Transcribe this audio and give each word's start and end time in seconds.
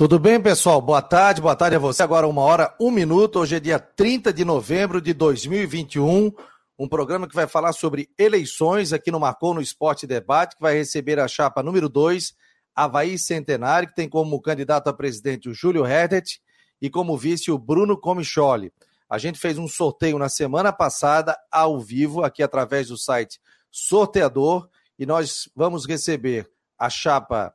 Tudo 0.00 0.18
bem, 0.18 0.40
pessoal? 0.40 0.80
Boa 0.80 1.02
tarde, 1.02 1.42
boa 1.42 1.54
tarde 1.54 1.76
a 1.76 1.78
você. 1.78 2.02
Agora, 2.02 2.26
uma 2.26 2.40
hora, 2.40 2.74
um 2.80 2.90
minuto. 2.90 3.38
Hoje 3.38 3.56
é 3.56 3.60
dia 3.60 3.78
30 3.78 4.32
de 4.32 4.46
novembro 4.46 4.98
de 4.98 5.12
2021. 5.12 6.32
Um 6.78 6.88
programa 6.88 7.28
que 7.28 7.34
vai 7.34 7.46
falar 7.46 7.74
sobre 7.74 8.08
eleições 8.16 8.94
aqui 8.94 9.10
no 9.10 9.20
Marcou 9.20 9.52
no 9.52 9.60
Esporte 9.60 10.06
Debate, 10.06 10.56
que 10.56 10.62
vai 10.62 10.74
receber 10.74 11.20
a 11.20 11.28
chapa 11.28 11.62
número 11.62 11.86
2, 11.86 12.32
Havaí 12.74 13.18
Centenário, 13.18 13.90
que 13.90 13.94
tem 13.94 14.08
como 14.08 14.40
candidato 14.40 14.88
a 14.88 14.94
presidente 14.94 15.50
o 15.50 15.52
Júlio 15.52 15.84
Herdet 15.84 16.40
e 16.80 16.88
como 16.88 17.14
vice 17.18 17.50
o 17.50 17.58
Bruno 17.58 17.94
Comicholi. 17.94 18.72
A 19.06 19.18
gente 19.18 19.38
fez 19.38 19.58
um 19.58 19.68
sorteio 19.68 20.18
na 20.18 20.30
semana 20.30 20.72
passada, 20.72 21.36
ao 21.52 21.78
vivo, 21.78 22.24
aqui 22.24 22.42
através 22.42 22.88
do 22.88 22.96
site 22.96 23.38
Sorteador, 23.70 24.66
e 24.98 25.04
nós 25.04 25.50
vamos 25.54 25.84
receber 25.84 26.50
a 26.78 26.88
chapa 26.88 27.52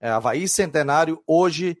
é, 0.00 0.08
Havaí 0.08 0.46
Centenário 0.46 1.20
hoje 1.26 1.76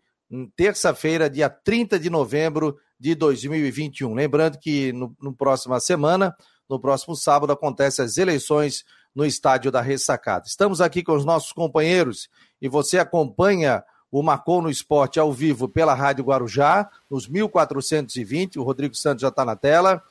terça-feira, 0.56 1.30
dia 1.30 1.48
30 1.48 1.98
de 1.98 2.10
novembro 2.10 2.78
de 2.98 3.14
2021. 3.14 4.14
Lembrando 4.14 4.58
que 4.58 4.92
no, 4.92 5.14
no 5.20 5.32
próxima 5.32 5.80
semana, 5.80 6.36
no 6.68 6.78
próximo 6.78 7.14
sábado, 7.14 7.52
acontecem 7.52 8.04
as 8.04 8.18
eleições 8.18 8.84
no 9.14 9.24
estádio 9.24 9.70
da 9.70 9.80
Ressacada. 9.80 10.46
Estamos 10.46 10.80
aqui 10.80 11.02
com 11.02 11.12
os 11.12 11.24
nossos 11.24 11.52
companheiros 11.52 12.28
e 12.60 12.68
você 12.68 12.98
acompanha 12.98 13.82
o 14.10 14.22
Marcou 14.22 14.62
no 14.62 14.70
Esporte 14.70 15.18
ao 15.18 15.32
vivo 15.32 15.68
pela 15.68 15.94
Rádio 15.94 16.24
Guarujá, 16.24 16.88
nos 17.10 17.28
1420. 17.28 18.58
O 18.58 18.62
Rodrigo 18.62 18.94
Santos 18.94 19.22
já 19.22 19.28
está 19.28 19.44
na 19.44 19.56
tela. 19.56 20.02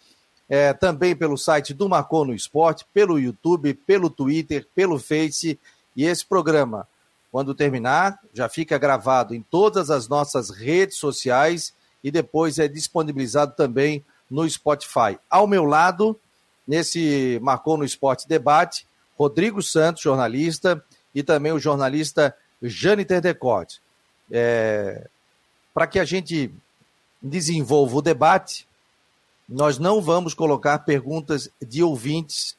É, 0.49 0.71
também 0.71 1.13
pelo 1.13 1.37
site 1.37 1.73
do 1.73 1.89
Marcou 1.89 2.23
no 2.23 2.33
Esporte, 2.33 2.85
pelo 2.93 3.19
YouTube, 3.19 3.73
pelo 3.73 4.09
Twitter, 4.09 4.67
pelo 4.73 4.97
Face. 4.97 5.59
E 5.95 6.05
esse 6.05 6.25
programa 6.25 6.87
quando 7.31 7.53
terminar, 7.53 8.19
já 8.33 8.47
fica 8.47 8.77
gravado 8.77 9.35
em 9.35 9.41
todas 9.41 9.89
as 9.89 10.07
nossas 10.07 10.49
redes 10.49 10.97
sociais 10.97 11.73
e 12.03 12.09
depois 12.09 12.59
é 12.59 12.67
disponibilizado 12.67 13.53
também 13.55 14.03
no 14.29 14.49
Spotify. 14.49 15.19
Ao 15.29 15.47
meu 15.47 15.65
lado, 15.65 16.19
nesse 16.67 17.39
Marcou 17.41 17.77
no 17.77 17.85
Esporte 17.85 18.27
Debate, 18.27 18.85
Rodrigo 19.17 19.61
Santos, 19.61 20.03
jornalista, 20.03 20.83
e 21.13 21.23
também 21.23 21.51
o 21.51 21.59
jornalista 21.59 22.35
Jâniter 22.61 23.19
Decote. 23.21 23.81
É, 24.31 25.07
Para 25.73 25.87
que 25.87 25.99
a 25.99 26.05
gente 26.05 26.53
desenvolva 27.21 27.97
o 27.97 28.01
debate, 28.01 28.67
nós 29.47 29.79
não 29.79 30.01
vamos 30.01 30.33
colocar 30.33 30.79
perguntas 30.79 31.49
de 31.61 31.81
ouvintes 31.81 32.55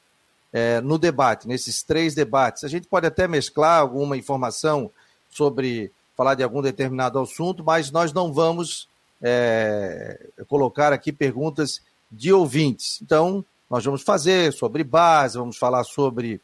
é, 0.53 0.81
no 0.81 0.99
debate, 0.99 1.47
nesses 1.47 1.83
três 1.83 2.15
debates. 2.15 2.65
A 2.65 2.69
gente 2.69 2.87
pode 2.87 3.07
até 3.07 3.29
mesclar 3.29 3.81
alguma 3.81 4.17
informação 4.17 4.91
sobre 5.31 5.93
falar 6.17 6.35
de 6.35 6.43
algum 6.43 6.63
determinado 6.63 7.19
assunto, 7.19 7.63
mas 7.63 7.91
nós 7.91 8.13
não 8.13 8.33
vamos 8.33 8.89
é, 9.23 10.29
colocar 10.49 10.93
aqui 10.93 11.13
perguntas 11.13 11.81
de 12.11 12.33
ouvintes. 12.33 13.01
Então, 13.03 13.45
nós 13.71 13.85
vamos 13.85 14.03
fazer 14.03 14.53
sobre 14.53 14.83
base, 14.83 15.39
vamos 15.39 15.57
falar 15.57 15.85
sobre 15.85 16.41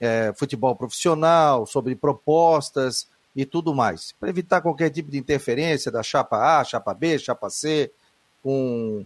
é, 0.00 0.32
futebol 0.36 0.74
profissional, 0.74 1.66
sobre 1.66 1.94
propostas 1.94 3.06
e 3.34 3.44
tudo 3.44 3.74
mais, 3.74 4.12
para 4.20 4.28
evitar 4.28 4.60
qualquer 4.60 4.90
tipo 4.90 5.10
de 5.10 5.18
interferência 5.18 5.90
da 5.90 6.02
chapa 6.02 6.60
A, 6.60 6.64
chapa 6.64 6.94
B, 6.94 7.18
chapa 7.18 7.50
C, 7.50 7.90
com 8.42 9.04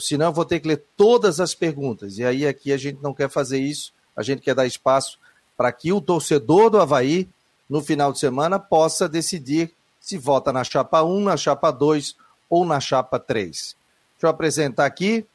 senão 0.00 0.26
eu 0.26 0.32
vou 0.32 0.44
ter 0.44 0.60
que 0.60 0.68
ler 0.68 0.84
todas 0.96 1.40
as 1.40 1.54
perguntas. 1.54 2.18
E 2.18 2.24
aí 2.24 2.46
aqui 2.46 2.72
a 2.72 2.76
gente 2.76 3.02
não 3.02 3.12
quer 3.12 3.28
fazer 3.28 3.58
isso, 3.58 3.92
a 4.16 4.22
gente 4.22 4.40
quer 4.42 4.54
dar 4.54 4.66
espaço 4.66 5.18
para 5.56 5.72
que 5.72 5.92
o 5.92 6.00
torcedor 6.00 6.70
do 6.70 6.80
Havaí, 6.80 7.28
no 7.68 7.82
final 7.82 8.12
de 8.12 8.18
semana, 8.18 8.58
possa 8.58 9.08
decidir 9.08 9.72
se 10.00 10.18
vota 10.18 10.52
na 10.52 10.62
chapa 10.62 11.02
1, 11.02 11.20
na 11.20 11.36
chapa 11.36 11.70
2 11.70 12.14
ou 12.48 12.64
na 12.64 12.78
chapa 12.78 13.18
3. 13.18 13.50
Deixa 13.56 13.76
eu 14.22 14.28
apresentar 14.28 14.84
aqui, 14.84 15.26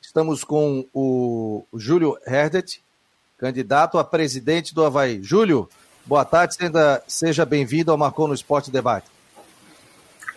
estamos 0.00 0.44
com 0.44 0.84
o 0.92 1.64
Júlio 1.74 2.18
Herdet, 2.26 2.82
candidato 3.38 3.98
a 3.98 4.04
presidente 4.04 4.74
do 4.74 4.84
Havaí. 4.84 5.22
Júlio, 5.22 5.68
boa 6.04 6.24
tarde, 6.24 6.56
seja 7.06 7.46
bem-vindo 7.46 7.90
ao 7.90 7.98
Marcou 7.98 8.28
no 8.28 8.34
Esporte 8.34 8.70
Debate. 8.70 9.06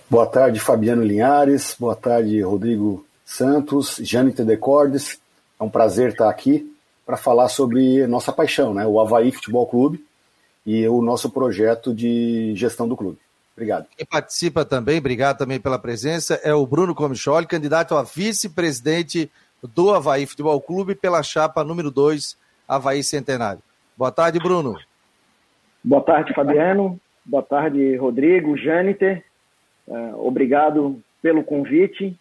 Boa 0.09 0.25
tarde, 0.25 0.59
Fabiano 0.59 1.03
Linhares, 1.03 1.75
boa 1.79 1.95
tarde, 1.95 2.41
Rodrigo 2.41 3.05
Santos, 3.31 3.95
Jâniter 4.03 4.45
Decordes. 4.45 5.21
É 5.57 5.63
um 5.63 5.69
prazer 5.69 6.09
estar 6.09 6.29
aqui 6.29 6.69
para 7.05 7.15
falar 7.15 7.47
sobre 7.47 8.05
nossa 8.05 8.31
paixão, 8.31 8.73
né? 8.73 8.85
o 8.85 8.99
Havaí 8.99 9.31
Futebol 9.31 9.65
Clube 9.65 10.05
e 10.65 10.85
o 10.87 11.01
nosso 11.01 11.29
projeto 11.31 11.93
de 11.93 12.53
gestão 12.55 12.87
do 12.87 12.97
clube. 12.97 13.17
Obrigado. 13.55 13.87
Quem 13.95 14.05
participa 14.05 14.65
também, 14.65 14.99
obrigado 14.99 15.37
também 15.37 15.59
pela 15.61 15.79
presença, 15.79 16.39
é 16.43 16.53
o 16.53 16.65
Bruno 16.65 16.93
Comicholi, 16.93 17.47
candidato 17.47 17.95
a 17.95 18.03
vice-presidente 18.03 19.31
do 19.63 19.93
Havaí 19.93 20.25
Futebol 20.25 20.59
Clube 20.59 20.93
pela 20.93 21.23
chapa 21.23 21.63
número 21.63 21.89
2, 21.89 22.37
Havaí 22.67 23.01
Centenário. 23.01 23.61
Boa 23.95 24.11
tarde, 24.11 24.39
Bruno. 24.39 24.77
Boa 25.81 26.01
tarde, 26.01 26.33
Fabiano. 26.33 26.99
Boa 27.25 27.43
tarde, 27.43 27.95
Rodrigo, 27.95 28.57
Jâniter. 28.57 29.23
Uh, 29.87 30.27
obrigado 30.27 31.01
pelo 31.21 31.43
convite 31.43 32.19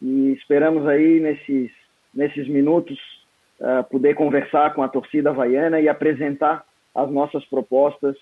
e 0.00 0.32
esperamos 0.32 0.86
aí 0.86 1.20
nesses, 1.20 1.70
nesses 2.14 2.48
minutos 2.48 2.98
uh, 3.60 3.84
poder 3.90 4.14
conversar 4.14 4.74
com 4.74 4.82
a 4.82 4.88
torcida 4.88 5.30
havaiana 5.30 5.80
e 5.80 5.88
apresentar 5.88 6.64
as 6.94 7.10
nossas 7.10 7.44
propostas 7.46 8.16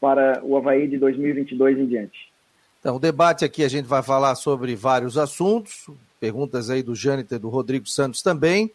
para 0.00 0.42
o 0.44 0.56
Havaí 0.56 0.88
de 0.88 0.98
2022 0.98 1.78
em 1.78 1.86
diante. 1.86 2.32
Então, 2.80 2.96
o 2.96 2.98
debate 2.98 3.44
aqui 3.44 3.64
a 3.64 3.68
gente 3.68 3.86
vai 3.86 4.02
falar 4.02 4.34
sobre 4.34 4.74
vários 4.74 5.16
assuntos, 5.16 5.88
perguntas 6.18 6.68
aí 6.68 6.82
do 6.82 6.94
Jâniter, 6.94 7.38
do 7.38 7.48
Rodrigo 7.48 7.86
Santos 7.86 8.22
também. 8.22 8.72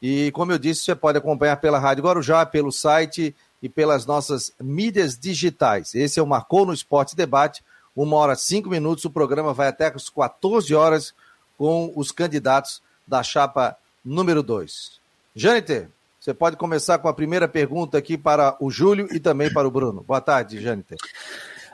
E, 0.00 0.30
como 0.30 0.52
eu 0.52 0.58
disse, 0.58 0.84
você 0.84 0.94
pode 0.94 1.18
acompanhar 1.18 1.56
pela 1.56 1.78
Rádio 1.78 2.04
Guarujá, 2.04 2.46
pelo 2.46 2.70
site 2.70 3.34
e 3.60 3.68
pelas 3.68 4.06
nossas 4.06 4.54
mídias 4.60 5.18
digitais. 5.18 5.94
Esse 5.94 6.20
é 6.20 6.22
o 6.22 6.26
Marcou 6.26 6.64
no 6.64 6.72
Esporte 6.72 7.16
Debate, 7.16 7.64
uma 7.96 8.16
hora 8.16 8.36
cinco 8.36 8.70
minutos. 8.70 9.04
O 9.04 9.10
programa 9.10 9.52
vai 9.52 9.66
até 9.66 9.92
as 9.92 10.08
14 10.08 10.72
horas 10.72 11.12
com 11.58 11.92
os 11.96 12.12
candidatos 12.12 12.80
da 13.06 13.22
chapa 13.22 13.76
número 14.04 14.42
2. 14.42 15.00
Jâniter, 15.34 15.90
você 16.18 16.32
pode 16.32 16.56
começar 16.56 16.98
com 16.98 17.08
a 17.08 17.12
primeira 17.12 17.48
pergunta 17.48 17.98
aqui 17.98 18.16
para 18.16 18.56
o 18.60 18.70
Júlio 18.70 19.08
e 19.12 19.18
também 19.18 19.52
para 19.52 19.66
o 19.66 19.70
Bruno. 19.70 20.04
Boa 20.06 20.20
tarde, 20.20 20.60
Jâniter. 20.60 20.96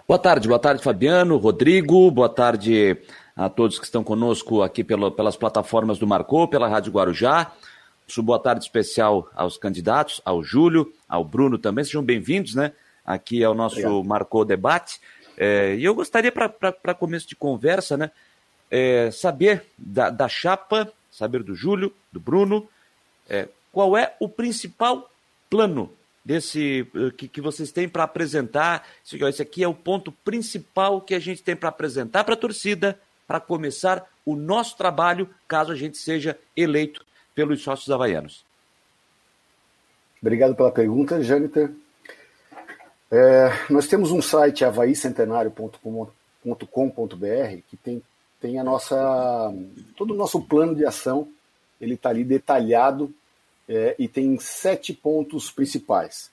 Boa 0.09 0.19
tarde, 0.19 0.49
boa 0.49 0.59
tarde, 0.59 0.83
Fabiano, 0.83 1.37
Rodrigo, 1.37 2.11
boa 2.11 2.29
tarde 2.29 2.97
a 3.37 3.49
todos 3.49 3.79
que 3.79 3.85
estão 3.85 4.03
conosco 4.03 4.63
aqui 4.63 4.83
pelo, 4.83 5.11
pelas 5.11 5.37
plataformas 5.37 5.99
do 5.99 6.07
Marcou, 6.07 6.49
pela 6.49 6.69
Rádio 6.69 6.93
Guarujá. 6.93 7.53
Boa 8.19 8.39
tarde 8.39 8.65
especial 8.65 9.29
aos 9.35 9.57
candidatos, 9.57 10.21
ao 10.25 10.43
Júlio, 10.43 10.93
ao 11.09 11.25
Bruno 11.25 11.59
também. 11.59 11.85
Sejam 11.85 12.03
bem-vindos, 12.03 12.55
né? 12.55 12.73
Aqui 13.05 13.43
ao 13.43 13.55
nosso 13.55 13.77
Obrigado. 13.77 14.05
Marcou 14.05 14.45
Debate. 14.45 15.01
É, 15.37 15.75
e 15.75 15.85
eu 15.85 15.95
gostaria, 15.95 16.31
para 16.31 16.95
começo 16.95 17.27
de 17.27 17.35
conversa, 17.35 17.97
né, 17.97 18.11
é, 18.75 19.13
saber 19.13 19.65
da, 19.79 20.11
da, 20.11 20.29
chapa, 20.29 20.93
saber 21.09 21.45
do 21.45 21.55
Júlio, 21.55 21.95
do 22.11 22.19
Bruno, 22.19 22.69
é, 23.29 23.49
qual 23.71 23.97
é 23.97 24.17
o 24.19 24.29
principal 24.29 25.09
plano 25.49 25.93
desse 26.25 26.85
eh, 26.93 27.13
que, 27.17 27.29
que 27.29 27.41
vocês 27.41 27.71
têm 27.71 27.89
para 27.89 28.03
apresentar. 28.03 28.85
Esse 29.05 29.43
aqui 29.43 29.63
é 29.63 29.69
o 29.69 29.75
ponto 29.75 30.11
principal 30.11 31.01
que 31.01 31.15
a 31.15 31.21
gente 31.21 31.41
tem 31.41 31.55
para 31.55 31.69
apresentar 31.69 32.25
para 32.25 32.35
a 32.35 32.37
torcida, 32.37 32.99
para 33.29 33.39
começar 33.39 34.05
o 34.27 34.35
nosso 34.35 34.77
trabalho, 34.77 35.31
caso 35.47 35.71
a 35.71 35.77
gente 35.77 35.97
seja 35.97 36.37
eleito 36.57 37.07
pelos 37.33 37.63
sócios 37.63 37.91
havaianos. 37.91 38.45
Obrigado 40.21 40.57
pela 40.57 40.73
pergunta, 40.73 41.23
Jâniter. 41.23 41.71
É, 43.09 43.53
nós 43.71 43.87
temos 43.87 44.11
um 44.11 44.21
site 44.21 44.65
havaicentenario.com.br 44.65 46.09
que 47.69 47.77
tem 47.77 48.03
tem 48.45 48.59
a 48.59 48.63
nossa 48.63 49.55
todo 49.97 50.13
o 50.13 50.17
nosso 50.17 50.39
plano 50.43 50.75
de 50.75 50.85
ação 50.85 51.27
ele 51.81 51.95
está 51.95 52.11
ali 52.11 52.23
detalhado 52.23 53.11
é, 53.67 53.97
e 53.99 54.07
tem 54.07 54.39
sete 54.39 54.93
pontos 54.93 55.51
principais. 55.51 56.31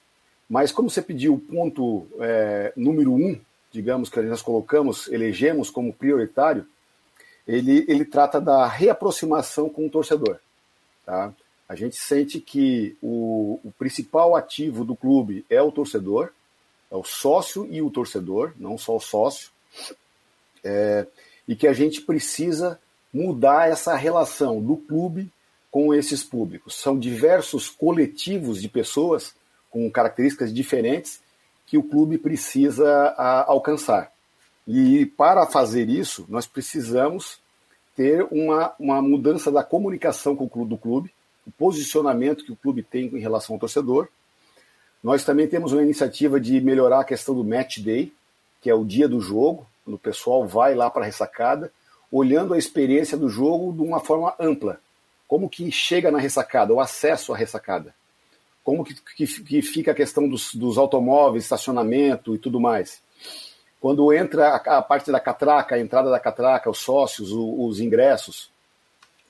Mas 0.50 0.74
como 0.74 0.90
você 0.90 1.02
pediu 1.02 1.36
o 1.36 1.40
ponto 1.40 2.06
é, 2.20 2.74
número 2.76 3.14
um, 3.14 3.40
digamos 3.72 4.10
que 4.10 4.22
nós 4.24 4.42
colocamos, 4.42 5.08
elegemos 5.08 5.70
como 5.70 5.94
prioritário, 5.94 6.68
ele, 7.48 7.86
ele 7.88 8.04
trata 8.04 8.42
da 8.42 8.68
reaproximação 8.68 9.70
com 9.70 9.88
o 9.88 9.90
torcedor. 9.90 10.38
Tá? 11.06 11.34
A 11.70 11.76
gente 11.76 11.96
sente 11.96 12.42
que 12.42 12.98
o, 13.02 13.58
o 13.64 13.72
principal 13.80 14.36
ativo 14.36 14.84
do 14.84 14.98
clube 14.98 15.46
é 15.50 15.62
o 15.62 15.72
torcedor, 15.72 16.34
é 16.92 16.96
o 16.96 17.06
sócio 17.06 17.66
e 17.72 17.82
o 17.82 17.90
torcedor, 17.90 18.52
não 18.58 18.78
só 18.78 18.98
o 18.98 19.02
sócio. 19.02 19.50
É, 20.62 21.08
e 21.52 21.56
que 21.56 21.68
a 21.68 21.74
gente 21.74 22.00
precisa 22.00 22.80
mudar 23.14 23.70
essa 23.70 23.94
relação 23.94 24.62
do 24.62 24.78
clube 24.78 25.30
com 25.70 25.94
esses 25.94 26.24
públicos. 26.24 26.76
São 26.76 26.98
diversos 26.98 27.70
coletivos 27.70 28.62
de 28.62 28.70
pessoas 28.70 29.36
com 29.70 29.92
características 29.92 30.54
diferentes 30.54 31.22
que 31.68 31.78
o 31.78 31.84
clube 31.84 32.18
precisa 32.18 32.90
a, 33.18 33.52
alcançar. 33.52 34.14
E 34.66 35.06
para 35.06 35.46
fazer 35.46 35.90
isso, 35.90 36.26
nós 36.30 36.48
precisamos 36.48 37.38
ter 37.98 38.26
uma, 38.32 38.74
uma 38.80 39.02
mudança 39.02 39.52
da 39.52 39.62
comunicação 39.62 40.38
com 40.38 40.46
o 40.46 40.50
clube, 40.50 40.70
do 40.70 40.78
clube, 40.78 41.14
o 41.46 41.52
posicionamento 41.52 42.46
que 42.46 42.54
o 42.54 42.56
clube 42.56 42.82
tem 42.82 43.08
em 43.08 43.20
relação 43.20 43.56
ao 43.56 43.60
torcedor. 43.60 44.08
Nós 45.04 45.26
também 45.26 45.50
temos 45.50 45.74
uma 45.74 45.84
iniciativa 45.84 46.40
de 46.40 46.62
melhorar 46.62 47.02
a 47.02 47.06
questão 47.06 47.36
do 47.36 47.44
match 47.44 47.80
day, 47.80 48.14
que 48.62 48.70
é 48.70 48.74
o 48.74 48.86
dia 48.86 49.10
do 49.10 49.20
jogo, 49.20 49.68
quando 49.84 49.96
o 49.96 50.00
pessoal 50.00 50.46
vai 50.46 50.76
lá 50.76 50.90
para 50.90 51.04
a 51.04 51.06
ressacada, 51.06 51.72
olhando 52.12 52.54
a 52.54 52.58
experiência 52.58 53.18
do 53.18 53.30
jogo 53.30 53.72
de 53.72 53.82
uma 53.82 54.00
forma 54.00 54.36
ampla. 54.40 54.80
Como 55.28 55.50
que 55.50 55.72
chega 55.72 56.12
na 56.12 56.20
ressacada, 56.20 56.74
o 56.74 56.80
acesso 56.80 57.34
à 57.34 57.38
ressacada. 57.38 57.96
Como 58.64 58.84
que, 58.84 58.94
que, 59.16 59.26
que 59.26 59.62
fica 59.62 59.92
a 59.92 59.96
questão 59.96 60.28
dos, 60.28 60.54
dos, 60.54 60.78
automóveis, 60.78 61.44
estacionamento 61.44 62.36
e 62.36 62.38
tudo 62.38 62.60
mais. 62.60 63.02
Quando 63.80 64.14
entra 64.14 64.50
a, 64.50 64.78
a, 64.78 64.82
parte 64.82 65.12
da 65.12 65.20
catraca, 65.20 65.76
a 65.76 65.80
entrada 65.80 66.12
da 66.12 66.20
catraca, 66.20 66.70
os 66.70 66.80
sócios, 66.80 67.32
o, 67.32 67.66
os 67.66 67.80
ingressos, 67.80 68.52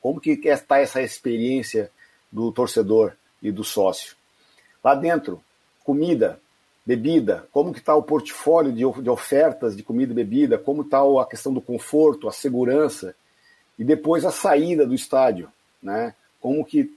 como 0.02 0.20
que 0.20 0.32
está 0.44 0.80
essa 0.80 1.02
experiência 1.02 1.90
do 2.32 2.52
torcedor 2.52 3.14
e 3.42 3.52
do 3.52 3.64
sócio? 3.64 4.16
Lá 4.84 4.96
dentro, 4.96 5.42
comida, 5.84 6.40
bebida, 6.86 7.48
como 7.52 7.72
que 7.72 7.80
está 7.80 7.96
o 7.96 8.04
portfólio 8.04 8.72
de, 8.72 9.02
de, 9.02 9.10
ofertas 9.10 9.76
de 9.76 9.84
comida 9.84 10.12
e 10.12 10.16
bebida, 10.16 10.58
como 10.58 10.82
está 10.82 11.00
a 11.00 11.26
questão 11.26 11.54
do 11.54 11.62
conforto, 11.62 12.28
a 12.28 12.32
segurança, 12.32 13.16
e 13.78 13.84
depois 13.84 14.26
a 14.26 14.32
saída 14.32 14.86
do 14.86 14.94
estádio, 14.94 15.50
né? 15.82 16.14
Como 16.40 16.66
que 16.66 16.96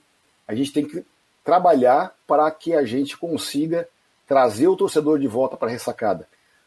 a 0.49 0.55
gente 0.55 0.73
tem 0.73 0.87
que 0.87 1.05
trabalhar 1.45 2.15
para 2.27 2.51
que 2.51 2.75
a 2.75 2.85
gente 2.85 3.17
consiga 3.17 3.87
trazer 4.27 4.69
o 4.69 4.77
torcedor 4.77 5.19
de 5.19 5.29
volta 5.29 5.57
para 5.57 5.69
a 5.69 5.73
ressacada. 5.73 6.27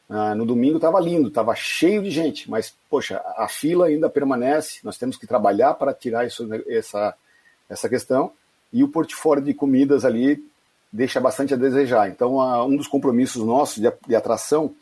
Ah, 0.10 0.34
no 0.36 0.46
domingo 0.46 0.78
estava 0.78 1.00
lindo, 1.00 1.28
estava 1.28 1.54
cheio 1.56 2.02
de 2.02 2.10
gente, 2.12 2.50
mas, 2.50 2.74
poxa, 2.90 3.22
a 3.36 3.48
fila 3.48 3.88
ainda 3.88 4.10
permanece, 4.10 4.80
nós 4.84 4.98
temos 4.98 5.18
que 5.18 5.28
trabalhar 5.28 5.74
para 5.74 5.94
tirar 5.94 6.26
isso, 6.26 6.48
essa, 6.68 7.16
essa 7.68 7.90
questão, 7.90 8.32
e 8.72 8.84
o 8.84 8.88
portfólio 8.88 9.44
de 9.44 9.54
comidas 9.54 10.06
ali 10.06 10.44
deixa 10.92 11.20
bastante 11.20 11.54
a 11.54 11.58
desejar. 11.58 12.10
Então, 12.10 12.38
um 12.66 12.76
dos 12.76 12.88
compromissos 12.88 13.44
nossos 13.44 13.82
de, 13.82 13.92
de 14.08 14.16
atração 14.16 14.74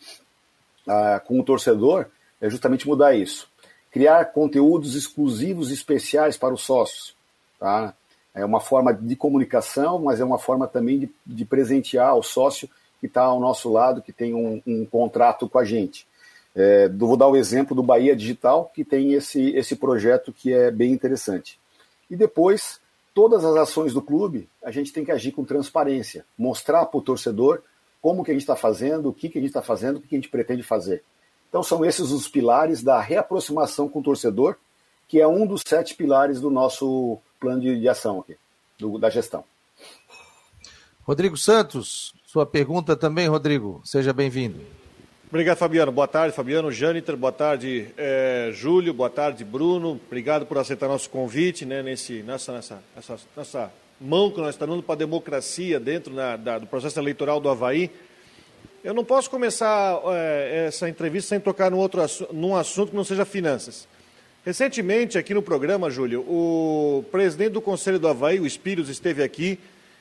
uh, 0.88 1.26
com 1.26 1.40
o 1.40 1.44
torcedor 1.44 2.08
é 2.40 2.50
justamente 2.50 2.88
mudar 2.88 3.16
isso. 3.16 3.48
Criar 3.92 4.26
conteúdos 4.26 4.96
exclusivos 4.96 5.72
e 5.72 5.74
especiais 5.74 6.38
para 6.38 6.54
os 6.54 6.62
sócios. 6.62 7.16
Tá? 7.60 7.94
É 8.34 8.44
uma 8.44 8.60
forma 8.60 8.94
de 8.94 9.16
comunicação, 9.16 10.00
mas 10.00 10.20
é 10.20 10.26
uma 10.26 10.38
forma 10.38 10.68
também 10.68 11.00
de, 11.00 11.10
de 11.26 11.46
presentear 11.46 12.16
o 12.16 12.24
sócio 12.24 12.70
que 13.00 13.08
está 13.08 13.24
ao 13.24 13.40
nosso 13.40 13.72
lado, 13.72 14.02
que 14.02 14.12
tem 14.12 14.34
um, 14.34 14.62
um 14.66 14.86
contrato 14.86 15.48
com 15.48 15.58
a 15.58 15.64
gente. 15.64 16.06
É, 16.56 16.88
vou 16.90 17.18
dar 17.18 17.28
o 17.28 17.36
exemplo 17.36 17.76
do 17.76 17.84
Bahia 17.84 18.16
Digital, 18.16 18.72
que 18.74 18.84
tem 18.84 19.14
esse, 19.14 19.50
esse 19.52 19.76
projeto 19.76 20.34
que 20.34 20.54
é 20.54 20.72
bem 20.72 20.92
interessante. 20.92 21.60
E 22.10 22.16
depois, 22.16 22.80
todas 23.16 23.46
as 23.46 23.56
ações 23.56 23.94
do 23.94 24.02
clube, 24.02 24.50
a 24.62 24.70
gente 24.70 24.92
tem 24.92 25.06
que 25.06 25.12
agir 25.12 25.32
com 25.32 25.46
transparência, 25.46 26.26
mostrar 26.38 26.86
para 26.86 26.98
o 26.98 27.02
torcedor 27.02 27.62
como 28.02 28.24
que 28.24 28.30
a 28.30 28.34
gente 28.34 28.44
está 28.44 28.58
fazendo, 28.58 29.10
o 29.10 29.14
que, 29.14 29.30
que 29.30 29.40
a 29.40 29.42
gente 29.42 29.50
está 29.50 29.62
fazendo, 29.62 29.96
o 29.96 30.02
que, 30.02 30.10
que 30.10 30.16
a 30.16 30.20
gente 30.20 30.30
pretende 30.30 30.62
fazer. 30.62 31.02
Então 31.50 31.64
são 31.64 31.86
esses 31.86 32.12
os 32.12 32.28
pilares 32.28 32.84
da 32.84 33.00
reaproximação 33.00 33.88
com 33.88 34.00
o 34.00 34.04
torcedor, 34.04 34.58
que 35.08 35.22
é 35.22 35.28
um 35.28 35.48
dos 35.48 35.62
sete 35.66 35.96
pilares 35.96 36.42
do 36.42 36.52
nosso 36.52 37.18
plano 37.40 37.62
de, 37.62 37.80
de 37.80 37.88
ação 37.88 38.20
aqui, 38.20 38.36
do, 38.78 39.00
da 39.00 39.10
gestão. 39.10 39.46
Rodrigo 41.04 41.38
Santos, 41.38 42.14
sua 42.26 42.46
pergunta 42.46 42.98
também, 42.98 43.28
Rodrigo. 43.28 43.82
Seja 43.86 44.12
bem-vindo. 44.12 44.60
Obrigado, 45.28 45.58
Fabiano. 45.58 45.92
Boa 45.92 46.08
tarde, 46.08 46.36
Fabiano. 46.36 46.72
Jâniter, 46.72 47.18
boa 47.18 47.32
tarde, 47.32 47.88
é, 47.98 48.52
Júlio, 48.54 48.94
boa 48.94 49.10
tarde, 49.10 49.44
Bruno. 49.44 50.00
Obrigado 50.06 50.46
por 50.46 50.56
aceitar 50.60 50.88
nosso 50.88 51.10
convite 51.10 51.66
né, 51.66 51.82
nesse, 51.82 52.22
nessa, 52.22 52.54
nessa, 52.54 52.84
nessa, 52.96 53.20
nessa 53.36 53.72
mão 54.00 54.30
que 54.30 54.40
nós 54.40 54.52
estamos 54.52 54.76
dando 54.76 54.86
para 54.86 54.94
a 54.94 54.98
democracia 55.00 55.80
dentro 55.80 56.14
na, 56.14 56.38
da, 56.38 56.60
do 56.60 56.68
processo 56.68 57.00
eleitoral 57.00 57.40
do 57.40 57.50
Havaí. 57.50 57.90
Eu 58.84 58.94
não 58.94 59.04
posso 59.04 59.28
começar 59.32 60.00
é, 60.14 60.68
essa 60.68 60.88
entrevista 60.88 61.30
sem 61.30 61.40
tocar 61.40 61.72
num, 61.72 61.80
outro, 61.80 62.02
num 62.32 62.56
assunto 62.56 62.92
que 62.92 62.96
não 62.96 63.04
seja 63.04 63.26
finanças. 63.26 63.88
Recentemente, 64.46 65.18
aqui 65.18 65.34
no 65.34 65.42
programa, 65.42 65.90
Júlio, 65.90 66.22
o 66.22 67.04
presidente 67.12 67.54
do 67.54 67.62
Conselho 67.62 67.98
do 67.98 68.08
Havaí, 68.08 68.40
o 68.40 68.46
Espíritos, 68.46 68.92
esteve 68.92 69.24
aqui 69.24 69.58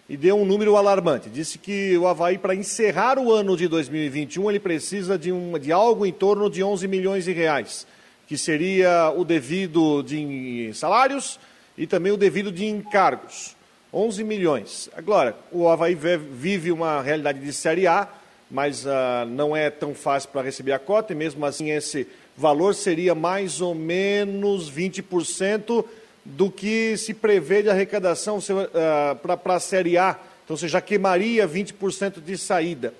e 0.09 0.17
deu 0.17 0.37
um 0.37 0.45
número 0.45 0.77
alarmante. 0.77 1.31
Disse 1.31 1.59
que 1.59 1.97
o 1.97 2.06
Havaí, 2.06 2.37
para 2.37 2.55
encerrar 2.55 3.19
o 3.19 3.33
ano 3.33 3.56
de 3.56 3.67
2021, 3.69 4.51
ele 4.51 4.61
precisa 4.61 5.19
de, 5.19 5.33
um, 5.33 5.59
de 5.59 5.73
algo 5.73 6.05
em 6.05 6.12
torno 6.12 6.51
de 6.51 6.62
11 6.62 6.87
milhões 6.87 7.25
de 7.25 7.33
reais, 7.33 7.87
que 8.27 8.37
seria 8.37 9.12
o 9.17 9.25
devido 9.25 10.03
de 10.03 10.71
salários 10.75 11.39
e 11.77 11.87
também 11.87 12.12
o 12.12 12.17
devido 12.17 12.53
de 12.53 12.67
encargos. 12.67 13.56
11 13.93 14.25
milhões. 14.25 14.91
Agora, 14.97 15.37
o 15.53 15.69
Havaí 15.69 15.95
vive 15.95 16.73
uma 16.73 17.01
realidade 17.01 17.39
de 17.39 17.53
Série 17.53 17.87
A, 17.87 18.09
mas 18.51 18.85
uh, 18.85 19.25
não 19.29 19.56
é 19.56 19.71
tão 19.71 19.95
fácil 19.95 20.31
para 20.31 20.43
receber 20.43 20.73
a 20.73 20.79
cota, 20.79 21.12
e 21.12 21.17
mesmo 21.17 21.47
assim 21.47 21.71
esse 21.71 22.06
valor 22.37 22.75
seria 22.75 23.15
mais 23.15 23.61
ou 23.61 23.75
menos 23.75 24.71
20% 24.71 25.85
do 26.25 26.50
que 26.50 26.97
se 26.97 27.12
prevê 27.12 27.62
de 27.62 27.69
arrecadação 27.69 28.38
uh, 28.38 29.38
para 29.38 29.55
a 29.56 29.61
Série 29.61 29.99
A. 29.99 30.19
Então 30.44 30.56
você 30.56 30.69
já 30.69 30.81
queimaria 30.81 31.47
20% 31.47 32.23
de 32.23 32.38
saída. 32.38 32.94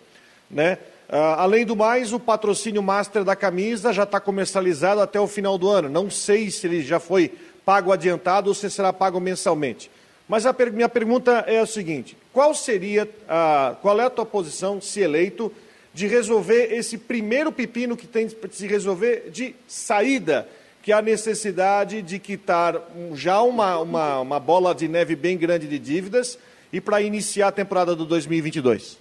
Né? 0.51 0.79
Uh, 1.09 1.17
além 1.37 1.65
do 1.65 1.75
mais, 1.75 2.13
o 2.13 2.21
patrocínio 2.21 2.83
master 2.83 3.25
da 3.25 3.35
camisa 3.35 3.93
já 3.93 4.03
está 4.03 4.21
comercializado 4.21 5.01
até 5.01 5.19
o 5.19 5.27
final 5.27 5.57
do 5.57 5.69
ano. 5.69 5.89
Não 5.89 6.11
sei 6.11 6.51
se 6.51 6.67
ele 6.67 6.83
já 6.83 7.01
foi 7.01 7.33
pago 7.65 7.93
adiantado 7.93 8.49
ou 8.49 8.55
se 8.55 8.71
será 8.71 8.93
pago 8.93 9.19
mensalmente. 9.19 9.91
Mas 10.29 10.47
a 10.47 10.53
per 10.55 10.73
minha 10.73 10.89
pergunta 10.89 11.45
é 11.47 11.59
a 11.59 11.67
seguinte: 11.67 12.17
qual 12.33 12.55
seria, 12.55 13.09
a, 13.29 13.77
qual 13.81 14.01
é 14.01 14.05
a 14.05 14.11
tua 14.11 14.27
posição, 14.27 14.81
se 14.81 15.01
eleito, 15.01 15.53
de 15.93 16.07
resolver 16.07 16.75
esse 16.75 16.99
primeiro 16.99 17.53
pepino 17.53 17.97
que 17.97 18.07
tem 18.07 18.27
de 18.27 18.37
se 18.53 18.67
resolver 18.67 19.31
de 19.31 19.55
saída 19.67 20.49
que 20.85 20.93
há 20.93 21.01
necessidade 21.01 22.03
de 22.03 22.19
quitar 22.19 22.79
já 23.15 23.41
uma, 23.41 23.79
uma, 23.79 24.21
uma 24.21 24.39
bola 24.39 24.75
de 24.75 24.87
neve 24.87 25.17
bem 25.17 25.39
grande 25.39 25.67
de 25.67 25.79
dívidas 25.79 26.39
e 26.71 26.79
para 26.79 27.01
iniciar 27.01 27.49
a 27.49 27.53
temporada 27.53 27.97
do 27.97 28.05
2022? 28.05 28.99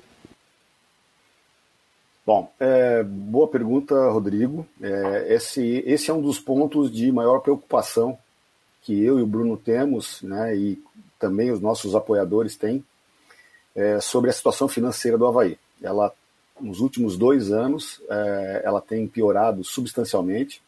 Bom, 2.26 2.50
é, 2.58 3.04
boa 3.04 3.50
pergunta, 3.50 4.10
Rodrigo. 4.10 4.66
É, 4.82 5.34
esse, 5.36 5.84
esse 5.86 6.10
é 6.10 6.14
um 6.14 6.22
dos 6.22 6.40
pontos 6.40 6.90
de 6.90 7.12
maior 7.12 7.40
preocupação 7.40 8.18
que 8.82 9.04
eu 9.04 9.20
e 9.20 9.22
o 9.22 9.28
Bruno 9.28 9.58
temos, 9.58 10.22
né, 10.22 10.56
e 10.56 10.82
também 11.20 11.52
os 11.52 11.60
nossos 11.60 11.96
apoiadores 11.96 12.56
têm, 12.56 12.82
é, 13.76 14.00
sobre 14.00 14.30
a 14.30 14.34
situação 14.34 14.70
financeira 14.70 15.18
do 15.18 15.28
Havaí. 15.28 15.58
Ela, 15.82 16.14
nos 16.62 16.80
últimos 16.80 17.18
dois 17.18 17.52
anos, 17.52 18.02
é, 18.10 18.62
ela 18.64 18.80
tem 18.80 19.06
piorado 19.06 19.66
substancialmente 19.66 20.62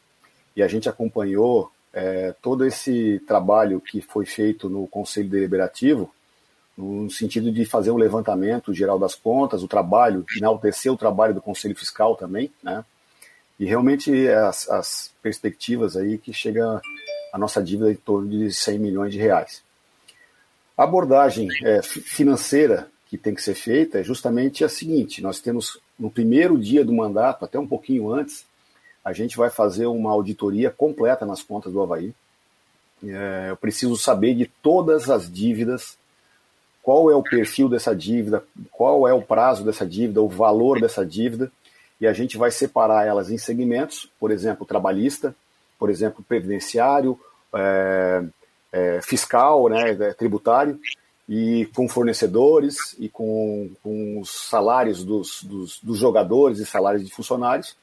e 0.55 0.63
a 0.63 0.67
gente 0.67 0.87
acompanhou 0.87 1.71
é, 1.93 2.33
todo 2.41 2.65
esse 2.65 3.21
trabalho 3.27 3.79
que 3.79 4.01
foi 4.01 4.25
feito 4.25 4.69
no 4.69 4.87
Conselho 4.87 5.29
Deliberativo, 5.29 6.13
no 6.77 7.09
sentido 7.09 7.51
de 7.51 7.65
fazer 7.65 7.91
um 7.91 7.97
levantamento 7.97 8.73
geral 8.73 8.99
das 8.99 9.15
contas, 9.15 9.63
o 9.63 9.67
trabalho, 9.67 10.25
enaltecer 10.37 10.91
o 10.91 10.97
trabalho 10.97 11.33
do 11.33 11.41
Conselho 11.41 11.75
Fiscal 11.75 12.15
também, 12.15 12.51
né? 12.61 12.83
E 13.57 13.65
realmente 13.65 14.27
as, 14.27 14.69
as 14.69 15.13
perspectivas 15.21 15.95
aí 15.95 16.17
que 16.17 16.33
chega 16.33 16.81
a 17.31 17.37
nossa 17.37 17.63
dívida 17.63 17.91
em 17.91 17.95
torno 17.95 18.29
de 18.29 18.51
100 18.51 18.79
milhões 18.79 19.13
de 19.13 19.19
reais. 19.19 19.63
A 20.77 20.83
abordagem 20.83 21.47
é, 21.63 21.81
financeira 21.81 22.89
que 23.07 23.17
tem 23.17 23.33
que 23.33 23.41
ser 23.41 23.55
feita 23.55 23.99
é 23.99 24.03
justamente 24.03 24.65
a 24.65 24.69
seguinte: 24.69 25.21
nós 25.21 25.39
temos 25.39 25.79
no 25.97 26.11
primeiro 26.11 26.57
dia 26.57 26.83
do 26.83 26.91
mandato, 26.91 27.45
até 27.45 27.57
um 27.57 27.67
pouquinho 27.67 28.11
antes, 28.11 28.45
a 29.05 29.13
gente 29.13 29.37
vai 29.37 29.51
fazer 29.51 29.85
uma 29.85 30.11
auditoria 30.11 30.71
completa 30.71 31.27
nas 31.27 31.43
contas 31.43 31.71
do 31.71 31.79
Havaí. 31.79 32.11
É, 33.03 33.47
eu 33.51 33.55
preciso 33.55 33.95
saber 33.95 34.33
de 34.33 34.47
todas 34.63 35.11
as 35.11 35.31
dívidas, 35.31 35.95
qual 36.81 37.11
é 37.11 37.15
o 37.15 37.21
perfil 37.21 37.69
dessa 37.69 37.95
dívida, 37.95 38.43
qual 38.71 39.07
é 39.07 39.13
o 39.13 39.21
prazo 39.21 39.63
dessa 39.63 39.85
dívida, 39.85 40.23
o 40.23 40.27
valor 40.27 40.81
dessa 40.81 41.05
dívida, 41.05 41.51
e 42.01 42.07
a 42.07 42.13
gente 42.13 42.35
vai 42.35 42.49
separar 42.49 43.05
elas 43.05 43.29
em 43.29 43.37
segmentos, 43.37 44.09
por 44.19 44.31
exemplo, 44.31 44.65
trabalhista, 44.65 45.35
por 45.77 45.91
exemplo, 45.91 46.25
previdenciário, 46.27 47.19
é, 47.53 48.23
é, 48.71 49.01
fiscal, 49.03 49.69
né, 49.69 49.91
é, 49.91 50.13
tributário, 50.13 50.79
e 51.29 51.67
com 51.75 51.87
fornecedores 51.87 52.95
e 52.99 53.07
com, 53.07 53.69
com 53.83 54.19
os 54.19 54.47
salários 54.47 55.03
dos, 55.03 55.43
dos, 55.43 55.79
dos 55.81 55.97
jogadores 55.97 56.59
e 56.59 56.65
salários 56.65 57.03
de 57.03 57.13
funcionários 57.13 57.75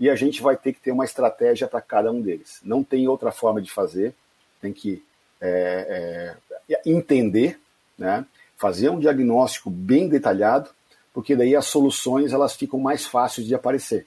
e 0.00 0.08
a 0.08 0.16
gente 0.16 0.40
vai 0.40 0.56
ter 0.56 0.72
que 0.72 0.80
ter 0.80 0.90
uma 0.90 1.04
estratégia 1.04 1.68
para 1.68 1.82
cada 1.82 2.10
um 2.10 2.22
deles. 2.22 2.58
Não 2.64 2.82
tem 2.82 3.06
outra 3.06 3.30
forma 3.30 3.60
de 3.60 3.70
fazer, 3.70 4.14
tem 4.58 4.72
que 4.72 5.04
é, 5.38 6.34
é, 6.68 6.80
entender, 6.86 7.60
né? 7.98 8.24
fazer 8.56 8.88
um 8.88 8.98
diagnóstico 8.98 9.68
bem 9.68 10.08
detalhado, 10.08 10.70
porque 11.12 11.36
daí 11.36 11.54
as 11.54 11.66
soluções 11.66 12.32
elas 12.32 12.54
ficam 12.54 12.80
mais 12.80 13.04
fáceis 13.04 13.46
de 13.46 13.54
aparecer. 13.54 14.06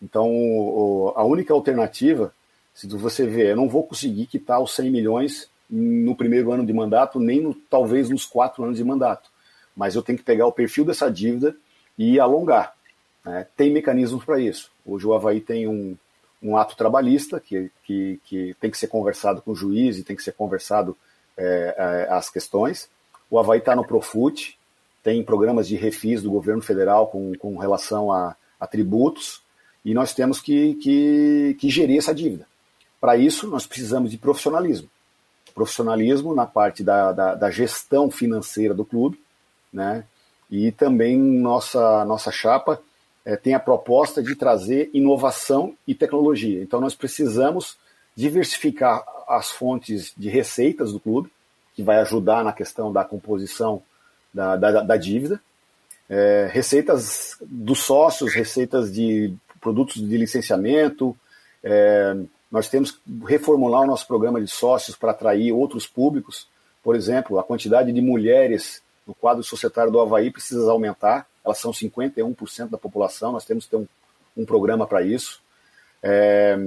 Então, 0.00 1.12
a 1.16 1.24
única 1.24 1.52
alternativa, 1.52 2.32
se 2.72 2.86
você 2.88 3.26
ver, 3.26 3.50
eu 3.50 3.56
não 3.56 3.68
vou 3.68 3.84
conseguir 3.84 4.26
quitar 4.26 4.60
os 4.60 4.74
100 4.74 4.90
milhões 4.90 5.48
no 5.68 6.14
primeiro 6.14 6.52
ano 6.52 6.66
de 6.66 6.72
mandato, 6.72 7.18
nem 7.18 7.40
no, 7.40 7.54
talvez 7.54 8.10
nos 8.10 8.24
quatro 8.24 8.62
anos 8.62 8.76
de 8.76 8.84
mandato. 8.84 9.30
Mas 9.76 9.94
eu 9.94 10.02
tenho 10.02 10.18
que 10.18 10.24
pegar 10.24 10.46
o 10.46 10.52
perfil 10.52 10.84
dessa 10.84 11.10
dívida 11.10 11.56
e 11.96 12.20
alongar. 12.20 12.74
Né? 13.24 13.46
Tem 13.56 13.70
mecanismos 13.70 14.24
para 14.24 14.40
isso. 14.40 14.70
Hoje 14.84 15.06
o 15.06 15.14
Havaí 15.14 15.40
tem 15.40 15.68
um, 15.68 15.96
um 16.42 16.56
ato 16.56 16.76
trabalhista 16.76 17.40
que, 17.40 17.70
que, 17.84 18.20
que, 18.24 18.56
tem 18.60 18.70
que 18.70 18.78
ser 18.78 18.88
conversado 18.88 19.40
com 19.42 19.52
o 19.52 19.56
juiz 19.56 19.98
e 19.98 20.04
tem 20.04 20.16
que 20.16 20.22
ser 20.22 20.32
conversado 20.32 20.96
é, 21.36 21.74
é, 21.76 22.12
as 22.12 22.28
questões. 22.28 22.88
O 23.30 23.38
Havaí 23.38 23.58
está 23.58 23.74
no 23.76 23.86
Profut, 23.86 24.58
tem 25.02 25.22
programas 25.22 25.66
de 25.68 25.76
refis 25.76 26.22
do 26.22 26.30
governo 26.30 26.62
federal 26.62 27.06
com, 27.06 27.32
com 27.36 27.56
relação 27.56 28.12
a, 28.12 28.36
a 28.58 28.66
tributos, 28.66 29.42
e 29.84 29.94
nós 29.94 30.14
temos 30.14 30.40
que, 30.40 30.74
que, 30.74 31.56
que 31.58 31.68
gerir 31.68 31.98
essa 31.98 32.14
dívida. 32.14 32.46
Para 33.00 33.16
isso, 33.16 33.48
nós 33.48 33.66
precisamos 33.66 34.10
de 34.12 34.18
profissionalismo. 34.18 34.88
Profissionalismo 35.52 36.34
na 36.34 36.46
parte 36.46 36.84
da, 36.84 37.10
da, 37.10 37.34
da 37.34 37.50
gestão 37.50 38.10
financeira 38.10 38.72
do 38.72 38.84
clube, 38.84 39.20
né? 39.72 40.04
E 40.48 40.70
também 40.70 41.18
nossa, 41.18 42.04
nossa 42.04 42.30
chapa 42.30 42.80
é, 43.24 43.36
tem 43.36 43.54
a 43.54 43.60
proposta 43.60 44.22
de 44.22 44.34
trazer 44.34 44.90
inovação 44.92 45.74
e 45.86 45.94
tecnologia. 45.94 46.62
Então, 46.62 46.80
nós 46.80 46.94
precisamos 46.94 47.76
diversificar 48.16 49.04
as 49.28 49.50
fontes 49.50 50.12
de 50.16 50.28
receitas 50.28 50.92
do 50.92 51.00
clube, 51.00 51.30
que 51.74 51.82
vai 51.82 51.98
ajudar 52.00 52.44
na 52.44 52.52
questão 52.52 52.92
da 52.92 53.04
composição 53.04 53.82
da, 54.32 54.56
da, 54.56 54.82
da 54.82 54.96
dívida. 54.96 55.40
É, 56.08 56.50
receitas 56.52 57.36
dos 57.40 57.80
sócios, 57.80 58.34
receitas 58.34 58.92
de 58.92 59.34
produtos 59.60 60.06
de 60.06 60.18
licenciamento. 60.18 61.16
É, 61.62 62.14
nós 62.50 62.68
temos 62.68 62.90
que 62.90 63.00
reformular 63.26 63.82
o 63.82 63.86
nosso 63.86 64.06
programa 64.06 64.40
de 64.40 64.48
sócios 64.48 64.96
para 64.96 65.12
atrair 65.12 65.52
outros 65.52 65.86
públicos. 65.86 66.46
Por 66.82 66.94
exemplo, 66.94 67.38
a 67.38 67.44
quantidade 67.44 67.92
de 67.92 68.00
mulheres 68.02 68.82
no 69.06 69.14
quadro 69.14 69.42
societário 69.42 69.90
do 69.90 70.00
Havaí 70.00 70.30
precisa 70.30 70.70
aumentar. 70.70 71.26
Elas 71.44 71.58
são 71.58 71.72
51% 71.72 72.68
da 72.68 72.78
população, 72.78 73.32
nós 73.32 73.44
temos 73.44 73.64
que 73.64 73.70
ter 73.70 73.76
um, 73.76 73.86
um 74.36 74.44
programa 74.44 74.86
para 74.86 75.02
isso. 75.02 75.40
É, 76.02 76.58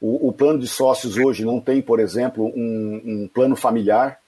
o, 0.00 0.28
o, 0.28 0.32
plano 0.32 0.58
de 0.58 0.68
sócios 0.68 1.16
hoje 1.16 1.44
não 1.44 1.60
tem, 1.60 1.82
por 1.82 1.98
exemplo, 1.98 2.46
um, 2.46 3.02
um, 3.04 3.30
plano 3.32 3.56
familiar. 3.56 4.20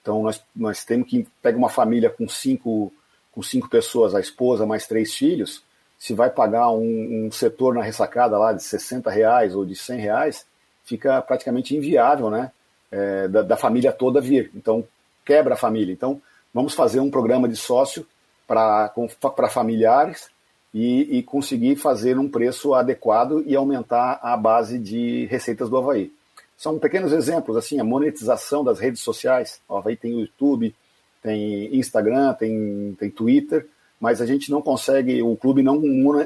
Então, 0.00 0.22
nós, 0.22 0.42
nós 0.54 0.84
temos 0.84 1.08
que 1.08 1.26
pegar 1.42 1.58
uma 1.58 1.68
família 1.68 2.08
com 2.08 2.26
cinco, 2.28 2.92
com 3.32 3.42
cinco 3.42 3.68
pessoas, 3.68 4.14
a 4.14 4.20
esposa 4.20 4.64
mais 4.64 4.86
três 4.86 5.14
filhos, 5.14 5.62
se 5.98 6.14
vai 6.14 6.30
pagar 6.30 6.70
um, 6.70 7.26
um, 7.26 7.32
setor 7.32 7.74
na 7.74 7.82
ressacada 7.82 8.38
lá 8.38 8.52
de 8.52 8.62
60 8.62 9.10
reais 9.10 9.54
ou 9.54 9.66
de 9.66 9.74
100 9.74 10.00
reais, 10.00 10.46
fica 10.84 11.20
praticamente 11.20 11.76
inviável, 11.76 12.30
né? 12.30 12.52
É, 12.90 13.28
da, 13.28 13.42
da, 13.42 13.56
família 13.56 13.92
toda 13.92 14.20
vir. 14.20 14.50
Então, 14.54 14.86
quebra 15.26 15.54
a 15.54 15.58
família. 15.58 15.92
Então, 15.92 16.22
vamos 16.54 16.72
fazer 16.72 17.00
um 17.00 17.10
programa 17.10 17.46
de 17.48 17.56
sócio 17.56 18.06
para 18.48 19.50
familiares 19.50 20.28
e, 20.72 21.18
e, 21.18 21.22
conseguir 21.22 21.76
fazer 21.76 22.18
um 22.18 22.28
preço 22.28 22.74
adequado 22.74 23.42
e 23.46 23.54
aumentar 23.54 24.18
a 24.22 24.36
base 24.36 24.78
de 24.78 25.26
receitas 25.26 25.68
do 25.68 25.76
Havaí. 25.76 26.10
São 26.56 26.78
pequenos 26.78 27.12
exemplos, 27.12 27.56
assim, 27.56 27.78
a 27.78 27.84
monetização 27.84 28.64
das 28.64 28.80
redes 28.80 29.02
sociais. 29.02 29.60
O 29.68 29.76
Havaí 29.76 29.96
tem 29.96 30.14
o 30.14 30.20
YouTube, 30.20 30.74
tem 31.22 31.76
Instagram, 31.76 32.32
tem, 32.34 32.96
tem 32.98 33.10
Twitter, 33.10 33.66
mas 34.00 34.20
a 34.20 34.26
gente 34.26 34.50
não 34.50 34.62
consegue, 34.62 35.22
o 35.22 35.36
clube 35.36 35.62
não 35.62 35.80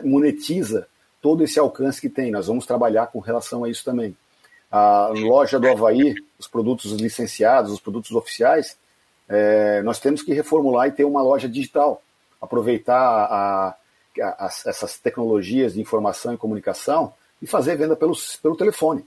monetiza 0.04 0.86
todo 1.20 1.42
esse 1.42 1.58
alcance 1.58 2.00
que 2.00 2.08
tem. 2.08 2.30
Nós 2.30 2.46
vamos 2.46 2.66
trabalhar 2.66 3.08
com 3.08 3.18
relação 3.18 3.64
a 3.64 3.70
isso 3.70 3.84
também. 3.84 4.16
A 4.70 5.08
loja 5.08 5.60
do 5.60 5.68
Havaí, 5.68 6.14
os 6.38 6.48
produtos 6.48 6.92
licenciados, 6.92 7.72
os 7.72 7.80
produtos 7.80 8.12
oficiais, 8.12 8.76
é, 9.28 9.82
nós 9.82 9.98
temos 9.98 10.22
que 10.22 10.32
reformular 10.32 10.88
e 10.88 10.92
ter 10.92 11.04
uma 11.04 11.22
loja 11.22 11.48
digital. 11.48 12.02
Aproveitar 12.42 12.98
a, 12.98 13.76
a, 14.20 14.50
essas 14.66 14.98
tecnologias 14.98 15.74
de 15.74 15.80
informação 15.80 16.34
e 16.34 16.38
comunicação 16.38 17.14
e 17.40 17.46
fazer 17.46 17.76
venda 17.76 17.96
pelo, 17.96 18.12
pelo 18.42 18.56
telefone 18.56 19.04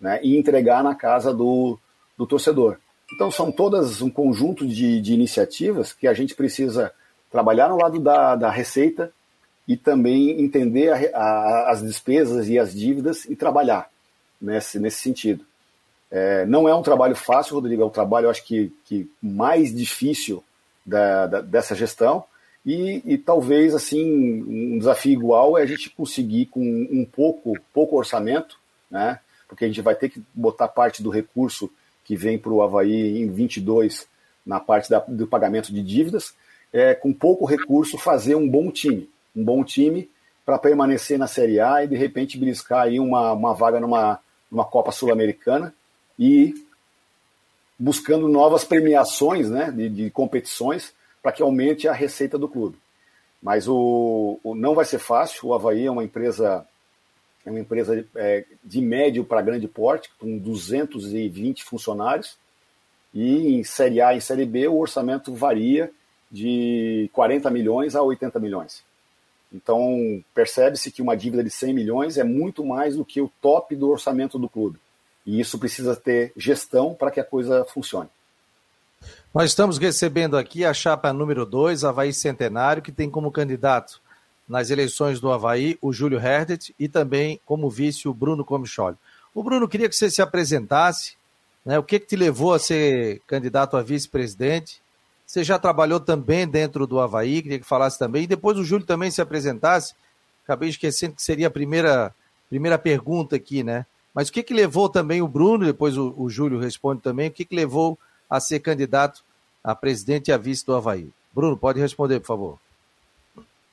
né, 0.00 0.20
e 0.22 0.36
entregar 0.36 0.82
na 0.82 0.94
casa 0.94 1.32
do, 1.32 1.78
do 2.18 2.26
torcedor. 2.26 2.76
Então, 3.14 3.30
são 3.30 3.52
todas 3.52 4.02
um 4.02 4.10
conjunto 4.10 4.66
de, 4.66 5.00
de 5.00 5.14
iniciativas 5.14 5.92
que 5.92 6.08
a 6.08 6.12
gente 6.12 6.34
precisa 6.34 6.92
trabalhar 7.30 7.68
no 7.68 7.76
lado 7.76 8.00
da, 8.00 8.34
da 8.34 8.50
receita 8.50 9.12
e 9.66 9.76
também 9.76 10.42
entender 10.42 10.90
a, 11.14 11.18
a, 11.18 11.70
as 11.70 11.82
despesas 11.82 12.48
e 12.48 12.58
as 12.58 12.74
dívidas 12.74 13.24
e 13.26 13.36
trabalhar 13.36 13.88
nesse, 14.40 14.78
nesse 14.78 14.98
sentido. 14.98 15.44
É, 16.10 16.44
não 16.46 16.68
é 16.68 16.74
um 16.74 16.82
trabalho 16.82 17.14
fácil, 17.14 17.54
Rodrigo, 17.54 17.82
é 17.82 17.86
um 17.86 17.90
trabalho, 17.90 18.28
acho 18.28 18.44
que, 18.44 18.70
que 18.84 19.10
mais 19.22 19.74
difícil 19.74 20.42
da, 20.84 21.26
da, 21.26 21.40
dessa 21.40 21.74
gestão 21.74 22.24
e, 22.64 23.02
e, 23.04 23.18
talvez 23.18 23.74
assim 23.74 24.04
um 24.74 24.78
desafio 24.78 25.12
igual 25.12 25.58
é 25.58 25.62
a 25.62 25.66
gente 25.66 25.90
conseguir 25.90 26.46
com 26.46 26.60
um 26.60 27.04
pouco, 27.04 27.58
pouco 27.72 27.96
orçamento, 27.96 28.58
né? 28.90 29.18
porque 29.48 29.64
a 29.64 29.68
gente 29.68 29.82
vai 29.82 29.94
ter 29.94 30.08
que 30.08 30.22
botar 30.32 30.68
parte 30.68 31.02
do 31.02 31.10
recurso 31.10 31.70
que 32.04 32.16
vem 32.16 32.38
para 32.38 32.52
o 32.52 32.62
Havaí 32.62 33.20
em 33.20 33.28
22 33.28 34.06
na 34.46 34.58
parte 34.58 34.88
da, 34.88 34.98
do 35.00 35.26
pagamento 35.26 35.72
de 35.72 35.82
dívidas, 35.82 36.34
é, 36.72 36.94
com 36.94 37.12
pouco 37.12 37.44
recurso, 37.44 37.98
fazer 37.98 38.34
um 38.34 38.48
bom 38.48 38.70
time. 38.70 39.08
Um 39.34 39.44
bom 39.44 39.62
time 39.62 40.08
para 40.44 40.58
permanecer 40.58 41.18
na 41.18 41.26
Série 41.26 41.60
A 41.60 41.84
e 41.84 41.88
de 41.88 41.96
repente 41.96 42.38
beliscar 42.38 42.82
aí 42.82 42.98
uma, 42.98 43.32
uma 43.32 43.54
vaga 43.54 43.78
numa, 43.78 44.20
numa 44.50 44.64
Copa 44.64 44.90
Sul-Americana 44.90 45.74
e 46.18 46.54
buscando 47.78 48.28
novas 48.28 48.64
premiações 48.64 49.50
né, 49.50 49.70
de, 49.70 49.88
de 49.88 50.10
competições 50.10 50.94
para 51.22 51.32
que 51.32 51.42
aumente 51.42 51.86
a 51.86 51.92
receita 51.92 52.36
do 52.36 52.48
clube. 52.48 52.76
Mas 53.42 53.68
o, 53.68 54.38
o, 54.42 54.54
não 54.54 54.74
vai 54.74 54.84
ser 54.84 54.98
fácil, 54.98 55.48
o 55.48 55.54
Havaí 55.54 55.86
é 55.86 55.90
uma 55.90 56.04
empresa 56.04 56.66
é 57.44 57.50
uma 57.50 57.58
empresa 57.58 57.96
de, 57.96 58.06
é, 58.14 58.44
de 58.62 58.80
médio 58.80 59.24
para 59.24 59.42
grande 59.42 59.66
porte, 59.66 60.10
com 60.18 60.38
220 60.38 61.64
funcionários, 61.64 62.36
e 63.12 63.56
em 63.56 63.64
Série 63.64 64.00
A 64.00 64.14
e 64.14 64.20
Série 64.20 64.46
B 64.46 64.68
o 64.68 64.78
orçamento 64.78 65.34
varia 65.34 65.90
de 66.30 67.10
40 67.12 67.50
milhões 67.50 67.96
a 67.96 68.02
80 68.02 68.38
milhões. 68.38 68.84
Então, 69.52 70.24
percebe-se 70.34 70.90
que 70.90 71.02
uma 71.02 71.16
dívida 71.16 71.44
de 71.44 71.50
100 71.50 71.74
milhões 71.74 72.16
é 72.16 72.24
muito 72.24 72.64
mais 72.64 72.96
do 72.96 73.04
que 73.04 73.20
o 73.20 73.30
top 73.40 73.76
do 73.76 73.90
orçamento 73.90 74.38
do 74.38 74.48
clube. 74.48 74.78
E 75.26 75.38
isso 75.38 75.58
precisa 75.58 75.94
ter 75.94 76.32
gestão 76.36 76.94
para 76.94 77.10
que 77.10 77.20
a 77.20 77.24
coisa 77.24 77.64
funcione. 77.66 78.08
Nós 79.34 79.50
estamos 79.50 79.78
recebendo 79.78 80.36
aqui 80.36 80.64
a 80.64 80.74
chapa 80.74 81.12
número 81.12 81.46
2, 81.46 81.84
Havaí 81.84 82.12
Centenário, 82.12 82.82
que 82.82 82.92
tem 82.92 83.08
como 83.10 83.32
candidato 83.32 84.00
nas 84.48 84.70
eleições 84.70 85.20
do 85.20 85.30
Havaí 85.30 85.78
o 85.80 85.92
Júlio 85.92 86.18
Herdet 86.18 86.74
e 86.78 86.88
também 86.88 87.40
como 87.46 87.70
vice 87.70 88.08
o 88.08 88.14
Bruno 88.14 88.44
Comicholi. 88.44 88.96
O 89.34 89.42
Bruno, 89.42 89.68
queria 89.68 89.88
que 89.88 89.96
você 89.96 90.10
se 90.10 90.20
apresentasse, 90.20 91.14
né, 91.64 91.78
o 91.78 91.82
que, 91.82 91.98
que 91.98 92.06
te 92.06 92.16
levou 92.16 92.52
a 92.52 92.58
ser 92.58 93.20
candidato 93.26 93.76
a 93.76 93.82
vice-presidente 93.82 94.82
você 95.32 95.42
já 95.42 95.58
trabalhou 95.58 95.98
também 95.98 96.46
dentro 96.46 96.86
do 96.86 97.00
Havaí, 97.00 97.40
queria 97.40 97.58
que 97.58 97.64
falasse 97.64 97.98
também. 97.98 98.24
E 98.24 98.26
depois 98.26 98.58
o 98.58 98.64
Júlio 98.64 98.84
também 98.84 99.10
se 99.10 99.22
apresentasse. 99.22 99.94
Acabei 100.44 100.68
esquecendo 100.68 101.14
que 101.14 101.22
seria 101.22 101.46
a 101.46 101.50
primeira, 101.50 102.14
primeira 102.50 102.76
pergunta 102.76 103.34
aqui, 103.34 103.62
né? 103.64 103.86
Mas 104.12 104.28
o 104.28 104.32
que, 104.32 104.42
que 104.42 104.52
levou 104.52 104.90
também 104.90 105.22
o 105.22 105.26
Bruno, 105.26 105.64
depois 105.64 105.96
o, 105.96 106.12
o 106.18 106.28
Júlio 106.28 106.58
responde 106.58 107.00
também, 107.00 107.30
o 107.30 107.32
que, 107.32 107.46
que 107.46 107.56
levou 107.56 107.98
a 108.32 108.40
ser 108.40 108.60
candidato 108.60 109.22
a 109.62 109.74
presidente 109.74 110.28
e 110.28 110.32
a 110.32 110.38
vice 110.38 110.64
do 110.64 110.74
Havaí? 110.74 111.10
Bruno, 111.34 111.54
pode 111.54 111.78
responder, 111.78 112.18
por 112.20 112.26
favor. 112.26 112.58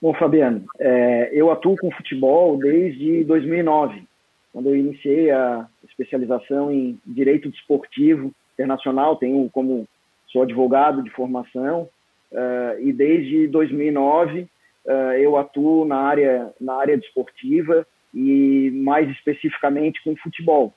Bom, 0.01 0.13
Fabiano, 0.13 0.65
é, 0.77 1.29
eu 1.31 1.49
atuo 1.49 1.77
com 1.77 1.89
futebol 1.91 2.57
desde 2.57 3.23
2009, 3.23 4.03
quando 4.51 4.67
eu 4.67 4.75
iniciei 4.75 5.31
a 5.31 5.65
especialização 5.87 6.69
em 6.71 6.99
Direito 7.05 7.49
Desportivo 7.49 8.33
Internacional, 8.53 9.15
tenho 9.15 9.49
como 9.49 9.87
sou 10.27 10.41
advogado 10.41 11.01
de 11.03 11.09
formação 11.11 11.87
uh, 12.31 12.81
e 12.81 12.91
desde 12.91 13.47
2009 13.47 14.41
uh, 14.41 14.47
eh, 14.85 15.21
eu 15.21 15.37
atuo 15.37 15.85
na 15.85 15.97
área 15.97 16.53
na 16.59 16.75
área 16.75 16.97
desportiva 16.97 17.87
e 18.13 18.69
mais 18.73 19.09
especificamente 19.09 20.03
com 20.03 20.15
futebol. 20.17 20.73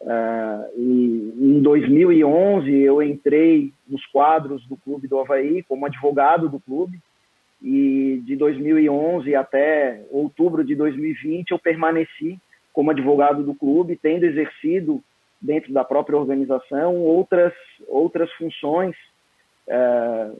Uh, 0.00 0.78
e 0.78 1.34
em 1.36 1.60
2011 1.60 2.70
eu 2.70 3.02
entrei 3.02 3.72
nos 3.86 4.04
quadros 4.06 4.64
do 4.66 4.76
clube 4.76 5.08
do 5.08 5.18
Havaí 5.18 5.64
como 5.64 5.86
advogado 5.86 6.48
do 6.48 6.60
clube 6.60 7.00
e 7.60 8.22
de 8.24 8.36
2011 8.36 9.34
até 9.34 10.04
outubro 10.10 10.62
de 10.62 10.76
2020 10.76 11.50
eu 11.50 11.58
permaneci 11.58 12.38
como 12.72 12.92
advogado 12.92 13.42
do 13.42 13.56
clube, 13.56 13.98
tendo 14.00 14.24
exercido 14.24 15.02
dentro 15.40 15.72
da 15.72 15.84
própria 15.84 16.16
organização 16.16 16.94
outras, 16.96 17.52
outras 17.88 18.30
funções 18.34 18.94
é, 19.66 20.30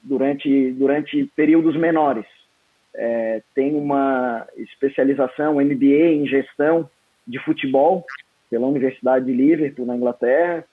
durante, 0.00 0.70
durante 0.70 1.24
períodos 1.34 1.76
menores. 1.76 2.26
é, 2.94 3.42
tem 3.54 3.74
uma 3.74 4.46
especialização, 4.56 5.54
MBA 5.54 6.12
em 6.12 6.26
gestão 6.28 6.88
de 7.26 7.38
futebol 7.40 8.04
pela 8.54 8.68
Universidade 8.68 9.26
de 9.26 9.32
Liverpool, 9.32 9.84
na 9.84 9.96
Inglaterra. 9.96 10.64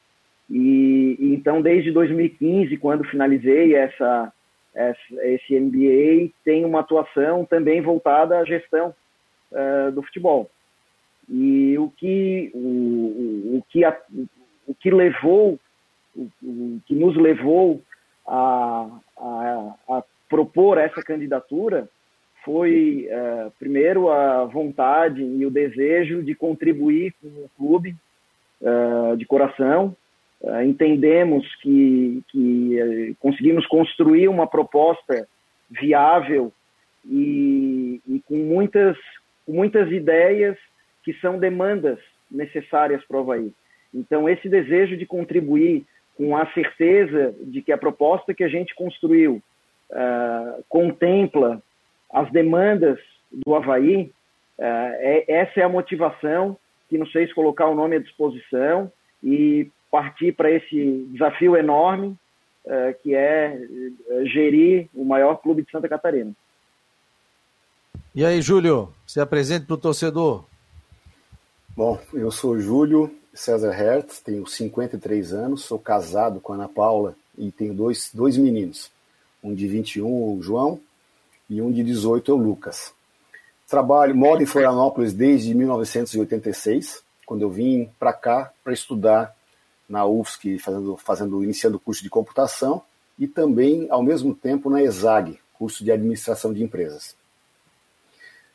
E, 0.47 1.17
e 1.19 1.33
então, 1.33 1.63
desde 1.63 1.91
2015, 1.91 2.77
quando 2.77 3.03
finalizei 3.05 3.73
essa, 3.73 4.31
essa, 4.71 4.99
esse 5.23 5.59
MBA, 5.59 6.31
tem 6.45 6.63
uma 6.63 6.81
atuação 6.81 7.43
também 7.43 7.81
voltada 7.81 8.37
à 8.37 8.45
gestão 8.45 8.93
uh, 9.51 9.91
do 9.93 10.03
futebol. 10.03 10.47
E 11.27 11.75
o 11.79 11.89
que, 11.97 12.51
o, 12.53 12.59
o, 12.59 13.57
o 13.57 13.63
que, 13.67 13.83
a, 13.83 13.97
o 14.67 14.75
que 14.75 14.91
levou, 14.91 15.59
o, 16.15 16.29
o, 16.43 16.79
que 16.85 16.93
nos 16.93 17.17
levou 17.17 17.81
a, 18.27 18.89
a, 19.17 19.75
a 19.89 20.03
propor 20.29 20.77
essa 20.77 21.01
candidatura 21.01 21.89
foi, 22.43 23.07
uh, 23.07 23.51
primeiro, 23.59 24.09
a 24.09 24.45
vontade 24.45 25.21
e 25.21 25.45
o 25.45 25.51
desejo 25.51 26.23
de 26.23 26.33
contribuir 26.33 27.13
com 27.21 27.27
o 27.27 27.49
clube 27.57 27.95
uh, 28.61 29.15
de 29.15 29.25
coração. 29.25 29.95
Uh, 30.41 30.61
entendemos 30.63 31.45
que, 31.61 32.23
que 32.29 33.15
conseguimos 33.19 33.65
construir 33.67 34.27
uma 34.27 34.47
proposta 34.47 35.27
viável 35.69 36.51
e, 37.05 38.01
e, 38.07 38.19
com, 38.21 38.35
muitas, 38.37 38.97
muitas 39.47 39.91
ideias 39.91 40.57
que 41.03 41.13
são 41.13 41.37
demandas 41.37 41.99
necessárias 42.29 43.03
para 43.05 43.17
o 43.17 43.19
Havaí. 43.21 43.51
Então, 43.93 44.27
esse 44.27 44.49
desejo 44.49 44.97
de 44.97 45.05
contribuir 45.05 45.85
com 46.17 46.35
a 46.35 46.45
certeza 46.53 47.35
de 47.41 47.61
que 47.61 47.71
a 47.71 47.77
proposta 47.77 48.33
que 48.33 48.43
a 48.43 48.47
gente 48.47 48.73
construiu 48.75 49.41
contempla 50.69 51.61
as 52.11 52.31
demandas 52.31 52.99
do 53.31 53.55
Havaí, 53.55 54.11
é, 54.57 55.25
essa 55.27 55.59
é 55.59 55.63
a 55.63 55.69
motivação 55.69 56.57
que 56.89 56.97
nos 56.97 57.11
fez 57.11 57.33
colocar 57.33 57.67
o 57.67 57.75
nome 57.75 57.95
à 57.95 57.99
disposição 57.99 58.91
e 59.23 59.69
partir 59.89 60.33
para 60.33 60.51
esse 60.51 61.07
desafio 61.11 61.55
enorme 61.55 62.17
é, 62.65 62.93
que 62.93 63.15
é, 63.15 63.57
é 64.09 64.25
gerir 64.25 64.87
o 64.93 65.03
maior 65.03 65.35
clube 65.37 65.63
de 65.63 65.71
Santa 65.71 65.89
Catarina. 65.89 66.31
E 68.13 68.25
aí, 68.25 68.41
Júlio, 68.41 68.93
se 69.07 69.19
apresente 69.19 69.65
para 69.65 69.73
o 69.73 69.77
torcedor. 69.77 70.43
Bom, 71.75 71.99
eu 72.13 72.29
sou 72.29 72.59
Júlio 72.59 73.09
César 73.33 73.71
Hertz, 73.71 74.19
tenho 74.19 74.45
53 74.45 75.33
anos, 75.33 75.63
sou 75.63 75.79
casado 75.79 76.41
com 76.41 76.51
a 76.51 76.55
Ana 76.55 76.67
Paula 76.67 77.15
e 77.37 77.51
tenho 77.51 77.73
dois, 77.73 78.11
dois 78.13 78.37
meninos, 78.37 78.91
um 79.41 79.53
de 79.53 79.67
21, 79.67 80.05
o 80.05 80.41
João, 80.41 80.81
e 81.51 81.61
um 81.61 81.69
de 81.69 81.83
18 81.83 82.31
é 82.31 82.33
o 82.33 82.37
Lucas. 82.37 82.93
Trabalho, 83.67 84.15
moro 84.15 84.41
em 84.41 84.45
Florianópolis 84.45 85.13
desde 85.13 85.53
1986, 85.53 87.03
quando 87.25 87.41
eu 87.41 87.49
vim 87.49 87.89
para 87.99 88.13
cá 88.13 88.53
para 88.63 88.71
estudar 88.71 89.35
na 89.87 90.05
UFSC, 90.05 90.57
fazendo, 90.59 90.95
fazendo, 90.95 91.43
iniciando 91.43 91.75
o 91.75 91.79
curso 91.79 92.01
de 92.01 92.09
computação 92.09 92.81
e 93.19 93.27
também, 93.27 93.87
ao 93.89 94.01
mesmo 94.01 94.33
tempo, 94.33 94.69
na 94.69 94.81
ESAG, 94.81 95.37
curso 95.53 95.83
de 95.83 95.91
administração 95.91 96.53
de 96.53 96.63
empresas. 96.63 97.17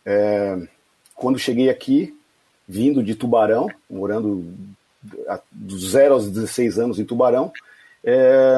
É, 0.05 0.67
quando 1.15 1.39
cheguei 1.39 1.69
aqui, 1.69 2.19
vindo 2.67 3.03
de 3.03 3.15
Tubarão, 3.15 3.69
morando 3.91 4.55
dos 5.53 5.91
0 5.91 6.15
aos 6.15 6.31
16 6.31 6.79
anos 6.79 6.99
em 6.99 7.05
Tubarão, 7.05 7.53
é, 8.03 8.57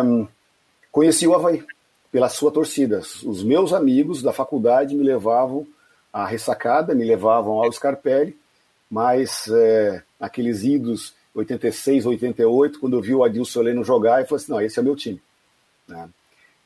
conheci 0.92 1.26
o 1.26 1.34
Havaí 1.34 1.64
pela 2.10 2.28
sua 2.28 2.50
torcida. 2.50 3.00
Os 3.24 3.42
meus 3.42 3.72
amigos 3.72 4.22
da 4.22 4.32
faculdade 4.32 4.94
me 4.94 5.04
levavam 5.04 5.66
à 6.12 6.26
ressacada, 6.26 6.94
me 6.94 7.04
levavam 7.04 7.62
ao 7.62 7.72
Scarpelli, 7.72 8.36
mas 8.90 9.46
é, 9.48 10.02
aqueles 10.18 10.62
idos 10.62 11.14
86, 11.34 12.06
88, 12.06 12.80
quando 12.80 12.96
eu 12.96 13.02
vi 13.02 13.14
o 13.14 13.22
Adilson 13.22 13.60
Leno 13.62 13.84
jogar, 13.84 14.20
eu 14.20 14.26
falei 14.26 14.42
assim, 14.42 14.52
não, 14.52 14.60
esse 14.60 14.78
é 14.78 14.82
meu 14.82 14.96
time. 14.96 15.20
Né? 15.86 16.08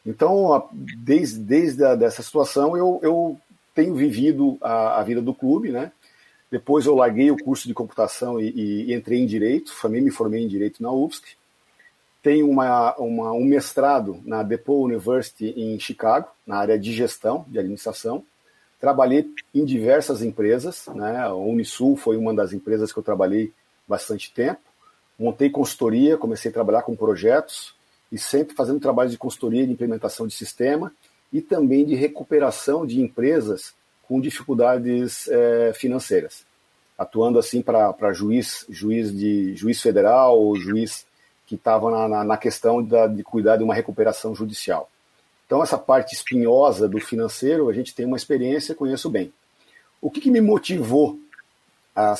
Então, 0.06 0.68
desde, 0.72 1.38
desde 1.40 1.84
a, 1.84 1.94
dessa 1.94 2.22
situação, 2.22 2.76
eu, 2.76 3.00
eu 3.02 3.40
tenho 3.74 3.94
vivido 3.94 4.56
a, 4.60 5.00
a, 5.00 5.02
vida 5.02 5.20
do 5.20 5.34
clube, 5.34 5.70
né? 5.70 5.92
Depois 6.50 6.84
eu 6.84 6.94
larguei 6.94 7.30
o 7.30 7.36
curso 7.36 7.66
de 7.66 7.74
computação 7.74 8.38
e, 8.38 8.50
e, 8.50 8.90
e 8.90 8.94
entrei 8.94 9.20
em 9.20 9.26
Direito, 9.26 9.72
também 9.80 10.02
me 10.02 10.10
formei 10.10 10.42
em 10.42 10.48
Direito 10.48 10.82
na 10.82 10.92
UFSC 10.92 11.36
tenho 12.22 12.48
uma, 12.48 12.94
uma, 12.96 13.32
um 13.32 13.44
mestrado 13.44 14.20
na 14.24 14.42
DePaul 14.42 14.84
University 14.84 15.52
em 15.56 15.78
Chicago, 15.78 16.28
na 16.46 16.56
área 16.56 16.78
de 16.78 16.92
gestão, 16.92 17.44
de 17.48 17.58
administração. 17.58 18.24
Trabalhei 18.80 19.28
em 19.52 19.64
diversas 19.64 20.22
empresas, 20.22 20.86
né? 20.94 21.18
a 21.18 21.34
Unisul 21.34 21.96
foi 21.96 22.16
uma 22.16 22.32
das 22.32 22.52
empresas 22.52 22.92
que 22.92 22.98
eu 22.98 23.02
trabalhei 23.02 23.52
bastante 23.86 24.32
tempo. 24.32 24.60
Montei 25.18 25.50
consultoria, 25.50 26.16
comecei 26.16 26.50
a 26.50 26.54
trabalhar 26.54 26.82
com 26.82 26.94
projetos 26.94 27.74
e 28.10 28.18
sempre 28.18 28.54
fazendo 28.54 28.80
trabalho 28.80 29.10
de 29.10 29.18
consultoria 29.18 29.66
de 29.66 29.72
implementação 29.72 30.26
de 30.26 30.34
sistema 30.34 30.92
e 31.32 31.40
também 31.40 31.84
de 31.84 31.94
recuperação 31.94 32.86
de 32.86 33.00
empresas 33.00 33.74
com 34.06 34.20
dificuldades 34.20 35.28
é, 35.28 35.72
financeiras, 35.74 36.44
atuando 36.98 37.38
assim 37.38 37.62
para 37.62 38.12
juiz, 38.12 38.66
juiz 38.68 39.16
de 39.16 39.56
juiz 39.56 39.80
federal 39.80 40.38
ou 40.40 40.56
juiz 40.56 41.06
que 41.52 41.56
estava 41.56 41.90
na, 41.90 42.08
na, 42.08 42.24
na, 42.24 42.36
questão 42.38 42.82
da, 42.82 43.06
de 43.06 43.22
cuidar 43.22 43.58
de 43.58 43.62
uma 43.62 43.74
recuperação 43.74 44.34
judicial. 44.34 44.88
Então, 45.44 45.62
essa 45.62 45.76
parte 45.76 46.14
espinhosa 46.14 46.88
do 46.88 46.98
financeiro, 46.98 47.68
a 47.68 47.74
gente 47.74 47.94
tem 47.94 48.06
uma 48.06 48.16
experiência, 48.16 48.74
conheço 48.74 49.10
bem. 49.10 49.30
O 50.00 50.10
que, 50.10 50.18
que 50.18 50.30
me 50.30 50.40
motivou 50.40 51.18
a 51.94 52.14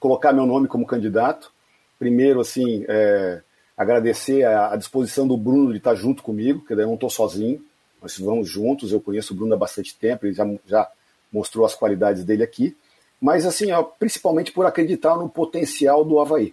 colocar 0.00 0.32
meu 0.32 0.46
nome 0.46 0.68
como 0.68 0.86
candidato? 0.86 1.52
Primeiro, 1.98 2.40
assim, 2.40 2.86
é, 2.88 3.42
agradecer 3.76 4.42
a, 4.44 4.72
a, 4.72 4.76
disposição 4.76 5.28
do 5.28 5.36
Bruno 5.36 5.72
de 5.72 5.76
estar 5.76 5.94
junto 5.94 6.22
comigo, 6.22 6.64
que 6.64 6.72
eu 6.72 6.78
não 6.78 6.94
estou 6.94 7.10
sozinho, 7.10 7.62
nós 8.00 8.16
vamos 8.18 8.48
juntos, 8.48 8.90
eu 8.90 9.02
conheço 9.02 9.34
o 9.34 9.36
Bruno 9.36 9.52
há 9.52 9.58
bastante 9.58 9.94
tempo, 9.94 10.24
ele 10.24 10.32
já, 10.32 10.48
já 10.66 10.90
mostrou 11.30 11.66
as 11.66 11.74
qualidades 11.74 12.24
dele 12.24 12.42
aqui, 12.42 12.74
mas 13.20 13.44
assim, 13.44 13.70
ó, 13.70 13.82
principalmente 13.82 14.50
por 14.50 14.64
acreditar 14.64 15.14
no 15.16 15.28
potencial 15.28 16.06
do 16.06 16.18
Havaí. 16.18 16.52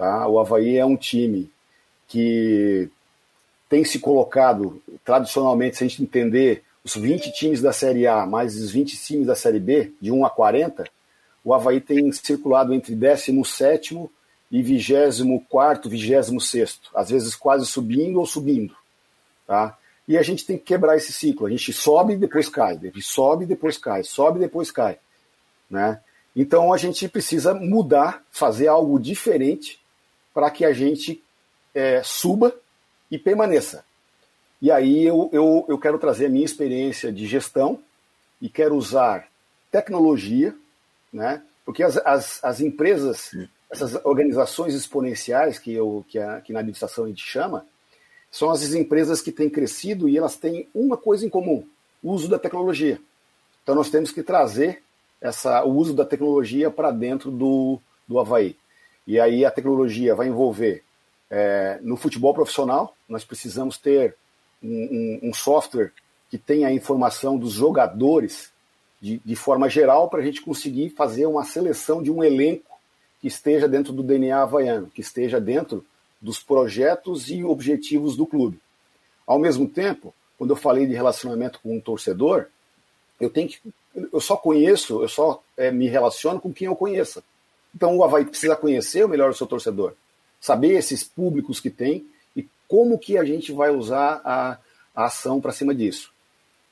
Tá? 0.00 0.26
O 0.26 0.40
Havaí 0.40 0.78
é 0.78 0.84
um 0.86 0.96
time 0.96 1.50
que 2.08 2.88
tem 3.68 3.84
se 3.84 3.98
colocado, 3.98 4.82
tradicionalmente, 5.04 5.76
se 5.76 5.84
a 5.84 5.86
gente 5.86 6.02
entender 6.02 6.62
os 6.82 6.94
20 6.94 7.30
times 7.32 7.60
da 7.60 7.70
Série 7.70 8.06
A 8.06 8.24
mais 8.24 8.56
os 8.56 8.70
20 8.70 8.96
times 8.96 9.26
da 9.26 9.34
Série 9.34 9.60
B, 9.60 9.92
de 10.00 10.10
1 10.10 10.24
a 10.24 10.30
40, 10.30 10.86
o 11.44 11.52
Havaí 11.52 11.82
tem 11.82 12.10
circulado 12.12 12.72
entre 12.72 12.94
17 12.94 14.08
e 14.50 14.62
24, 14.62 15.90
26, 15.90 16.80
às 16.94 17.10
vezes 17.10 17.34
quase 17.34 17.66
subindo 17.66 18.20
ou 18.20 18.24
subindo. 18.24 18.74
Tá? 19.46 19.76
E 20.08 20.16
a 20.16 20.22
gente 20.22 20.46
tem 20.46 20.56
que 20.56 20.64
quebrar 20.64 20.96
esse 20.96 21.12
ciclo. 21.12 21.46
A 21.46 21.50
gente 21.50 21.74
sobe 21.74 22.14
e 22.14 22.16
depois 22.16 22.48
cai, 22.48 22.80
sobe 23.02 23.44
e 23.44 23.48
depois 23.48 23.76
cai, 23.76 24.02
sobe 24.02 24.38
e 24.38 24.40
depois 24.44 24.70
cai. 24.70 24.98
Né? 25.68 26.00
Então 26.34 26.72
a 26.72 26.78
gente 26.78 27.06
precisa 27.06 27.52
mudar, 27.52 28.24
fazer 28.30 28.66
algo 28.66 28.98
diferente 28.98 29.78
para 30.32 30.50
que 30.50 30.64
a 30.64 30.72
gente 30.72 31.22
é, 31.74 32.02
suba 32.02 32.54
e 33.10 33.18
permaneça. 33.18 33.84
E 34.60 34.70
aí 34.70 35.04
eu, 35.04 35.30
eu, 35.32 35.64
eu 35.68 35.78
quero 35.78 35.98
trazer 35.98 36.26
a 36.26 36.30
minha 36.30 36.44
experiência 36.44 37.10
de 37.10 37.26
gestão 37.26 37.82
e 38.40 38.48
quero 38.48 38.76
usar 38.76 39.28
tecnologia, 39.70 40.54
né? 41.12 41.42
porque 41.64 41.82
as, 41.82 41.96
as, 41.98 42.44
as 42.44 42.60
empresas, 42.60 43.30
essas 43.70 43.94
organizações 44.04 44.74
exponenciais 44.74 45.58
que, 45.58 45.72
eu, 45.72 46.04
que, 46.08 46.18
a, 46.18 46.40
que 46.40 46.52
na 46.52 46.60
administração 46.60 47.04
a 47.04 47.08
gente 47.08 47.24
chama, 47.24 47.64
são 48.30 48.50
as 48.50 48.74
empresas 48.74 49.20
que 49.20 49.32
têm 49.32 49.50
crescido 49.50 50.08
e 50.08 50.16
elas 50.16 50.36
têm 50.36 50.68
uma 50.74 50.96
coisa 50.96 51.26
em 51.26 51.28
comum, 51.28 51.66
o 52.02 52.12
uso 52.12 52.28
da 52.28 52.38
tecnologia. 52.38 53.00
Então 53.62 53.74
nós 53.74 53.90
temos 53.90 54.10
que 54.10 54.22
trazer 54.22 54.82
essa, 55.20 55.64
o 55.64 55.72
uso 55.74 55.94
da 55.94 56.04
tecnologia 56.04 56.70
para 56.70 56.90
dentro 56.90 57.30
do, 57.30 57.78
do 58.06 58.18
Havaí. 58.18 58.56
E 59.06 59.18
aí 59.18 59.44
a 59.44 59.50
tecnologia 59.50 60.14
vai 60.14 60.28
envolver 60.28 60.84
é, 61.30 61.78
no 61.82 61.96
futebol 61.96 62.34
profissional, 62.34 62.94
nós 63.08 63.24
precisamos 63.24 63.78
ter 63.78 64.16
um, 64.62 65.20
um, 65.22 65.28
um 65.30 65.34
software 65.34 65.92
que 66.28 66.36
tenha 66.36 66.68
a 66.68 66.72
informação 66.72 67.38
dos 67.38 67.52
jogadores 67.52 68.52
de, 69.00 69.18
de 69.24 69.36
forma 69.36 69.68
geral 69.68 70.08
para 70.08 70.20
a 70.20 70.24
gente 70.24 70.42
conseguir 70.42 70.90
fazer 70.90 71.26
uma 71.26 71.44
seleção 71.44 72.02
de 72.02 72.10
um 72.10 72.22
elenco 72.22 72.70
que 73.20 73.28
esteja 73.28 73.68
dentro 73.68 73.92
do 73.92 74.02
DNA 74.02 74.42
havaiano, 74.42 74.88
que 74.88 75.00
esteja 75.00 75.40
dentro 75.40 75.84
dos 76.20 76.42
projetos 76.42 77.30
e 77.30 77.42
objetivos 77.44 78.16
do 78.16 78.26
clube. 78.26 78.60
Ao 79.26 79.38
mesmo 79.38 79.68
tempo, 79.68 80.14
quando 80.36 80.50
eu 80.50 80.56
falei 80.56 80.86
de 80.86 80.94
relacionamento 80.94 81.60
com 81.62 81.76
um 81.76 81.80
torcedor, 81.80 82.46
eu 83.20 83.30
tenho 83.30 83.48
que, 83.48 83.60
eu 83.94 84.20
só 84.20 84.36
conheço, 84.36 85.02
eu 85.02 85.08
só 85.08 85.42
é, 85.56 85.70
me 85.70 85.88
relaciono 85.88 86.40
com 86.40 86.52
quem 86.52 86.66
eu 86.66 86.76
conheça. 86.76 87.22
Então 87.74 87.96
o 87.96 88.04
Havaí 88.04 88.24
precisa 88.24 88.56
conhecer 88.56 89.06
melhor 89.06 89.30
o 89.30 89.34
seu 89.34 89.46
torcedor, 89.46 89.94
saber 90.40 90.72
esses 90.72 91.04
públicos 91.04 91.60
que 91.60 91.70
tem 91.70 92.06
e 92.36 92.48
como 92.66 92.98
que 92.98 93.16
a 93.16 93.24
gente 93.24 93.52
vai 93.52 93.70
usar 93.70 94.20
a, 94.24 94.58
a 94.94 95.04
ação 95.04 95.40
para 95.40 95.52
cima 95.52 95.74
disso. 95.74 96.12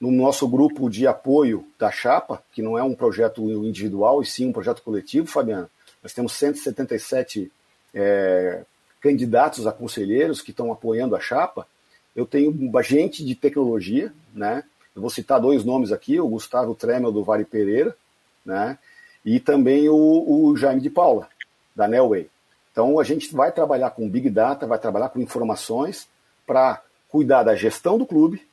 no 0.00 0.12
nosso 0.12 0.46
grupo 0.46 0.88
de 0.88 1.06
apoio 1.06 1.66
da 1.78 1.90
Chapa, 1.90 2.42
que 2.52 2.62
não 2.62 2.78
é 2.78 2.82
um 2.82 2.94
projeto 2.94 3.42
individual, 3.64 4.22
e 4.22 4.26
sim 4.26 4.46
um 4.46 4.52
projeto 4.52 4.82
coletivo, 4.82 5.26
Fabiano. 5.26 5.68
Nós 6.02 6.12
temos 6.12 6.32
177 6.34 7.50
é, 7.92 8.62
candidatos 9.00 9.66
a 9.66 9.72
conselheiros 9.72 10.40
que 10.40 10.50
estão 10.50 10.72
apoiando 10.72 11.16
a 11.16 11.20
Chapa. 11.20 11.66
Eu 12.14 12.26
tenho 12.26 12.50
um 12.50 12.76
agente 12.78 13.24
de 13.24 13.34
tecnologia, 13.34 14.12
né? 14.32 14.62
Eu 14.94 15.02
vou 15.02 15.10
citar 15.10 15.40
dois 15.40 15.64
nomes 15.64 15.92
aqui, 15.92 16.20
o 16.20 16.28
Gustavo 16.28 16.74
Tremel 16.74 17.12
do 17.12 17.24
Vale 17.24 17.44
Pereira, 17.44 17.96
né? 18.44 18.78
E 19.24 19.40
também 19.40 19.88
o, 19.88 19.94
o 19.94 20.56
Jaime 20.56 20.80
de 20.80 20.90
Paula, 20.90 21.28
da 21.74 21.86
Nelway. 21.86 22.28
Então 22.72 22.98
a 22.98 23.04
gente 23.04 23.34
vai 23.34 23.50
trabalhar 23.52 23.90
com 23.90 24.08
Big 24.08 24.30
Data, 24.30 24.66
vai 24.66 24.78
trabalhar 24.78 25.08
com 25.08 25.20
informações 25.20 26.08
para 26.46 26.82
cuidar 27.08 27.42
da 27.42 27.54
gestão 27.54 27.98
do 27.98 28.06
clube, 28.06 28.46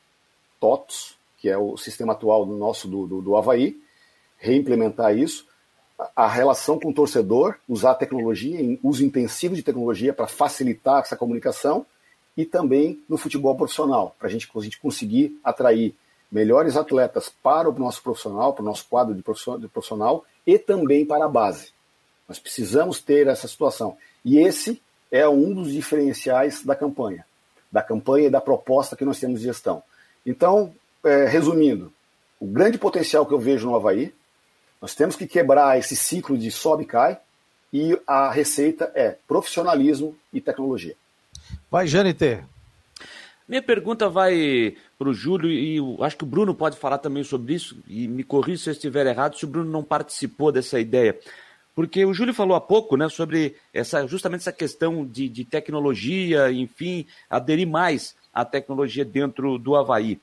TOTOS, 0.59 1.15
que 1.37 1.49
é 1.49 1.57
o 1.57 1.77
sistema 1.77 2.13
atual 2.13 2.45
do 2.45 2.57
nosso 2.57 2.87
do, 2.87 3.05
do, 3.05 3.21
do 3.21 3.37
Havaí, 3.37 3.79
reimplementar 4.37 5.15
isso, 5.15 5.47
a 6.15 6.27
relação 6.27 6.79
com 6.79 6.89
o 6.89 6.93
torcedor, 6.93 7.55
usar 7.69 7.91
a 7.91 7.95
tecnologia, 7.95 8.77
uso 8.83 9.05
intensivo 9.05 9.55
de 9.55 9.63
tecnologia 9.63 10.13
para 10.13 10.27
facilitar 10.27 11.01
essa 11.01 11.15
comunicação 11.15 11.85
e 12.35 12.45
também 12.45 13.01
no 13.07 13.17
futebol 13.17 13.55
profissional, 13.55 14.15
para 14.19 14.27
a 14.27 14.31
gente 14.31 14.49
conseguir 14.81 15.39
atrair 15.43 15.95
melhores 16.31 16.75
atletas 16.75 17.31
para 17.41 17.69
o 17.69 17.79
nosso 17.79 18.03
profissional, 18.03 18.53
para 18.53 18.61
o 18.61 18.65
nosso 18.65 18.85
quadro 18.89 19.15
de 19.15 19.21
profissional 19.69 20.25
e 20.45 20.57
também 20.57 21.05
para 21.05 21.25
a 21.25 21.29
base. 21.29 21.73
Nós 22.27 22.39
precisamos 22.39 22.99
ter 22.99 23.27
essa 23.27 23.47
situação. 23.47 23.97
E 24.23 24.37
esse 24.37 24.81
é 25.11 25.27
um 25.27 25.53
dos 25.53 25.71
diferenciais 25.71 26.63
da 26.63 26.75
campanha, 26.75 27.25
da 27.71 27.81
campanha 27.81 28.27
e 28.27 28.31
da 28.31 28.41
proposta 28.41 28.95
que 28.95 29.05
nós 29.05 29.19
temos 29.19 29.39
de 29.39 29.45
gestão. 29.45 29.83
Então, 30.25 30.73
é, 31.03 31.25
resumindo, 31.25 31.93
o 32.39 32.47
grande 32.47 32.77
potencial 32.77 33.25
que 33.25 33.33
eu 33.33 33.39
vejo 33.39 33.67
no 33.67 33.75
Havaí, 33.75 34.13
nós 34.81 34.95
temos 34.95 35.15
que 35.15 35.27
quebrar 35.27 35.77
esse 35.77 35.95
ciclo 35.95 36.37
de 36.37 36.51
sobe 36.51 36.83
e 36.83 36.87
cai, 36.87 37.19
e 37.71 37.99
a 38.07 38.31
receita 38.31 38.91
é 38.95 39.15
profissionalismo 39.27 40.17
e 40.31 40.41
tecnologia. 40.41 40.95
Vai, 41.69 41.87
Janiter. 41.87 42.43
Minha 43.47 43.61
pergunta 43.61 44.09
vai 44.09 44.75
para 44.97 45.09
o 45.09 45.13
Júlio 45.13 45.49
e 45.51 45.77
eu 45.77 45.97
acho 46.03 46.17
que 46.17 46.23
o 46.23 46.27
Bruno 46.27 46.53
pode 46.53 46.77
falar 46.77 46.97
também 46.97 47.23
sobre 47.23 47.53
isso, 47.53 47.77
e 47.87 48.07
me 48.07 48.23
corrija 48.23 48.63
se 48.63 48.69
eu 48.69 48.73
estiver 48.73 49.05
errado, 49.05 49.37
se 49.37 49.45
o 49.45 49.47
Bruno 49.47 49.69
não 49.69 49.83
participou 49.83 50.51
dessa 50.51 50.79
ideia. 50.79 51.17
Porque 51.73 52.05
o 52.05 52.13
Júlio 52.13 52.33
falou 52.33 52.55
há 52.55 52.61
pouco 52.61 52.95
né, 52.95 53.09
sobre 53.09 53.55
essa, 53.73 54.07
justamente 54.07 54.41
essa 54.41 54.53
questão 54.53 55.05
de, 55.05 55.27
de 55.27 55.43
tecnologia, 55.43 56.49
enfim, 56.49 57.05
aderir 57.29 57.67
mais 57.67 58.15
à 58.33 58.45
tecnologia 58.45 59.03
dentro 59.03 59.57
do 59.57 59.75
Havaí. 59.75 60.19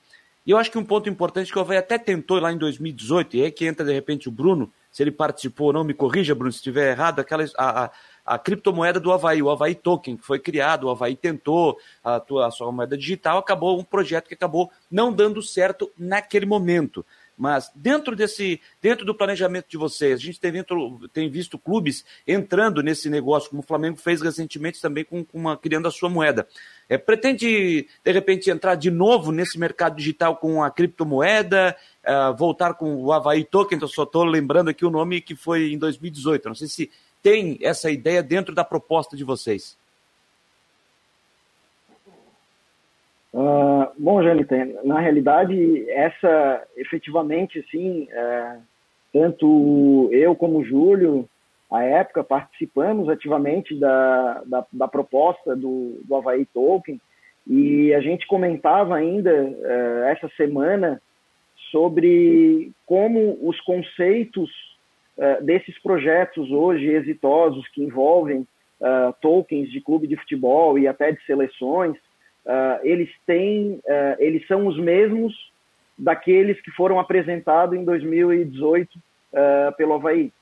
E 0.47 0.51
eu 0.51 0.57
acho 0.57 0.71
que 0.71 0.79
um 0.79 0.85
ponto 0.85 1.11
importante 1.11 1.53
que 1.53 1.59
o 1.59 1.61
Havaí 1.61 1.77
até 1.77 1.99
tentou 1.99 2.41
lá 2.41 2.51
em 2.51 2.57
2018, 2.57 3.37
e 3.37 3.43
é 3.43 3.51
que 3.51 3.67
entra 3.67 3.85
de 3.85 3.93
repente 3.93 4.29
o 4.29 4.33
Bruno, 4.33 4.73
se 4.91 5.03
ele 5.03 5.11
participou 5.11 5.69
ou 5.69 5.73
não, 5.75 5.85
me 5.85 5.95
corrija, 5.95 6.35
Bruno, 6.35 6.53
se 6.53 6.59
estiver 6.59 6.91
errado, 6.91 7.21
aquela, 7.21 7.45
a, 7.57 7.85
a, 7.85 7.91
a, 8.25 8.39
criptomoeda 8.39 9.01
do 9.01 9.13
Havaí, 9.13 9.43
o 9.43 9.51
Havaí 9.51 9.75
Token, 9.75 10.17
que 10.17 10.25
foi 10.25 10.39
criado, 10.39 10.85
o 10.85 10.91
Havaí 10.91 11.17
tentou 11.17 11.79
a, 12.03 12.21
tua, 12.21 12.47
a 12.47 12.51
sua 12.51 12.71
moeda 12.71 12.97
digital, 12.97 13.39
acabou 13.39 13.79
um 13.79 13.85
projeto 13.85 14.29
que 14.29 14.35
acabou 14.35 14.71
não 14.91 15.13
dando 15.13 15.43
certo 15.43 15.91
naquele 15.99 16.47
momento. 16.47 17.05
Mas 17.37 17.71
dentro 17.75 18.15
desse, 18.15 18.61
dentro 18.81 19.05
do 19.05 19.15
planejamento 19.15 19.67
de 19.69 19.77
vocês, 19.77 20.21
a 20.21 20.23
gente 20.23 20.39
tem, 20.39 20.53
dentro, 20.53 21.09
tem 21.13 21.31
visto 21.31 21.59
clubes 21.59 22.05
entrando 22.27 22.83
nesse 22.83 23.09
negócio, 23.09 23.51
como 23.51 23.63
o 23.63 23.67
Flamengo 23.67 23.97
fez 23.97 24.21
recentemente 24.21 24.81
também 24.81 25.05
com, 25.05 25.25
com 25.25 25.39
uma, 25.39 25.57
criando 25.57 25.89
a 25.89 25.91
sua 25.91 26.09
moeda. 26.09 26.47
É, 26.89 26.99
pretende, 26.99 27.89
de 28.05 28.13
repente, 28.13 28.51
entrar 28.51 28.75
de 28.75 28.91
novo 28.91 29.33
nesse 29.33 29.59
mercado 29.59 29.97
digital 29.97 30.37
com 30.37 30.63
a 30.63 30.71
criptomoeda, 30.71 31.75
uh, 32.05 32.37
voltar 32.37 32.75
com 32.75 32.95
o 32.97 33.13
Havaí 33.13 33.45
Token, 33.45 33.77
então 33.77 33.89
só 33.89 34.03
estou 34.03 34.25
lembrando 34.25 34.69
aqui 34.69 34.85
o 34.85 34.91
nome 34.91 35.21
que 35.21 35.35
foi 35.35 35.73
em 35.73 35.79
2018. 35.79 36.49
Não 36.49 36.55
sei 36.55 36.69
se 36.69 36.91
tem 37.23 37.59
essa 37.63 37.91
ideia 37.91 38.23
dentro 38.23 38.55
da 38.55 38.65
proposta 38.65 39.17
de 39.17 39.25
vocês. 39.25 39.77
Uh, 43.33 43.89
bom, 43.99 44.23
Jânita, 44.23 44.57
na 44.85 45.01
realidade, 45.01 45.89
essa 45.91 46.67
efetivamente, 46.77 47.65
sim, 47.71 48.07
é, 48.11 48.59
tanto 49.11 50.11
eu 50.13 50.35
como 50.35 50.59
o 50.59 50.65
Júlio, 50.65 51.27
à 51.71 51.83
época, 51.83 52.23
participamos 52.23 53.09
ativamente 53.09 53.75
da, 53.75 54.43
da, 54.45 54.67
da 54.71 54.87
proposta 54.87 55.57
do, 55.57 55.99
do 56.05 56.15
Havaí 56.15 56.45
Token 56.45 57.01
e 57.47 57.95
a 57.95 58.01
gente 58.01 58.27
comentava 58.27 58.95
ainda 58.95 59.33
uh, 59.33 60.05
essa 60.05 60.29
semana 60.37 61.01
sobre 61.71 62.71
como 62.85 63.39
os 63.43 63.59
conceitos 63.63 64.51
uh, 65.17 65.45
desses 65.45 65.79
projetos 65.81 66.51
hoje 66.51 66.87
exitosos 66.87 67.67
que 67.69 67.83
envolvem 67.83 68.41
uh, 68.81 69.15
tokens 69.21 69.71
de 69.71 69.81
clube 69.81 70.07
de 70.07 70.17
futebol 70.17 70.79
e 70.79 70.87
até 70.87 71.13
de 71.13 71.25
seleções 71.25 71.97
uh, 72.47 72.81
eles 72.83 73.11
têm, 73.27 73.81
eles 74.19 74.47
são 74.47 74.67
os 74.67 74.79
mesmos 74.79 75.53
daqueles 76.03 76.61
que 76.61 76.71
foram 76.73 76.99
apresentados 76.99 77.79
em 77.79 77.85
2018 77.85 78.95
uh, 78.95 79.01
ah, 79.35 79.73
pelo 79.77 79.95
Havaí. 79.95 80.33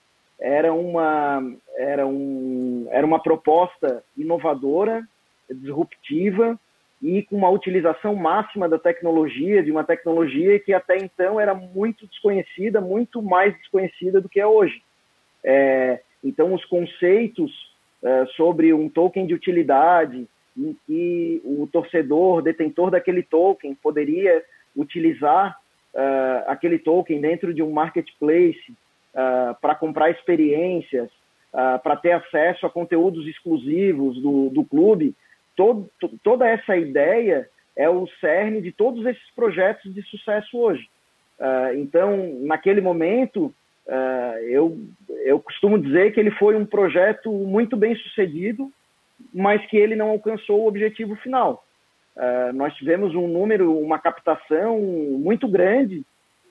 Era 0.41 0.73
uma, 0.73 1.43
era, 1.77 2.07
um, 2.07 2.89
era 2.91 3.07
uma 3.07 3.23
proposta 3.23 4.03
inovadora, 4.17 5.07
disruptiva 5.51 6.59
e 7.03 7.23
com 7.23 7.37
uma 7.37 7.49
utilização 7.49 8.15
máxima 8.15 8.69
da 8.69 8.79
tecnologia, 8.79 9.63
de 9.63 9.71
uma 9.71 9.85
tecnologia 9.85 10.59
que 10.59 10.73
até 10.73 10.99
então 10.99 11.41
era 11.41 11.55
muito 11.55 12.07
desconhecida, 12.07 12.81
muito 12.81 13.23
mais 13.23 13.57
desconhecida 13.57 14.21
do 14.21 14.29
que 14.29 14.41
é 14.41 14.47
hoje. 14.47 14.83
É, 15.43 16.01
então, 16.23 16.53
os 16.53 16.65
conceitos 16.67 17.51
uh, 18.03 18.27
sobre 18.37 18.75
um 18.75 18.89
token 18.89 19.27
de 19.27 19.33
utilidade, 19.33 20.29
em 20.57 20.77
que 20.87 21.41
o 21.45 21.67
torcedor, 21.67 22.43
detentor 22.43 22.91
daquele 22.91 23.23
token, 23.23 23.75
poderia 23.75 24.45
utilizar 24.77 25.59
uh, 25.95 26.51
aquele 26.51 26.79
token 26.79 27.21
dentro 27.21 27.55
de 27.55 27.63
um 27.63 27.71
marketplace 27.71 28.61
uh, 29.15 29.55
para 29.61 29.75
comprar 29.75 30.11
experiências, 30.11 31.11
uh, 31.53 31.81
para 31.83 31.97
ter 31.97 32.13
acesso 32.13 32.67
a 32.67 32.71
conteúdos 32.71 33.27
exclusivos 33.27 34.21
do, 34.21 34.51
do 34.51 34.65
clube. 34.65 35.15
Todo, 35.57 35.91
toda 36.23 36.49
essa 36.49 36.77
ideia 36.77 37.49
é 37.77 37.89
o 37.89 38.07
cerne 38.21 38.61
de 38.61 38.73
todos 38.73 39.05
esses 39.07 39.31
projetos 39.35 39.93
de 39.95 40.03
sucesso 40.03 40.59
hoje. 40.59 40.89
então, 41.77 42.39
naquele 42.41 42.81
momento, 42.81 43.55
eu, 44.49 44.79
eu 45.25 45.41
costumo 45.41 45.79
dizer 45.79 46.13
que 46.13 46.21
ele 46.21 46.31
foi 46.33 46.57
um 46.57 46.67
projeto 46.67 47.31
muito 47.31 47.77
bem 47.77 47.95
sucedido, 47.95 48.71
mas 49.33 49.65
que 49.67 49.77
ele 49.77 49.97
não 49.97 50.11
alcançou 50.11 50.63
o 50.63 50.69
objetivo 50.69 51.17
final. 51.17 51.65
Uh, 52.17 52.53
nós 52.53 52.75
tivemos 52.75 53.15
um 53.15 53.29
número, 53.29 53.79
uma 53.79 53.99
captação 53.99 54.79
muito 54.79 55.49
grande, 55.49 56.05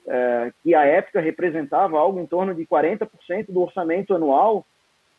uh, 0.06 0.52
que 0.62 0.74
à 0.74 0.84
época 0.84 1.20
representava 1.20 1.98
algo 1.98 2.20
em 2.20 2.26
torno 2.26 2.54
de 2.54 2.66
40% 2.66 3.08
do 3.48 3.60
orçamento 3.60 4.14
anual, 4.14 4.66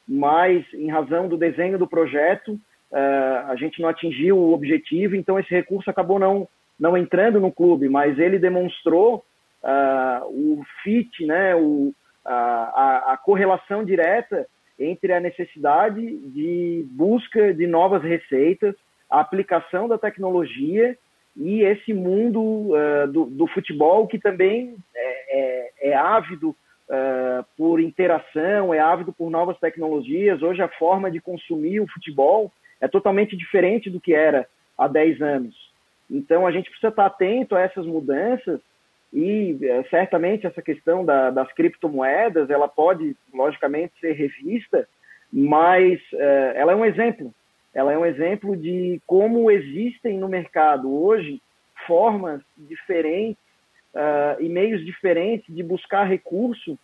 mas 0.07 0.65
em 0.73 0.89
razão 0.89 1.27
do 1.27 1.37
desenho 1.37 1.77
do 1.77 1.87
projeto, 1.87 2.53
uh, 2.53 2.59
a 2.93 3.55
gente 3.55 3.81
não 3.81 3.89
atingiu 3.89 4.37
o 4.37 4.53
objetivo, 4.53 5.15
então 5.15 5.39
esse 5.39 5.49
recurso 5.49 5.89
acabou 5.89 6.19
não, 6.19 6.47
não 6.79 6.97
entrando 6.97 7.39
no 7.39 7.51
clube, 7.51 7.87
mas 7.87 8.19
ele 8.19 8.37
demonstrou 8.37 9.23
o 10.27 10.61
fit, 10.83 11.25
né, 11.25 11.55
o, 11.55 11.93
a, 12.25 13.13
a 13.13 13.17
correlação 13.17 13.83
direta 13.83 14.45
entre 14.79 15.13
a 15.13 15.19
necessidade 15.19 16.01
de 16.01 16.85
busca 16.91 17.53
de 17.53 17.67
novas 17.67 18.03
receitas, 18.03 18.75
a 19.09 19.19
aplicação 19.19 19.87
da 19.87 19.97
tecnologia 19.97 20.97
e 21.35 21.61
esse 21.61 21.93
mundo 21.93 22.41
uh, 22.41 23.07
do, 23.11 23.25
do, 23.25 23.47
futebol 23.47 24.07
que 24.07 24.19
também 24.19 24.75
é, 24.95 25.39
é, 25.39 25.89
é 25.91 25.95
ávido 25.95 26.49
uh, 26.49 27.45
por 27.55 27.79
interação, 27.79 28.73
é 28.73 28.79
ávido 28.79 29.13
por 29.13 29.29
novas 29.29 29.57
tecnologias. 29.59 30.41
Hoje 30.41 30.61
a 30.61 30.67
forma 30.67 31.11
de 31.11 31.21
consumir 31.21 31.79
o 31.79 31.87
futebol 31.87 32.51
é 32.81 32.87
totalmente 32.87 33.37
diferente 33.37 33.89
do 33.89 34.01
que 34.01 34.13
era 34.13 34.47
há 34.77 34.87
10 34.87 35.21
anos. 35.21 35.55
Então 36.09 36.45
a 36.45 36.51
gente 36.51 36.69
precisa 36.69 36.89
estar 36.89 37.05
atento 37.05 37.55
a 37.55 37.61
essas 37.61 37.85
mudanças 37.85 38.59
e 39.13 39.57
é, 39.61 39.83
certamente 39.83 40.47
essa 40.47 40.61
questão 40.61 41.05
da, 41.05 41.29
das 41.29 41.51
criptomoedas 41.53 42.49
ela 42.49 42.67
pode 42.67 43.15
logicamente 43.33 43.93
ser 43.99 44.13
revista, 44.13 44.87
mas 45.31 45.99
é, 46.13 46.53
ela 46.55 46.73
é 46.73 46.75
um 46.75 46.85
exemplo. 46.85 47.33
Ela 47.73 47.93
é 47.93 47.97
um 47.97 48.05
exemplo 48.05 48.57
de 48.57 49.01
como 49.07 49.49
existem 49.49 50.17
no 50.17 50.27
mercado 50.27 50.93
hoje 50.93 51.41
formas 51.87 52.41
diferentes 52.57 53.41
uh, 53.95 54.41
e 54.41 54.49
meios 54.49 54.85
diferentes 54.85 55.53
de 55.53 55.63
buscar 55.63 56.03
recurso 56.03 56.77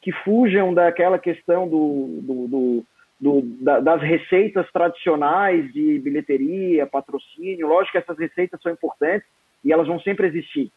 que 0.00 0.10
fujam 0.10 0.74
daquela 0.74 1.18
questão 1.18 1.68
do, 1.68 2.20
do, 2.22 2.48
do, 2.48 2.84
do 3.22 3.40
da, 3.62 3.80
das 3.80 4.02
receitas 4.02 4.70
tradicionais 4.70 5.72
de 5.72 5.98
bilheteria, 6.00 6.86
patrocínio. 6.86 7.68
Lógico 7.68 7.92
que 7.92 7.98
essas 7.98 8.18
receitas 8.18 8.60
são 8.60 8.72
importantes 8.72 9.26
e 9.64 9.72
elas 9.72 9.86
vão 9.86 9.98
sempre 10.00 10.26
existir 10.26 10.70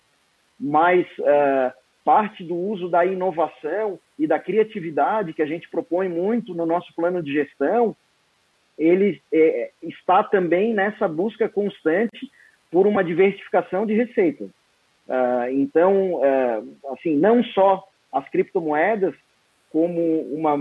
mas 0.60 1.06
uh, 1.20 1.74
parte 2.04 2.44
do 2.44 2.56
uso 2.56 2.88
da 2.88 3.06
inovação 3.06 4.00
e 4.18 4.26
da 4.26 4.40
criatividade 4.40 5.34
que 5.34 5.42
a 5.42 5.46
gente 5.46 5.70
propõe 5.70 6.08
muito 6.08 6.54
no 6.54 6.66
nosso 6.66 6.94
plano 6.96 7.22
de 7.22 7.34
gestão, 7.34 7.96
ele 8.78 9.22
é, 9.34 9.72
está 9.82 10.24
também 10.24 10.74
nessa 10.74 11.08
busca 11.08 11.48
constante 11.50 12.30
por 12.72 12.86
uma 12.88 13.04
diversificação 13.04 13.86
de 13.86 13.94
receitas. 13.94 14.50
Uh, 15.08 15.52
então, 15.52 16.16
uh, 16.16 16.94
assim, 16.94 17.16
não 17.16 17.44
só 17.44 17.84
as 18.12 18.28
criptomoedas, 18.30 19.14
como 19.76 20.22
uma, 20.34 20.58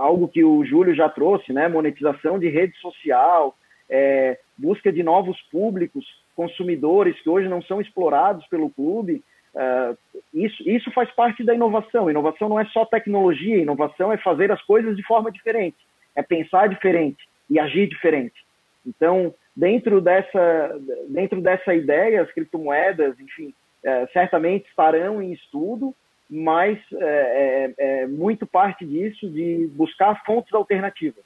algo 0.00 0.28
que 0.28 0.42
o 0.42 0.64
Júlio 0.64 0.94
já 0.94 1.10
trouxe, 1.10 1.52
né? 1.52 1.68
monetização 1.68 2.38
de 2.38 2.48
rede 2.48 2.74
social, 2.78 3.54
é, 3.86 4.38
busca 4.56 4.90
de 4.90 5.02
novos 5.02 5.38
públicos, 5.52 6.06
consumidores 6.34 7.20
que 7.20 7.28
hoje 7.28 7.50
não 7.50 7.60
são 7.60 7.82
explorados 7.82 8.46
pelo 8.46 8.70
clube. 8.70 9.22
Uh, 9.54 9.94
isso, 10.32 10.66
isso 10.66 10.90
faz 10.92 11.10
parte 11.10 11.44
da 11.44 11.54
inovação. 11.54 12.10
Inovação 12.10 12.48
não 12.48 12.58
é 12.58 12.64
só 12.68 12.86
tecnologia, 12.86 13.58
inovação 13.58 14.10
é 14.10 14.16
fazer 14.16 14.50
as 14.50 14.62
coisas 14.62 14.96
de 14.96 15.02
forma 15.02 15.30
diferente, 15.30 15.76
é 16.14 16.22
pensar 16.22 16.66
diferente 16.70 17.28
e 17.50 17.60
agir 17.60 17.86
diferente. 17.86 18.42
Então, 18.86 19.34
dentro 19.54 20.00
dessa, 20.00 20.80
dentro 21.10 21.42
dessa 21.42 21.74
ideia, 21.74 22.22
as 22.22 22.32
criptomoedas, 22.32 23.20
enfim, 23.20 23.52
é, 23.84 24.06
certamente 24.14 24.66
estarão 24.66 25.20
em 25.20 25.34
estudo, 25.34 25.94
mas 26.28 26.78
é, 26.92 27.74
é, 27.78 28.02
é 28.02 28.06
muito 28.06 28.46
parte 28.46 28.84
disso 28.84 29.30
de 29.30 29.70
buscar 29.74 30.24
fontes 30.24 30.52
alternativas. 30.52 31.24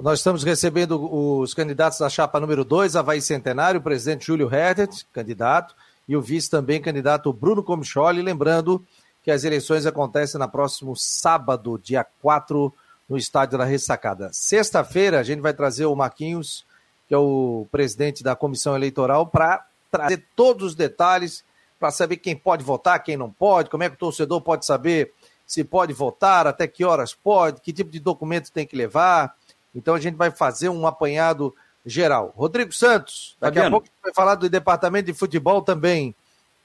Nós 0.00 0.18
estamos 0.18 0.42
recebendo 0.42 1.12
os 1.12 1.52
candidatos 1.52 1.98
da 1.98 2.08
chapa 2.08 2.40
número 2.40 2.64
2, 2.64 2.96
Havaí 2.96 3.20
Centenário, 3.20 3.80
o 3.80 3.82
presidente 3.82 4.26
Júlio 4.26 4.52
Hertet, 4.52 5.06
candidato, 5.12 5.74
e 6.08 6.16
o 6.16 6.22
vice 6.22 6.50
também, 6.50 6.80
candidato 6.80 7.32
Bruno 7.32 7.62
Comicholi. 7.62 8.22
Lembrando 8.22 8.84
que 9.22 9.30
as 9.30 9.44
eleições 9.44 9.86
acontecem 9.86 10.38
na 10.38 10.48
próximo 10.48 10.96
sábado, 10.96 11.78
dia 11.82 12.04
4, 12.22 12.72
no 13.08 13.16
estádio 13.16 13.58
da 13.58 13.64
Ressacada. 13.64 14.30
Sexta-feira, 14.32 15.20
a 15.20 15.22
gente 15.22 15.40
vai 15.40 15.52
trazer 15.52 15.84
o 15.84 15.94
Marquinhos, 15.94 16.64
que 17.06 17.14
é 17.14 17.18
o 17.18 17.66
presidente 17.70 18.22
da 18.22 18.34
comissão 18.34 18.74
eleitoral, 18.74 19.26
para 19.26 19.66
trazer 19.90 20.24
todos 20.34 20.68
os 20.68 20.74
detalhes, 20.74 21.44
para 21.80 21.90
saber 21.90 22.18
quem 22.18 22.36
pode 22.36 22.62
votar, 22.62 23.02
quem 23.02 23.16
não 23.16 23.30
pode, 23.30 23.70
como 23.70 23.82
é 23.82 23.88
que 23.88 23.96
o 23.96 23.98
torcedor 23.98 24.42
pode 24.42 24.66
saber 24.66 25.12
se 25.46 25.64
pode 25.64 25.92
votar, 25.94 26.46
até 26.46 26.68
que 26.68 26.84
horas 26.84 27.14
pode, 27.14 27.60
que 27.62 27.72
tipo 27.72 27.90
de 27.90 27.98
documento 27.98 28.52
tem 28.52 28.66
que 28.66 28.76
levar. 28.76 29.34
Então 29.74 29.94
a 29.94 29.98
gente 29.98 30.14
vai 30.14 30.30
fazer 30.30 30.68
um 30.68 30.86
apanhado 30.86 31.52
geral. 31.84 32.32
Rodrigo 32.36 32.72
Santos, 32.72 33.36
daqui 33.40 33.58
a 33.58 33.70
pouco 33.70 33.86
a 33.86 33.88
gente 33.88 34.02
vai 34.02 34.12
falar 34.14 34.34
do 34.34 34.48
departamento 34.48 35.06
de 35.06 35.14
futebol 35.14 35.62
também. 35.62 36.10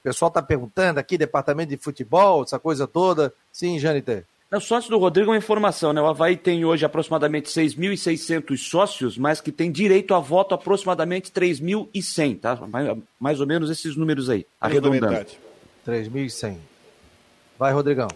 O 0.00 0.02
pessoal 0.04 0.28
está 0.28 0.42
perguntando 0.42 1.00
aqui, 1.00 1.16
departamento 1.18 1.70
de 1.70 1.78
futebol, 1.78 2.44
essa 2.44 2.58
coisa 2.58 2.86
toda. 2.86 3.32
Sim, 3.50 3.78
Janiter. 3.78 4.24
Não, 4.50 4.60
sócio 4.60 4.90
do 4.90 4.98
Rodrigo 4.98 5.30
é 5.30 5.32
uma 5.32 5.38
informação, 5.38 5.92
né? 5.92 6.00
O 6.00 6.06
Havaí 6.06 6.36
tem 6.36 6.64
hoje 6.64 6.84
aproximadamente 6.84 7.48
6.600 7.48 8.56
sócios, 8.56 9.18
mas 9.18 9.40
que 9.40 9.50
tem 9.50 9.72
direito 9.72 10.14
a 10.14 10.20
voto 10.20 10.54
aproximadamente 10.54 11.32
3.100, 11.32 12.40
tá? 12.40 12.54
Mais, 12.54 12.96
mais 13.18 13.40
ou 13.40 13.46
menos 13.46 13.70
esses 13.70 13.96
números 13.96 14.30
aí, 14.30 14.46
arredondando. 14.60 15.26
3.100. 15.86 16.58
Vai, 17.58 17.72
Rodrigão. 17.72 18.08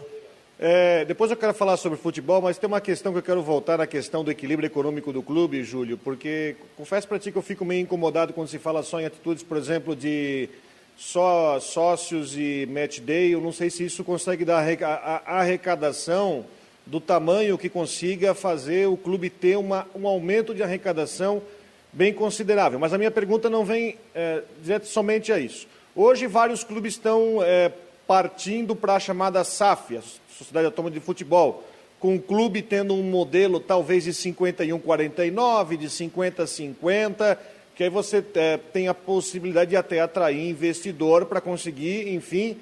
É, 0.62 1.04
depois 1.06 1.30
eu 1.30 1.36
quero 1.38 1.54
falar 1.54 1.76
sobre 1.78 1.98
futebol, 1.98 2.42
mas 2.42 2.58
tem 2.58 2.68
uma 2.68 2.82
questão 2.82 3.12
que 3.12 3.18
eu 3.18 3.22
quero 3.22 3.42
voltar 3.42 3.78
na 3.78 3.86
questão 3.86 4.22
do 4.22 4.30
equilíbrio 4.30 4.66
econômico 4.66 5.12
do 5.12 5.22
clube, 5.22 5.64
Júlio, 5.64 5.96
porque 5.96 6.54
confesso 6.76 7.08
para 7.08 7.18
ti 7.18 7.32
que 7.32 7.38
eu 7.38 7.42
fico 7.42 7.64
meio 7.64 7.80
incomodado 7.80 8.34
quando 8.34 8.48
se 8.48 8.58
fala 8.58 8.82
só 8.82 9.00
em 9.00 9.06
atitudes, 9.06 9.42
por 9.42 9.56
exemplo, 9.56 9.96
de 9.96 10.50
só 11.00 11.58
sócios 11.58 12.36
e 12.36 12.68
match 12.70 13.00
day. 13.00 13.32
Eu 13.32 13.40
não 13.40 13.52
sei 13.52 13.70
se 13.70 13.82
isso 13.82 14.04
consegue 14.04 14.44
dar 14.44 14.58
a 14.58 15.40
arrecadação 15.40 16.44
do 16.84 17.00
tamanho 17.00 17.56
que 17.56 17.70
consiga 17.70 18.34
fazer 18.34 18.86
o 18.86 18.98
clube 18.98 19.30
ter 19.30 19.56
uma, 19.56 19.86
um 19.94 20.06
aumento 20.06 20.54
de 20.54 20.62
arrecadação 20.62 21.40
bem 21.90 22.12
considerável. 22.12 22.78
Mas 22.78 22.92
a 22.92 22.98
minha 22.98 23.10
pergunta 23.10 23.48
não 23.48 23.64
vem 23.64 23.96
é, 24.14 24.42
direto 24.62 24.86
somente 24.86 25.32
a 25.32 25.38
isso. 25.38 25.66
Hoje, 25.96 26.26
vários 26.26 26.62
clubes 26.62 26.92
estão 26.92 27.42
é, 27.42 27.72
partindo 28.06 28.76
para 28.76 28.96
a 28.96 29.00
chamada 29.00 29.42
SAF, 29.42 29.96
a 29.96 30.02
Sociedade 30.36 30.66
Autônoma 30.66 30.92
de 30.92 31.00
Futebol, 31.00 31.64
com 31.98 32.16
o 32.16 32.20
clube 32.20 32.60
tendo 32.60 32.92
um 32.92 33.02
modelo 33.02 33.58
talvez 33.58 34.04
de 34.04 34.12
51-49, 34.12 35.78
de 35.78 35.86
50-50, 35.88 37.38
que 37.80 37.84
aí 37.84 37.88
você 37.88 38.22
é, 38.34 38.58
tem 38.58 38.88
a 38.88 38.94
possibilidade 38.94 39.70
de 39.70 39.76
até 39.76 40.00
atrair 40.00 40.50
investidor 40.50 41.24
para 41.24 41.40
conseguir, 41.40 42.12
enfim, 42.12 42.58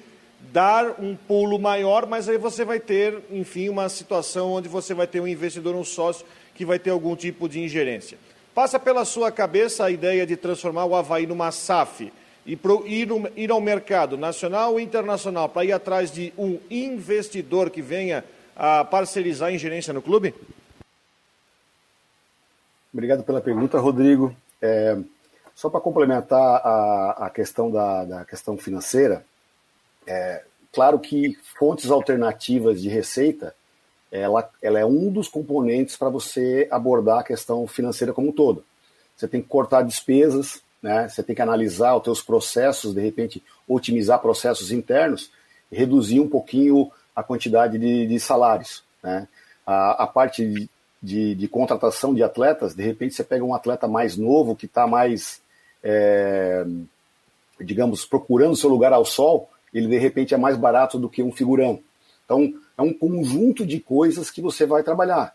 dar 0.53 0.95
um 0.97 1.13
pulo 1.13 1.59
maior, 1.59 2.05
mas 2.05 2.29
aí 2.29 2.37
você 2.37 2.63
vai 2.63 2.79
ter, 2.79 3.19
enfim, 3.29 3.67
uma 3.67 3.89
situação 3.89 4.53
onde 4.53 4.69
você 4.69 4.93
vai 4.93 5.05
ter 5.05 5.19
um 5.19 5.27
investidor, 5.27 5.75
um 5.75 5.83
sócio, 5.83 6.25
que 6.55 6.63
vai 6.63 6.79
ter 6.79 6.91
algum 6.91 7.17
tipo 7.17 7.49
de 7.49 7.59
ingerência. 7.59 8.17
Passa 8.55 8.79
pela 8.79 9.03
sua 9.03 9.29
cabeça 9.29 9.83
a 9.83 9.91
ideia 9.91 10.25
de 10.25 10.37
transformar 10.37 10.85
o 10.85 10.95
Havaí 10.95 11.27
numa 11.27 11.51
SAF 11.51 12.13
e 12.45 12.55
pro, 12.55 12.87
ir, 12.87 13.09
ir 13.35 13.51
ao 13.51 13.59
mercado 13.59 14.15
nacional 14.15 14.79
e 14.79 14.83
internacional 14.83 15.49
para 15.49 15.65
ir 15.65 15.73
atrás 15.73 16.13
de 16.13 16.31
um 16.37 16.57
investidor 16.71 17.69
que 17.69 17.81
venha 17.81 18.23
a 18.55 18.85
parcerizar 18.85 19.49
a 19.49 19.51
ingerência 19.51 19.91
no 19.91 20.01
clube? 20.01 20.33
Obrigado 22.93 23.21
pela 23.21 23.41
pergunta, 23.41 23.77
Rodrigo. 23.79 24.33
É, 24.61 24.97
só 25.55 25.69
para 25.69 25.81
complementar 25.81 26.39
a, 26.39 27.25
a 27.25 27.29
questão 27.29 27.69
da, 27.69 28.05
da, 28.05 28.25
questão 28.25 28.57
financeira, 28.57 29.25
é, 30.07 30.43
claro 30.71 30.99
que 30.99 31.37
fontes 31.57 31.91
alternativas 31.91 32.81
de 32.81 32.89
receita, 32.89 33.53
ela, 34.11 34.49
ela 34.61 34.79
é 34.79 34.85
um 34.85 35.11
dos 35.11 35.27
componentes 35.27 35.95
para 35.95 36.09
você 36.09 36.67
abordar 36.71 37.19
a 37.19 37.23
questão 37.23 37.67
financeira 37.67 38.13
como 38.13 38.29
um 38.29 38.31
todo. 38.31 38.63
Você 39.15 39.27
tem 39.27 39.41
que 39.41 39.47
cortar 39.47 39.81
despesas, 39.83 40.61
né? 40.81 41.09
Você 41.09 41.21
tem 41.21 41.35
que 41.35 41.41
analisar 41.41 41.95
os 41.95 42.03
teus 42.03 42.21
processos, 42.21 42.93
de 42.93 43.01
repente 43.01 43.43
otimizar 43.67 44.19
processos 44.19 44.71
internos, 44.71 45.29
reduzir 45.71 46.19
um 46.19 46.29
pouquinho 46.29 46.89
a 47.15 47.21
quantidade 47.21 47.77
de, 47.77 48.07
de 48.07 48.19
salários, 48.19 48.83
né? 49.03 49.27
A, 49.65 50.03
a 50.03 50.07
parte 50.07 50.45
de, 50.45 50.69
de, 51.01 51.35
de, 51.35 51.47
contratação 51.47 52.13
de 52.13 52.21
atletas, 52.21 52.75
de 52.75 52.83
repente 52.83 53.15
você 53.15 53.23
pega 53.23 53.43
um 53.43 53.53
atleta 53.53 53.87
mais 53.87 54.17
novo 54.17 54.55
que 54.55 54.65
está 54.65 54.85
mais, 54.85 55.41
é, 55.83 56.65
digamos, 57.59 58.05
procurando 58.05 58.55
seu 58.55 58.69
lugar 58.69 58.91
ao 58.91 59.05
sol, 59.05 59.49
ele 59.73 59.87
de 59.87 59.97
repente 59.97 60.33
é 60.33 60.37
mais 60.37 60.57
barato 60.57 60.99
do 60.99 61.09
que 61.09 61.23
um 61.23 61.31
figurão. 61.31 61.79
Então 62.25 62.53
é 62.77 62.81
um 62.81 62.93
conjunto 62.93 63.65
de 63.65 63.79
coisas 63.79 64.29
que 64.29 64.41
você 64.41 64.65
vai 64.65 64.83
trabalhar. 64.83 65.33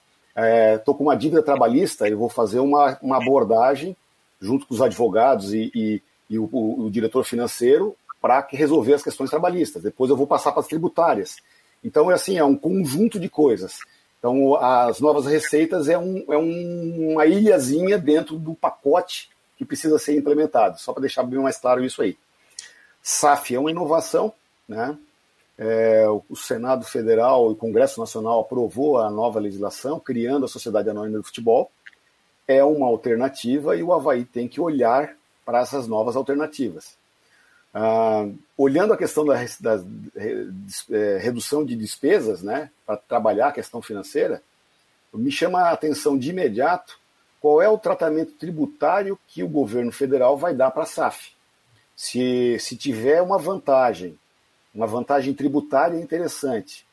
Estou 0.76 0.94
é, 0.94 0.98
com 0.98 1.04
uma 1.04 1.16
dívida 1.16 1.42
trabalhista, 1.42 2.08
eu 2.08 2.18
vou 2.18 2.28
fazer 2.28 2.58
uma, 2.58 2.98
uma 3.00 3.16
abordagem 3.16 3.96
junto 4.40 4.66
com 4.66 4.74
os 4.74 4.82
advogados 4.82 5.54
e, 5.54 5.70
e, 5.74 6.02
e 6.28 6.38
o, 6.38 6.48
o, 6.52 6.86
o, 6.86 6.90
diretor 6.90 7.24
financeiro 7.24 7.96
para 8.20 8.46
resolver 8.50 8.94
as 8.94 9.02
questões 9.02 9.30
trabalhistas. 9.30 9.82
Depois 9.82 10.10
eu 10.10 10.16
vou 10.16 10.26
passar 10.26 10.50
para 10.50 10.60
as 10.60 10.66
tributárias. 10.66 11.36
Então 11.82 12.10
é 12.10 12.14
assim, 12.14 12.36
é 12.36 12.44
um 12.44 12.56
conjunto 12.56 13.20
de 13.20 13.28
coisas. 13.28 13.78
Então 14.24 14.56
as 14.56 15.00
novas 15.00 15.26
receitas 15.26 15.86
é, 15.86 15.98
um, 15.98 16.24
é 16.32 16.38
um, 16.38 17.12
uma 17.12 17.26
ilhazinha 17.26 17.98
dentro 17.98 18.38
do 18.38 18.54
pacote 18.54 19.28
que 19.58 19.66
precisa 19.66 19.98
ser 19.98 20.16
implementado. 20.16 20.80
Só 20.80 20.94
para 20.94 21.02
deixar 21.02 21.24
bem 21.24 21.38
mais 21.38 21.58
claro 21.58 21.84
isso 21.84 22.00
aí. 22.00 22.16
SAF 23.02 23.54
é 23.54 23.60
uma 23.60 23.70
inovação, 23.70 24.32
né? 24.66 24.96
É, 25.58 26.06
o 26.08 26.34
Senado 26.34 26.86
Federal 26.86 27.50
e 27.50 27.52
o 27.52 27.56
Congresso 27.56 28.00
Nacional 28.00 28.40
aprovou 28.40 28.98
a 28.98 29.10
nova 29.10 29.38
legislação, 29.38 30.00
criando 30.00 30.46
a 30.46 30.48
Sociedade 30.48 30.88
Anônima 30.88 31.18
do 31.18 31.24
Futebol 31.24 31.70
é 32.48 32.64
uma 32.64 32.86
alternativa 32.86 33.76
e 33.76 33.82
o 33.82 33.92
Havaí 33.92 34.24
tem 34.24 34.48
que 34.48 34.60
olhar 34.60 35.14
para 35.44 35.60
essas 35.60 35.86
novas 35.86 36.16
alternativas. 36.16 36.96
Ah, 37.76 38.28
olhando 38.56 38.92
a 38.92 38.96
questão 38.96 39.24
da, 39.24 39.34
da, 39.60 39.84
é, 40.16 41.18
redução 41.18 41.64
de 41.64 41.74
despesas, 41.74 42.40
né, 42.40 42.70
para 42.86 42.96
trabalhar 42.96 43.48
a 43.48 43.52
questão 43.52 43.82
financeira, 43.82 44.40
me 45.12 45.30
chama 45.30 45.62
a 45.62 45.72
atenção 45.72 46.16
de 46.16 46.30
imediato 46.30 46.98
qual 47.40 47.60
é 47.60 47.68
o 47.68 47.78
tratamento 47.78 48.32
tributário 48.32 49.18
que 49.26 49.42
o 49.42 49.48
governo 49.48 49.92
federal 49.92 50.36
vai 50.36 50.54
dar 50.54 50.70
para 50.70 50.84
a 50.84 50.86
SAF. 50.86 51.32
Se, 51.96 52.56
se 52.58 52.76
tiver 52.76 53.20
uma 53.20 53.38
vantagem, 53.38 54.18
uma 54.74 54.86
vantagem 54.86 55.34
tributária 55.34 55.98
interessante 55.98 56.86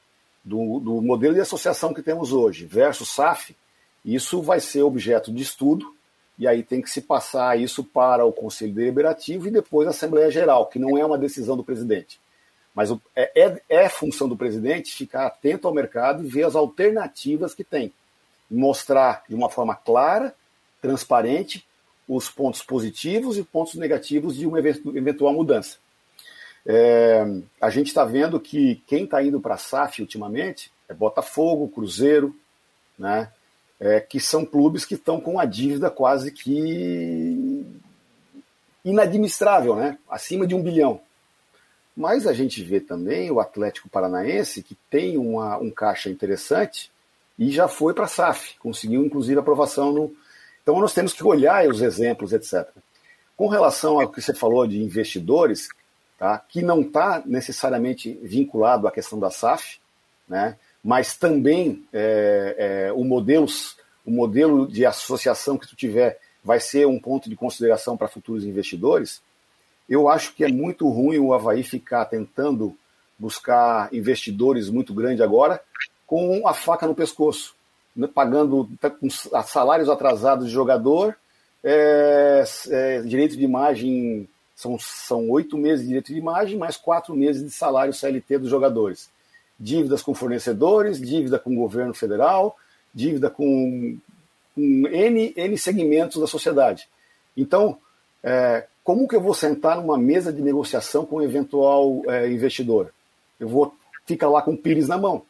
do, 0.44 0.80
do 0.80 1.02
modelo 1.02 1.34
de 1.34 1.42
associação 1.42 1.94
que 1.94 2.02
temos 2.02 2.34
hoje 2.34 2.66
versus 2.66 3.10
SAF, 3.10 3.56
isso 4.04 4.42
vai 4.42 4.60
ser 4.60 4.82
objeto 4.82 5.32
de 5.32 5.42
estudo, 5.42 5.96
e 6.42 6.48
aí 6.48 6.64
tem 6.64 6.82
que 6.82 6.90
se 6.90 7.02
passar 7.02 7.60
isso 7.60 7.84
para 7.84 8.26
o 8.26 8.34
Conselho 8.34 8.74
Deliberativo 8.74 9.48
e 9.48 9.52
depois 9.52 9.88
a 9.88 9.92
Assembleia 9.92 10.32
Geral, 10.32 10.66
que 10.66 10.80
não 10.80 10.98
é 10.98 11.06
uma 11.06 11.16
decisão 11.16 11.56
do 11.56 11.64
presidente. 11.64 12.20
Mas 12.74 12.90
é, 13.16 13.32
é, 13.36 13.62
é 13.70 13.88
função 13.88 14.28
do 14.28 14.36
presidente 14.36 14.92
ficar 14.92 15.28
atento 15.28 15.68
ao 15.68 15.74
mercado 15.74 16.24
e 16.24 16.28
ver 16.28 16.44
as 16.44 16.56
alternativas 16.56 17.54
que 17.54 17.64
tem. 17.64 17.94
Mostrar 18.50 19.24
de 19.30 19.36
uma 19.36 19.52
forma 19.52 19.76
clara, 19.76 20.34
transparente, 20.82 21.64
os 22.08 22.28
pontos 22.28 22.64
positivos 22.64 23.38
e 23.38 23.44
pontos 23.44 23.76
negativos 23.76 24.36
de 24.36 24.48
uma 24.48 24.58
eventual 24.58 25.34
mudança. 25.34 25.78
É, 26.66 27.24
a 27.62 27.70
gente 27.70 27.90
está 27.90 28.04
vendo 28.04 28.40
que 28.40 28.82
quem 28.88 29.04
está 29.04 29.22
indo 29.22 29.40
para 29.40 29.54
a 29.54 29.60
SAF 29.60 30.02
ultimamente 30.02 30.72
é 30.90 30.94
Botafogo, 30.96 31.70
Cruzeiro, 31.70 32.36
né? 32.98 33.32
É, 33.84 34.00
que 34.00 34.20
são 34.20 34.46
clubes 34.46 34.86
que 34.86 34.94
estão 34.94 35.20
com 35.20 35.40
a 35.40 35.46
dívida 35.46 35.90
quase 35.90 36.32
que 36.32 37.66
inadministrável, 38.86 39.76
né? 39.76 39.98
acima 40.08 40.46
de 40.46 40.54
um 40.54 40.62
bilhão. 40.62 41.02
Mas 41.96 42.26
a 42.26 42.34
gente 42.34 42.64
vê 42.64 42.80
também 42.80 43.32
o 43.32 43.40
Atlético 43.40 43.90
Paranaense, 43.90 44.64
que 44.64 44.76
tem 44.90 45.18
uma, 45.18 45.58
um 45.58 45.70
caixa 45.70 46.10
interessante 46.10 46.92
e 47.38 47.52
já 47.52 47.68
foi 47.68 47.94
para 47.94 48.06
a 48.06 48.08
SAF, 48.08 48.56
conseguiu 48.60 49.04
inclusive 49.04 49.40
aprovação 49.40 49.92
no. 49.92 50.16
Então 50.62 50.80
nós 50.80 50.94
temos 50.94 51.12
que 51.12 51.24
olhar 51.24 51.68
os 51.68 51.82
exemplos, 51.82 52.34
etc. 52.34 52.70
Com 53.36 53.48
relação 53.48 54.00
ao 54.00 54.10
que 54.10 54.22
você 54.22 54.34
falou 54.34 54.68
de 54.68 54.82
investidores, 54.82 55.68
tá, 56.18 56.38
que 56.38 56.62
não 56.62 56.82
está 56.82 57.24
necessariamente 57.26 58.14
vinculado 58.22 58.88
à 58.88 58.92
questão 58.92 59.20
da 59.20 59.32
SAF, 59.32 59.80
né, 60.30 60.56
mas 60.84 61.16
também 61.16 61.86
é, 61.94 62.88
é, 62.88 62.94
o, 62.94 63.04
modelo, 63.04 63.48
o 64.06 64.12
modelo 64.12 64.68
de 64.68 64.86
associação 64.86 65.58
que 65.58 65.68
tu 65.68 65.76
tiver 65.76 66.20
vai 66.44 66.60
ser 66.60 66.88
um 66.88 67.00
ponto 67.00 67.30
de 67.30 67.36
consideração 67.36 67.96
para 67.96 68.08
futuros 68.08 68.44
investidores, 68.44 69.22
eu 69.88 70.10
acho 70.10 70.34
que 70.34 70.44
é 70.44 70.48
muito 70.48 70.90
ruim 70.90 71.20
o 71.20 71.34
Havaí 71.34 71.64
ficar 71.64 72.06
tentando 72.06 72.76
buscar 73.18 73.94
investidores 73.94 74.70
muito 74.70 74.94
grandes 74.94 75.22
agora 75.22 75.62
com 76.08 76.48
a 76.48 76.54
faca 76.54 76.88
no 76.88 76.96
pescoço, 76.96 77.56
né, 77.96 78.08
pagando 78.08 78.68
tá 78.80 78.90
com 78.90 79.08
salários 79.10 79.88
atrasados 79.88 80.48
de 80.48 80.52
jogador, 80.52 81.16
é, 81.64 82.44
é, 82.70 83.02
direito 83.02 83.38
de 83.38 83.44
imagem, 83.44 84.28
são, 84.56 84.78
são 84.80 85.30
oito 85.30 85.58
meses 85.58 85.82
de 85.82 85.88
direito 85.88 86.12
de 86.12 86.18
imagem, 86.18 86.58
mais 86.58 86.76
quatro 86.76 87.16
meses 87.16 87.44
de 87.44 87.52
salário 87.52 87.94
CLT 87.94 88.40
dos 88.40 88.50
jogadores 88.50 89.10
dívidas 89.62 90.02
com 90.02 90.16
fornecedores, 90.16 91.00
dívida 91.00 91.38
com 91.38 91.52
o 91.52 91.56
governo 91.56 91.94
federal, 91.94 92.58
dívida 92.94 93.30
com, 93.30 93.96
com 94.56 94.88
N, 94.88 95.34
N 95.38 95.58
segmentos 95.58 96.20
da 96.20 96.26
sociedade. 96.26 96.90
Então, 97.38 97.78
é, 98.24 98.66
como 98.84 99.08
que 99.08 99.16
eu 99.16 99.22
vou 99.22 99.36
sentar 99.36 99.78
numa 99.78 100.00
mesa 100.00 100.34
de 100.34 100.42
negociação 100.42 101.06
com 101.06 101.18
um 101.18 101.22
eventual 101.22 102.02
é, 102.08 102.28
investidor? 102.32 102.92
Eu 103.40 103.48
vou 103.48 103.74
ficar 104.08 104.30
lá 104.30 104.42
com 104.42 104.54
o 104.54 104.58
pires 104.58 104.88
na 104.88 104.98
mão. 104.98 105.22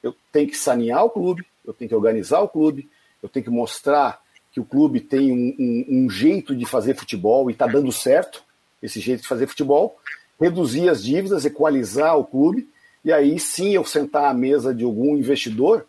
Eu 0.00 0.14
tenho 0.30 0.48
que 0.48 0.56
sanear 0.56 1.04
o 1.04 1.10
clube, 1.10 1.44
eu 1.66 1.74
tenho 1.74 1.88
que 1.88 1.94
organizar 1.94 2.40
o 2.40 2.48
clube, 2.48 2.88
eu 3.20 3.28
tenho 3.28 3.44
que 3.44 3.50
mostrar 3.50 4.20
que 4.52 4.60
o 4.60 4.64
clube 4.64 5.00
tem 5.00 5.32
um, 5.32 5.54
um, 5.58 6.04
um 6.04 6.10
jeito 6.10 6.54
de 6.54 6.64
fazer 6.64 6.94
futebol 6.94 7.50
e 7.50 7.52
está 7.52 7.66
dando 7.66 7.90
certo 7.90 8.42
esse 8.80 8.98
jeito 8.98 9.22
de 9.22 9.28
fazer 9.28 9.46
futebol, 9.46 9.98
reduzir 10.40 10.88
as 10.88 11.02
dívidas, 11.02 11.44
equalizar 11.44 12.16
o 12.16 12.24
clube 12.24 12.68
e 13.04 13.12
aí 13.12 13.38
sim 13.38 13.74
eu 13.74 13.84
sentar 13.84 14.24
à 14.24 14.34
mesa 14.34 14.74
de 14.74 14.84
algum 14.84 15.16
investidor 15.16 15.86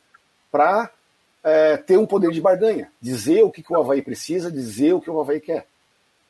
para 0.52 0.90
é, 1.44 1.78
ter 1.78 1.98
um 1.98 2.06
poder 2.06 2.32
de 2.32 2.42
barganha, 2.42 2.92
dizer 3.02 3.44
o 3.44 3.52
que, 3.52 3.64
que 3.64 3.74
o 3.74 3.80
Havaí 3.80 4.02
precisa, 4.02 4.52
dizer 4.52 4.94
o 4.94 5.02
que 5.02 5.10
o 5.10 5.20
Havaí 5.20 5.40
quer. 5.40 5.68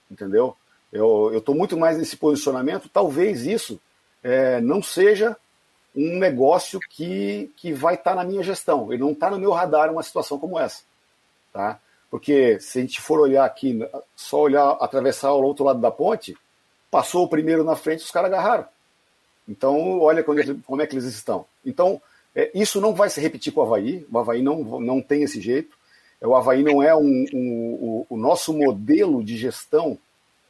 Entendeu? 0.09 0.55
Eu 0.91 1.37
estou 1.37 1.55
muito 1.55 1.77
mais 1.77 1.97
nesse 1.97 2.17
posicionamento. 2.17 2.89
Talvez 2.89 3.45
isso 3.45 3.79
é, 4.23 4.59
não 4.59 4.81
seja 4.81 5.37
um 5.95 6.17
negócio 6.17 6.79
que, 6.89 7.51
que 7.55 7.71
vai 7.73 7.95
estar 7.95 8.11
tá 8.11 8.15
na 8.17 8.23
minha 8.23 8.43
gestão. 8.43 8.91
Ele 8.91 9.01
não 9.01 9.11
está 9.11 9.29
no 9.29 9.39
meu 9.39 9.51
radar 9.51 9.91
uma 9.91 10.03
situação 10.03 10.37
como 10.37 10.59
essa. 10.59 10.83
Tá? 11.53 11.79
Porque 12.09 12.59
se 12.59 12.79
a 12.79 12.81
gente 12.81 12.99
for 12.99 13.19
olhar 13.19 13.45
aqui, 13.45 13.79
só 14.15 14.41
olhar, 14.41 14.71
atravessar 14.81 15.31
o 15.33 15.43
outro 15.43 15.63
lado 15.65 15.79
da 15.79 15.91
ponte, 15.91 16.37
passou 16.89 17.23
o 17.23 17.29
primeiro 17.29 17.63
na 17.63 17.75
frente, 17.75 18.03
os 18.03 18.11
caras 18.11 18.31
agarraram. 18.31 18.65
Então, 19.47 19.99
olha 19.99 20.23
como 20.23 20.81
é 20.81 20.87
que 20.87 20.95
eles 20.95 21.05
estão. 21.05 21.45
Então, 21.65 22.01
é, 22.35 22.51
isso 22.53 22.79
não 22.79 22.93
vai 22.93 23.09
se 23.09 23.19
repetir 23.19 23.53
com 23.53 23.61
o 23.61 23.63
Havaí. 23.63 24.05
O 24.11 24.17
Havaí 24.17 24.41
não, 24.41 24.79
não 24.79 25.01
tem 25.01 25.23
esse 25.23 25.41
jeito. 25.41 25.75
É, 26.21 26.27
o 26.27 26.35
Havaí 26.35 26.63
não 26.63 26.81
é 26.81 26.95
um, 26.95 27.25
um, 27.33 27.33
um, 27.33 28.05
o 28.09 28.17
nosso 28.17 28.53
modelo 28.53 29.23
de 29.23 29.37
gestão 29.37 29.97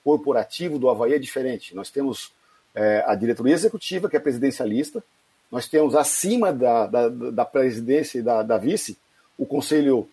corporativo 0.04 0.78
do 0.78 0.90
Havaí 0.90 1.14
é 1.14 1.20
diferente. 1.20 1.76
Nós 1.76 1.90
temos 1.90 2.32
é, 2.76 3.04
a 3.06 3.16
diretoria 3.16 3.54
executiva, 3.54 4.10
que 4.10 4.18
é 4.18 4.20
presidencialista, 4.20 5.04
nós 5.52 5.68
temos 5.68 5.96
acima 5.96 6.54
da, 6.54 6.88
da, 6.88 7.10
da 7.10 7.46
presidência 7.46 8.20
e 8.20 8.22
da, 8.22 8.42
da, 8.42 8.58
vice 8.58 8.98
o 9.38 9.46
conselho 9.46 10.08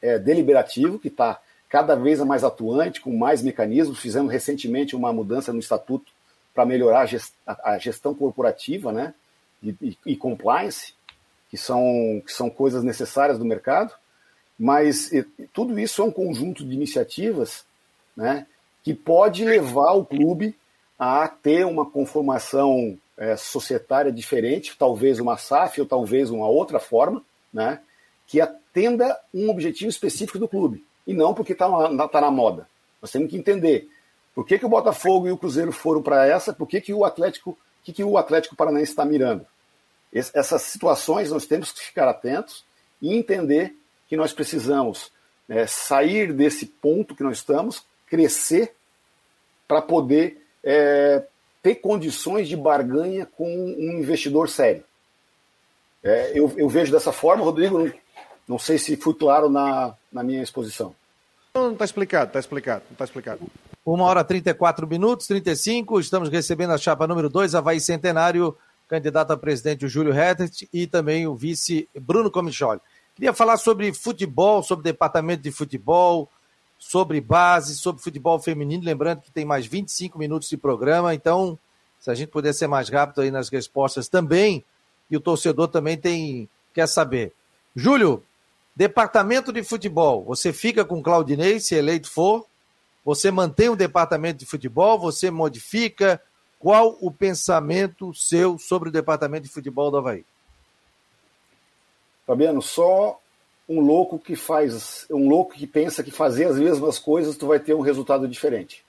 é, 0.00 0.18
deliberativo, 0.18 0.98
que 0.98 1.08
está 1.08 1.40
cada 1.68 1.94
vez 1.94 2.20
mais 2.20 2.42
atuante, 2.42 3.00
com 3.00 3.14
mais 3.14 3.42
mecanismos. 3.42 3.98
Fizemos 3.98 4.32
recentemente 4.32 4.96
uma 4.96 5.12
mudança 5.12 5.52
no 5.52 5.58
estatuto 5.58 6.11
para 6.54 6.66
melhorar 6.66 7.08
a 7.46 7.78
gestão 7.78 8.14
corporativa 8.14 8.92
né, 8.92 9.14
e, 9.62 9.96
e, 10.04 10.16
compliance, 10.16 10.94
que 11.50 11.56
são, 11.56 12.22
que 12.24 12.32
são 12.32 12.50
coisas 12.50 12.82
necessárias 12.82 13.38
do 13.38 13.44
mercado, 13.44 13.92
mas 14.58 15.12
e, 15.12 15.22
tudo 15.52 15.78
isso 15.78 16.02
é 16.02 16.04
um 16.04 16.10
conjunto 16.10 16.64
de 16.66 16.74
iniciativas 16.74 17.64
né, 18.16 18.46
que 18.82 18.92
pode 18.92 19.44
levar 19.44 19.92
o 19.92 20.04
clube 20.04 20.56
a 20.98 21.26
ter 21.26 21.66
uma 21.66 21.84
conformação 21.88 22.98
é, 23.16 23.36
societária 23.36 24.12
diferente, 24.12 24.76
talvez 24.78 25.18
uma 25.18 25.36
SAF 25.36 25.80
ou 25.80 25.86
talvez 25.86 26.30
uma 26.30 26.48
outra 26.48 26.78
forma, 26.78 27.24
né, 27.52 27.80
que 28.26 28.40
atenda 28.40 29.18
um 29.32 29.50
objetivo 29.50 29.90
específico 29.90 30.38
do 30.38 30.48
clube, 30.48 30.84
e 31.06 31.12
não 31.12 31.34
porque 31.34 31.52
está 31.52 31.68
tá 32.08 32.20
na 32.20 32.30
moda. 32.30 32.68
Nós 33.00 33.10
temos 33.10 33.30
que 33.30 33.36
entender 33.36 33.88
por 34.34 34.46
que, 34.46 34.58
que 34.58 34.66
o 34.66 34.68
Botafogo 34.68 35.28
e 35.28 35.32
o 35.32 35.36
Cruzeiro 35.36 35.72
foram 35.72 36.02
para 36.02 36.26
essa? 36.26 36.52
Por 36.52 36.66
que, 36.66 36.80
que 36.80 36.94
o 36.94 37.04
Atlético, 37.04 37.58
que, 37.84 37.92
que 37.92 38.04
o 38.04 38.16
Atlético 38.16 38.56
Paranaense 38.56 38.92
está 38.92 39.04
mirando? 39.04 39.46
Esse, 40.12 40.30
essas 40.36 40.62
situações 40.62 41.30
nós 41.30 41.46
temos 41.46 41.72
que 41.72 41.80
ficar 41.80 42.08
atentos 42.08 42.64
e 43.00 43.14
entender 43.14 43.74
que 44.08 44.16
nós 44.16 44.32
precisamos 44.32 45.10
é, 45.48 45.66
sair 45.66 46.32
desse 46.32 46.66
ponto 46.66 47.14
que 47.14 47.22
nós 47.22 47.38
estamos, 47.38 47.84
crescer 48.06 48.74
para 49.66 49.82
poder 49.82 50.46
é, 50.62 51.24
ter 51.62 51.76
condições 51.76 52.48
de 52.48 52.56
barganha 52.56 53.26
com 53.26 53.46
um 53.46 53.98
investidor 53.98 54.48
sério. 54.48 54.84
É, 56.02 56.32
eu, 56.34 56.52
eu, 56.56 56.68
vejo 56.68 56.90
dessa 56.90 57.12
forma, 57.12 57.44
Rodrigo, 57.44 57.78
não, 57.78 57.92
não 58.48 58.58
sei 58.58 58.76
se 58.76 58.96
fui 58.96 59.14
claro 59.14 59.48
na, 59.48 59.94
na 60.12 60.22
minha 60.22 60.42
exposição. 60.42 60.94
Não, 61.54 61.72
está 61.72 61.84
explicado, 61.84 62.28
está 62.28 62.40
explicado, 62.40 62.82
está 62.90 63.04
explicado. 63.04 63.40
Uma 63.84 64.04
hora 64.04 64.22
34 64.22 64.86
minutos, 64.86 65.26
35. 65.26 65.98
Estamos 65.98 66.28
recebendo 66.28 66.70
a 66.70 66.78
chapa 66.78 67.04
número 67.04 67.28
2, 67.28 67.56
Havaí 67.56 67.80
Centenário, 67.80 68.56
candidato 68.86 69.32
a 69.32 69.36
presidente 69.36 69.88
Júlio 69.88 70.12
Rettert 70.12 70.68
e 70.72 70.86
também 70.86 71.26
o 71.26 71.34
vice 71.34 71.88
Bruno 72.00 72.30
Comicholi. 72.30 72.80
Queria 73.16 73.32
falar 73.32 73.56
sobre 73.56 73.92
futebol, 73.92 74.62
sobre 74.62 74.84
departamento 74.84 75.42
de 75.42 75.50
futebol, 75.50 76.30
sobre 76.78 77.20
base, 77.20 77.74
sobre 77.74 78.00
futebol 78.00 78.38
feminino. 78.38 78.84
Lembrando 78.84 79.20
que 79.20 79.32
tem 79.32 79.44
mais 79.44 79.66
25 79.66 80.16
minutos 80.16 80.48
de 80.48 80.56
programa, 80.56 81.12
então, 81.12 81.58
se 81.98 82.08
a 82.08 82.14
gente 82.14 82.28
puder 82.28 82.52
ser 82.52 82.68
mais 82.68 82.88
rápido 82.88 83.22
aí 83.22 83.32
nas 83.32 83.48
respostas 83.48 84.06
também, 84.06 84.64
e 85.10 85.16
o 85.16 85.20
torcedor 85.20 85.66
também 85.66 85.96
tem 85.96 86.48
quer 86.72 86.86
saber. 86.86 87.32
Júlio, 87.74 88.22
departamento 88.76 89.52
de 89.52 89.64
futebol, 89.64 90.22
você 90.22 90.52
fica 90.52 90.84
com 90.84 91.02
Claudinei, 91.02 91.58
se 91.58 91.74
eleito 91.74 92.08
for? 92.08 92.46
Você 93.04 93.30
mantém 93.30 93.68
o 93.68 93.76
departamento 93.76 94.38
de 94.38 94.46
futebol? 94.46 94.98
Você 94.98 95.30
modifica? 95.30 96.22
Qual 96.58 96.96
o 97.00 97.10
pensamento 97.10 98.14
seu 98.14 98.56
sobre 98.58 98.88
o 98.88 98.92
departamento 98.92 99.46
de 99.46 99.52
futebol 99.52 99.90
do 99.90 99.96
Havaí? 99.96 100.24
Fabiano, 102.24 102.62
só 102.62 103.20
um 103.68 103.80
louco 103.80 104.18
que 104.18 104.36
faz, 104.36 105.06
um 105.10 105.28
louco 105.28 105.54
que 105.54 105.66
pensa 105.66 106.04
que 106.04 106.10
fazer 106.10 106.44
as 106.44 106.58
mesmas 106.58 106.98
coisas 106.98 107.36
tu 107.36 107.46
vai 107.46 107.58
ter 107.58 107.74
um 107.74 107.80
resultado 107.80 108.28
diferente. 108.28 108.84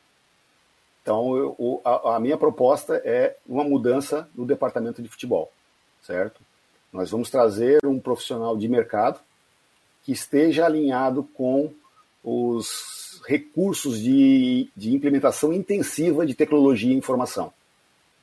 Então, 1.01 1.35
eu, 1.35 1.81
a, 1.83 2.15
a, 2.15 2.19
minha 2.19 2.37
proposta 2.37 3.01
é 3.03 3.35
uma 3.45 3.63
mudança 3.63 4.29
no 4.33 4.45
departamento 4.45 5.01
de 5.01 5.09
futebol, 5.09 5.51
certo? 6.01 6.41
Nós 6.93 7.09
vamos 7.09 7.29
trazer 7.29 7.79
um 7.83 7.99
profissional 7.99 8.55
de 8.55 8.69
mercado 8.69 9.19
que 10.03 10.11
esteja 10.11 10.65
alinhado 10.65 11.23
com 11.33 11.73
os 12.23 13.02
recursos 13.25 13.99
de, 13.99 14.69
de 14.75 14.93
implementação 14.93 15.53
intensiva 15.53 16.25
de 16.25 16.33
tecnologia 16.33 16.91
e 16.91 16.97
informação. 16.97 17.53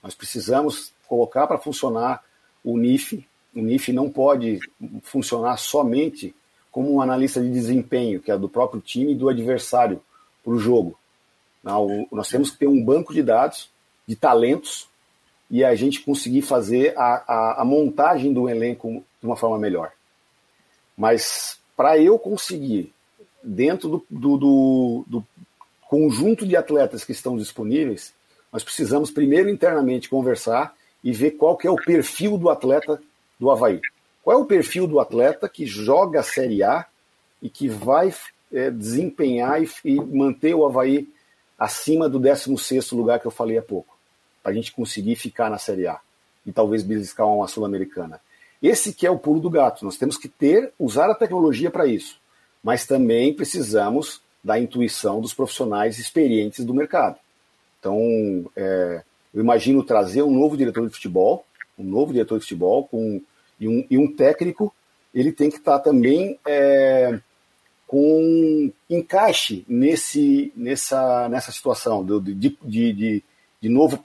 Nós 0.03 0.15
precisamos 0.15 0.93
colocar 1.07 1.47
para 1.47 1.59
funcionar 1.59 2.23
o 2.65 2.79
NIF. 2.79 3.27
O 3.55 3.61
NIF 3.61 3.93
não 3.93 4.11
pode 4.11 4.61
funcionar 5.03 5.57
somente 5.57 6.35
como 6.71 6.95
um 6.95 7.01
analista 7.01 7.41
de 7.41 7.51
desempenho, 7.51 8.21
que 8.21 8.31
é 8.31 8.39
do 8.39 8.49
próprio 8.49 8.81
time 8.81 9.13
e 9.13 9.17
do 9.17 9.29
adversário 9.29 10.01
para 10.43 10.53
o 10.53 10.59
jogo. 10.59 10.99
Nós 12.11 12.29
temos 12.29 12.51
que 12.51 12.59
ter 12.59 12.69
um 12.69 12.83
banco 12.83 13.13
de 13.13 13.23
dados, 13.23 13.69
de 14.07 14.17
talentos, 14.17 14.89
e 15.51 15.65
a 15.65 15.75
gente 15.75 16.01
conseguir 16.01 16.43
fazer 16.43 16.97
a, 16.97 17.25
a, 17.27 17.63
a 17.63 17.65
montagem 17.65 18.33
do 18.33 18.49
elenco 18.49 19.05
de 19.21 19.27
uma 19.27 19.37
forma 19.37 19.59
melhor. 19.59 19.91
Mas 20.97 21.59
para 21.77 21.99
eu 21.99 22.19
conseguir 22.19 22.93
dentro 23.43 23.89
do, 23.89 24.07
do, 24.11 24.37
do, 24.37 25.05
do 25.07 25.27
conjunto 25.89 26.47
de 26.47 26.57
atletas 26.57 27.05
que 27.05 27.13
estão 27.13 27.37
disponíveis, 27.37 28.13
Nós 28.53 28.65
precisamos 28.65 29.11
primeiro 29.11 29.49
internamente 29.49 30.09
conversar 30.09 30.75
e 31.03 31.13
ver 31.13 31.33
qual 31.33 31.57
que 31.57 31.67
é 31.67 31.71
o 31.71 31.77
perfil 31.77 32.37
do 32.37 32.51
atleta 32.51 33.01
do 33.39 33.51
Havaí. 33.51 33.81
Qual 34.23 34.39
é 34.39 34.41
o 34.41 34.45
perfil 34.45 34.87
do 34.87 35.01
atleta 35.01 35.49
que 35.49 35.67
joga 35.67 36.21
a 36.21 36.23
Série 36.23 36.63
A 36.63 36.87
e 37.41 37.49
que 37.49 37.69
vai 37.69 38.13
é, 38.53 38.71
desempenhar 38.71 39.63
e, 39.63 39.71
e, 39.85 39.95
manter 39.95 40.55
o 40.55 40.67
Havaí 40.67 41.09
acima 41.59 42.09
do 42.09 42.21
16º 42.21 42.97
lugar 42.97 43.19
que 43.19 43.27
eu 43.27 43.31
falei 43.31 43.59
há 43.59 43.63
pouco, 43.63 43.97
para 44.43 44.53
a 44.53 44.55
gente 44.55 44.73
conseguir 44.73 45.17
ficar 45.17 45.51
na 45.51 45.59
Série 45.59 45.87
A 45.87 45.99
e 46.45 46.53
talvez 46.53 46.83
beliscar 46.83 47.27
uma 47.27 47.49
Sul-Americana. 47.49 48.21
Esse 48.63 48.93
que 48.93 49.07
é 49.07 49.11
o 49.11 49.19
pulo 49.19 49.41
do 49.41 49.49
gato. 49.49 49.85
Nós 49.85 49.97
temos 49.97 50.19
que 50.19 50.29
ter, 50.29 50.73
usar 50.79 51.11
a 51.11 51.15
tecnologia 51.15 51.71
para 51.71 51.87
isso, 51.87 52.20
mas 52.63 52.87
também 52.87 53.35
precisamos 53.35 54.21
da 54.43 54.59
intuição 54.59 55.21
dos 55.21 55.35
profissionais 55.35 55.99
experientes 55.99 56.65
do 56.65 56.75
mercado. 56.75 57.19
Então, 57.79 57.97
é, 58.57 59.03
eu 59.33 59.41
imagino 59.43 59.83
trazer 59.83 60.23
um 60.23 60.31
novo 60.31 60.57
diretor 60.57 60.87
de 60.87 60.95
futebol, 60.95 61.45
um 61.79 61.85
novo 61.85 62.13
diretor 62.13 62.39
de 62.39 62.43
futebol 62.43 62.87
com, 62.87 63.21
e, 63.59 63.69
um, 63.69 63.87
e 63.91 63.99
um 63.99 64.15
técnico, 64.15 64.75
ele 65.15 65.33
tem 65.33 65.51
que 65.51 65.57
estar 65.57 65.79
tá 65.79 65.85
também 65.85 66.39
é, 66.47 67.21
com 67.87 68.71
encaixe 68.89 69.65
nesse, 69.69 70.53
nessa, 70.55 71.29
nessa 71.29 71.51
situação 71.51 72.05
de, 72.05 72.35
de, 72.35 72.57
de, 72.63 73.25
de 73.61 73.69
novo, 73.69 74.05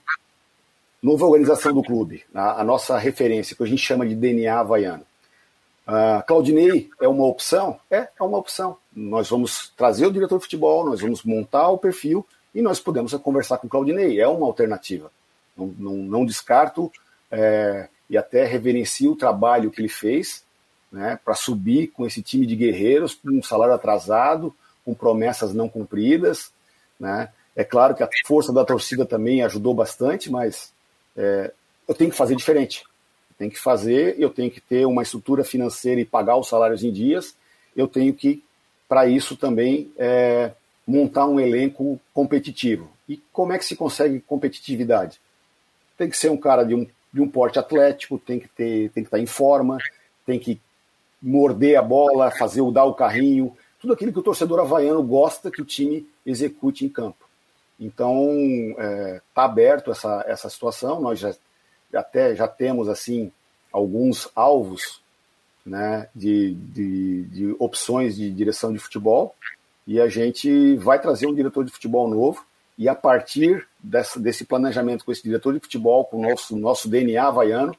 nova 1.01 1.25
organização 1.25 1.73
do 1.73 1.83
clube, 1.83 2.23
a, 2.33 2.61
a, 2.61 2.63
nossa 2.63 2.97
referência, 2.97 3.55
que 3.55 3.61
a 3.61 3.67
gente 3.67 3.81
chama 3.81 4.05
de 4.05 4.15
DNA 4.15 4.59
havaiano. 4.59 5.05
Claudinei 6.25 6.89
é 6.99 7.07
uma 7.07 7.25
opção? 7.25 7.79
É, 7.91 8.07
é 8.19 8.23
uma 8.23 8.37
opção. 8.37 8.77
Nós 8.95 9.29
vamos 9.29 9.71
trazer 9.77 10.07
o 10.07 10.11
diretor 10.11 10.37
de 10.37 10.45
futebol, 10.45 10.85
nós 10.85 11.01
vamos 11.01 11.23
montar 11.23 11.69
o 11.69 11.77
perfil 11.77 12.25
e 12.53 12.61
nós 12.61 12.79
podemos 12.79 13.13
conversar 13.15 13.57
com 13.57 13.67
o 13.67 13.69
Claudinei. 13.69 14.19
É 14.19 14.27
uma 14.27 14.47
alternativa. 14.47 15.11
Não, 15.55 15.67
não, 15.77 15.93
não 15.95 16.25
descarto 16.25 16.91
é, 17.31 17.87
e 18.09 18.17
até 18.17 18.45
reverencio 18.45 19.11
o 19.11 19.15
trabalho 19.15 19.69
que 19.69 19.81
ele 19.81 19.89
fez 19.89 20.43
né, 20.91 21.19
para 21.23 21.35
subir 21.35 21.87
com 21.87 22.05
esse 22.05 22.21
time 22.21 22.45
de 22.45 22.55
guerreiros, 22.55 23.13
com 23.13 23.29
um 23.29 23.43
salário 23.43 23.73
atrasado, 23.73 24.55
com 24.83 24.93
promessas 24.93 25.53
não 25.53 25.67
cumpridas. 25.67 26.51
Né. 26.99 27.29
É 27.55 27.63
claro 27.63 27.93
que 27.93 28.03
a 28.03 28.09
força 28.25 28.53
da 28.53 28.65
torcida 28.65 29.05
também 29.05 29.43
ajudou 29.43 29.73
bastante, 29.73 30.31
mas 30.31 30.71
é, 31.15 31.51
eu 31.87 31.93
tenho 31.93 32.09
que 32.09 32.17
fazer 32.17 32.35
diferente. 32.35 32.83
Tem 33.37 33.49
que 33.49 33.59
fazer, 33.59 34.15
eu 34.17 34.29
tenho 34.29 34.49
que 34.49 34.61
ter 34.61 34.85
uma 34.85 35.03
estrutura 35.03 35.43
financeira 35.43 35.99
e 35.99 36.05
pagar 36.05 36.37
os 36.37 36.47
salários 36.47 36.83
em 36.83 36.91
dias. 36.91 37.35
Eu 37.75 37.87
tenho 37.87 38.13
que, 38.13 38.43
para 38.87 39.07
isso 39.07 39.35
também, 39.35 39.91
é, 39.97 40.51
montar 40.87 41.25
um 41.27 41.39
elenco 41.39 41.99
competitivo. 42.13 42.89
E 43.07 43.21
como 43.31 43.53
é 43.53 43.57
que 43.57 43.65
se 43.65 43.75
consegue 43.75 44.19
competitividade? 44.21 45.19
Tem 45.97 46.09
que 46.09 46.17
ser 46.17 46.29
um 46.29 46.37
cara 46.37 46.63
de 46.63 46.73
um, 46.73 46.87
de 47.13 47.21
um 47.21 47.29
porte 47.29 47.59
atlético, 47.59 48.17
tem 48.17 48.39
que, 48.39 48.47
ter, 48.47 48.89
tem 48.91 49.03
que 49.03 49.07
estar 49.07 49.19
em 49.19 49.25
forma, 49.25 49.77
tem 50.25 50.39
que 50.39 50.59
morder 51.21 51.77
a 51.77 51.81
bola, 51.81 52.31
fazer 52.31 52.61
o 52.61 52.71
dar 52.71 52.85
o 52.85 52.93
carrinho, 52.93 53.55
tudo 53.79 53.93
aquilo 53.93 54.11
que 54.11 54.19
o 54.19 54.23
torcedor 54.23 54.59
havaiano 54.59 55.03
gosta 55.03 55.51
que 55.51 55.61
o 55.61 55.65
time 55.65 56.07
execute 56.25 56.85
em 56.85 56.89
campo. 56.89 57.25
Então, 57.79 58.31
está 58.71 58.83
é, 58.83 59.21
tá 59.33 59.43
aberto 59.43 59.91
essa, 59.91 60.23
essa 60.27 60.49
situação, 60.49 61.01
nós 61.01 61.19
já, 61.19 61.35
até 61.93 62.35
já 62.35 62.47
temos 62.47 62.89
assim 62.89 63.31
alguns 63.71 64.29
alvos 64.35 65.01
né, 65.65 66.07
de, 66.15 66.53
de, 66.53 67.23
de 67.23 67.55
opções 67.59 68.15
de 68.15 68.29
direção 68.31 68.71
de 68.71 68.79
futebol, 68.79 69.35
e 69.87 69.99
a 69.99 70.07
gente 70.07 70.75
vai 70.77 70.99
trazer 70.99 71.27
um 71.27 71.33
diretor 71.33 71.63
de 71.63 71.71
futebol 71.71 72.07
novo 72.07 72.45
e 72.77 72.89
a 72.89 72.95
partir 72.95 73.67
dessa, 73.79 74.19
desse 74.19 74.45
planejamento 74.45 75.05
com 75.05 75.11
esse 75.11 75.23
diretor 75.23 75.53
de 75.53 75.59
futebol, 75.59 76.05
com 76.05 76.17
o 76.17 76.21
nosso, 76.21 76.55
nosso 76.57 76.89
DNA 76.89 77.25
havaiano, 77.25 77.75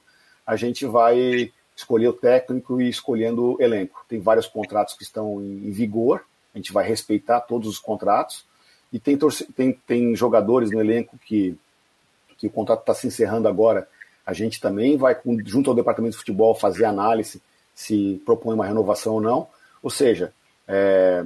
a 0.47 0.57
gente 0.57 0.87
vai 0.87 1.53
escolher 1.77 2.09
o 2.09 2.13
técnico 2.13 2.81
e 2.81 2.89
escolhendo 2.89 3.55
o 3.55 3.63
elenco. 3.63 4.05
Tem 4.09 4.21
vários 4.21 4.47
contratos 4.47 4.95
que 4.95 5.03
estão 5.03 5.43
em, 5.43 5.71
vigor, 5.71 6.25
a 6.55 6.59
gente 6.59 6.73
vai 6.73 6.87
respeitar 6.87 7.41
todos 7.41 7.69
os 7.69 7.79
contratos, 7.79 8.47
e 8.93 8.99
tem, 8.99 9.19
tem, 9.55 9.73
tem 9.87 10.17
jogadores 10.17 10.71
no 10.71 10.81
elenco 10.81 11.19
que, 11.19 11.59
que 12.39 12.47
o 12.47 12.51
contrato 12.51 12.81
está 12.81 12.95
se 12.95 13.07
encerrando 13.07 13.49
agora. 13.49 13.87
A 14.27 14.33
gente 14.33 14.61
também 14.61 14.97
vai, 14.97 15.17
junto 15.45 15.71
ao 15.71 15.77
departamento 15.77 16.13
de 16.13 16.19
futebol, 16.19 16.55
fazer 16.55 16.85
análise 16.85 17.41
se 17.75 18.21
propõe 18.27 18.55
uma 18.55 18.67
renovação 18.67 19.15
ou 19.15 19.21
não. 19.21 19.47
Ou 19.83 19.91
seja, 19.91 20.33
é, 20.67 21.25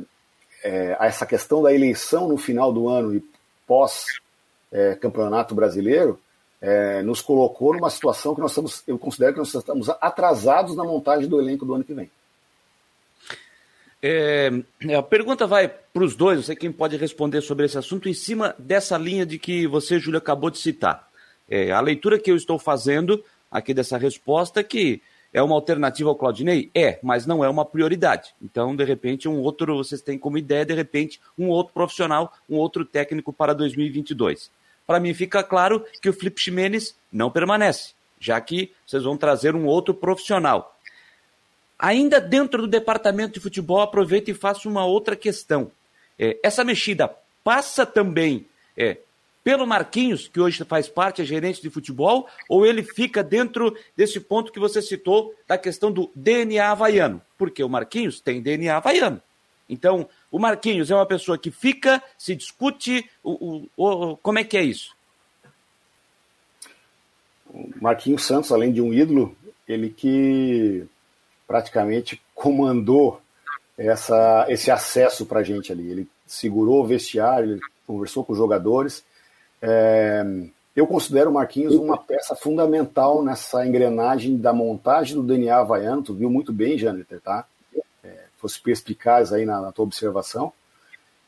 é, 0.63 0.97
essa 1.01 1.25
questão 1.25 1.63
da 1.63 1.73
eleição 1.73 2.29
no 2.29 2.37
final 2.37 2.73
do 2.73 2.89
ano 2.89 3.15
e 3.15 3.25
pós-campeonato 3.67 5.55
é, 5.55 5.57
brasileiro 5.57 6.21
é, 6.61 7.03
nos 7.03 7.23
colocou 7.23 7.73
numa 7.73 7.89
situação 7.89 8.35
que 8.35 8.41
nós 8.41 8.51
estamos, 8.51 8.83
eu 8.87 8.99
considero 8.99 9.33
que 9.33 9.39
nós 9.39 9.55
estamos 9.55 9.89
atrasados 9.89 10.77
na 10.77 10.85
montagem 10.85 11.29
do 11.29 11.41
elenco 11.41 11.65
do 11.65 11.75
ano 11.75 11.85
que 11.85 11.95
vem. 11.95 12.11
É, 14.03 14.51
a 14.97 15.03
pergunta 15.03 15.47
vai 15.47 15.69
para 15.69 16.03
os 16.03 16.17
dois, 16.17 16.37
não 16.37 16.43
sei 16.43 16.57
quem 16.57 16.73
pode 16.73 16.97
responder 16.97 17.43
sobre 17.43 17.67
esse 17.67 17.77
assunto, 17.77 18.09
em 18.09 18.15
cima 18.15 18.55
dessa 18.59 18.97
linha 18.97 19.27
de 19.27 19.39
que 19.39 19.67
você, 19.67 19.99
Júlio, 19.99 20.19
acabou 20.19 20.51
de 20.51 20.59
citar. 20.59 21.10
É, 21.51 21.73
a 21.73 21.81
leitura 21.81 22.19
que 22.19 22.31
eu 22.31 22.37
estou 22.37 22.59
fazendo 22.59 23.25
aqui 23.51 23.75
dessa 23.75 23.99
resposta 23.99 24.61
é 24.61 24.63
que 24.63 25.03
é 25.33 25.43
uma 25.43 25.55
alternativa 25.55 26.09
ao 26.09 26.15
Claudinei? 26.15 26.71
É, 26.75 26.99
mas 27.03 27.27
não 27.27 27.45
é 27.45 27.49
uma 27.49 27.65
prioridade. 27.65 28.35
Então, 28.41 28.75
de 28.75 28.85
repente, 28.85 29.29
um 29.29 29.41
outro, 29.41 29.77
vocês 29.77 30.01
têm 30.01 30.19
como 30.19 30.39
ideia, 30.39 30.65
de 30.65 30.75
repente, 30.75 31.21
um 31.37 31.49
outro 31.49 31.75
profissional, 31.75 32.33
um 32.49 32.57
outro 32.57 32.85
técnico 32.85 33.33
para 33.33 33.53
2022. 33.53 34.51
Para 34.87 35.01
mim 35.01 35.15
fica 35.15 35.43
claro 35.43 35.85
que 36.01 36.09
o 36.09 36.13
Felipe 36.13 36.41
Ximenes 36.41 36.97
não 37.13 37.31
permanece, 37.31 37.93
já 38.19 38.41
que 38.41 38.73
vocês 38.87 39.05
vão 39.05 39.17
trazer 39.17 39.55
um 39.55 39.67
outro 39.67 39.95
profissional. 39.95 40.77
Ainda 41.79 42.21
dentro 42.21 42.63
do 42.63 42.69
departamento 42.69 43.35
de 43.35 43.41
futebol, 43.41 43.81
aproveito 43.81 44.29
e 44.29 44.35
faço 44.35 44.69
uma 44.69 44.85
outra 44.85 45.17
questão. 45.17 45.71
É, 46.19 46.39
essa 46.43 46.65
mexida 46.65 47.11
passa 47.43 47.87
também 47.87 48.47
é, 48.77 48.99
pelo 49.43 49.67
Marquinhos, 49.67 50.29
que 50.29 50.41
hoje 50.41 50.63
faz 50.65 50.89
parte, 50.89 51.23
é 51.23 51.25
gerente 51.25 51.63
de 51.63 51.71
futebol, 51.71 52.29
ou 52.49 52.67
ele 52.67 52.83
fica 52.83 53.23
dentro 53.23 53.77
desse 53.97 54.21
ponto 54.21 54.53
que 54.53 54.61
você 54.61 54.83
citou, 54.83 55.35
da 55.47 55.57
questão 55.57 55.91
do 55.91 56.11
DNA 56.15 56.71
havaiano? 56.71 57.23
Porque 57.39 57.63
o 57.65 57.69
Marquinhos 57.69 58.21
tem 58.21 58.43
DNA 58.43 58.77
havaiano. 58.77 59.21
Então, 59.69 60.09
o 60.31 60.39
Marquinhos 60.39 60.91
é 60.91 60.95
uma 60.95 61.07
pessoa 61.07 61.39
que 61.39 61.51
fica, 61.51 62.03
se 62.19 62.35
discute, 62.35 63.09
o, 63.23 63.69
o, 63.77 64.11
o 64.11 64.17
como 64.17 64.39
é 64.39 64.45
que 64.45 64.57
é 64.57 64.63
isso? 64.63 64.95
O 67.49 67.71
Marquinhos 67.81 68.25
Santos, 68.25 68.53
além 68.53 68.73
de 68.73 68.83
um 68.83 68.93
ídolo, 68.93 69.37
ele 69.67 69.91
que 69.91 70.85
praticamente 71.47 72.21
comandou 72.35 73.21
essa, 73.79 74.47
esse 74.49 74.71
acesso 74.71 75.25
para 75.25 75.41
a 75.41 75.43
gente 75.43 75.73
ali. 75.73 75.91
Ele 75.91 76.09
segurou 76.27 76.83
o 76.83 76.87
vestiário, 76.87 77.53
ele 77.53 77.61
conversou 77.87 78.25
com 78.25 78.33
os 78.33 78.39
jogadores 78.39 79.05
é, 79.63 80.25
eu 80.75 80.87
considero 80.87 81.31
o 81.31 81.35
Marquinhos 81.35 81.75
uma 81.75 81.99
peça 81.99 82.35
fundamental 82.35 83.23
nessa 83.23 83.67
engrenagem 83.67 84.37
da 84.37 84.53
montagem 84.53 85.17
do 85.17 85.23
DNA 85.23 85.59
havaiano. 85.59 86.03
Tu 86.03 86.15
viu 86.15 86.31
muito 86.31 86.53
bem, 86.53 86.79
Jâniter, 86.79 87.21
tá? 87.21 87.45
É, 88.03 88.25
fosse 88.39 88.61
perspicaz 88.61 89.33
aí 89.33 89.45
na, 89.45 89.61
na 89.61 89.73
tua 89.73 89.85
observação. 89.85 90.53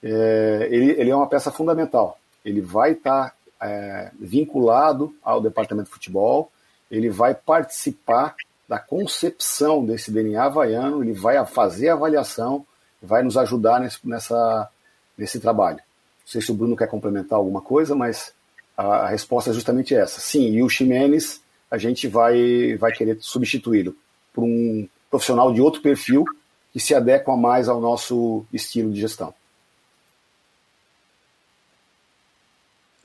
É, 0.02 0.68
ele, 0.70 0.92
ele, 0.92 1.10
é 1.10 1.16
uma 1.16 1.26
peça 1.26 1.50
fundamental. 1.50 2.18
Ele 2.44 2.60
vai 2.60 2.92
estar 2.92 3.30
tá, 3.58 3.66
é, 3.66 4.10
vinculado 4.18 5.14
ao 5.22 5.40
departamento 5.40 5.88
de 5.88 5.94
futebol, 5.94 6.50
ele 6.90 7.08
vai 7.08 7.34
participar 7.34 8.34
da 8.68 8.78
concepção 8.78 9.84
desse 9.84 10.10
DNA 10.10 10.44
havaiano, 10.44 11.02
ele 11.02 11.12
vai 11.12 11.44
fazer 11.46 11.90
a 11.90 11.92
avaliação, 11.92 12.66
vai 13.02 13.22
nos 13.22 13.36
ajudar 13.36 13.80
nesse, 13.80 13.98
nessa, 14.04 14.68
nesse 15.16 15.38
trabalho. 15.38 15.80
Não 16.24 16.32
sei 16.32 16.40
se 16.40 16.50
o 16.50 16.54
Bruno 16.54 16.76
quer 16.76 16.88
complementar 16.88 17.38
alguma 17.38 17.60
coisa, 17.60 17.94
mas 17.94 18.34
a, 18.76 18.84
a 18.84 19.08
resposta 19.08 19.50
é 19.50 19.54
justamente 19.54 19.94
essa. 19.94 20.20
Sim, 20.20 20.52
e 20.52 20.62
o 20.62 20.68
Ximenes 20.68 21.42
a 21.70 21.78
gente 21.78 22.06
vai, 22.06 22.76
vai 22.76 22.92
querer 22.92 23.18
substituí-lo 23.20 23.96
por 24.32 24.44
um 24.44 24.88
profissional 25.10 25.52
de 25.52 25.60
outro 25.60 25.80
perfil 25.82 26.24
que 26.72 26.80
se 26.80 26.94
adequa 26.94 27.36
mais 27.36 27.68
ao 27.68 27.80
nosso 27.80 28.44
estilo 28.52 28.90
de 28.92 29.00
gestão. 29.00 29.34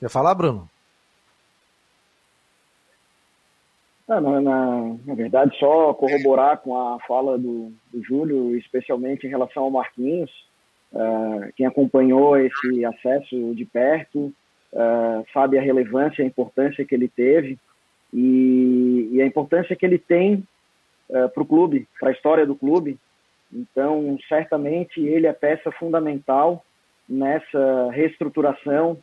Quer 0.00 0.08
falar, 0.08 0.34
Bruno? 0.34 0.68
Ah, 4.08 4.20
na, 4.22 4.40
na, 4.40 4.96
na, 5.04 5.14
verdade, 5.14 5.58
só 5.58 5.92
corroborar 5.92 6.58
com 6.58 6.74
a 6.74 6.98
fala 7.00 7.36
do, 7.36 7.70
do 7.92 8.02
Júlio, 8.02 8.56
especialmente 8.56 9.26
em 9.26 9.30
relação 9.30 9.64
ao 9.64 9.70
Marquinhos. 9.70 10.30
Uh, 10.92 11.52
quem 11.54 11.66
acompanhou 11.66 12.36
esse 12.38 12.84
acesso 12.84 13.54
de 13.54 13.64
perto 13.66 14.32
uh, 14.72 15.24
sabe 15.32 15.58
a 15.58 15.62
relevância, 15.62 16.24
a 16.24 16.26
importância 16.26 16.84
que 16.84 16.94
ele 16.94 17.08
teve 17.08 17.58
e, 18.12 19.10
e 19.12 19.22
a 19.22 19.26
importância 19.26 19.76
que 19.76 19.84
ele 19.84 19.98
tem 19.98 20.36
uh, 21.10 21.24
ah, 21.24 21.28
para 21.28 21.42
o 21.42 21.46
clube, 21.46 21.86
para 22.00 22.08
a 22.08 22.12
história 22.12 22.46
do 22.46 22.56
clube. 22.56 22.98
Então, 23.52 24.18
certamente 24.28 25.00
ele 25.00 25.26
é 25.26 25.32
peça 25.32 25.70
fundamental 25.72 26.64
nessa 27.08 27.90
reestruturação 27.90 28.98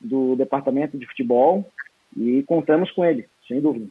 do 0.00 0.34
departamento 0.36 0.98
de 0.98 1.06
futebol 1.06 1.70
e 2.16 2.42
contamos 2.44 2.90
com 2.92 3.04
ele, 3.04 3.26
sem 3.46 3.60
dúvida. 3.60 3.86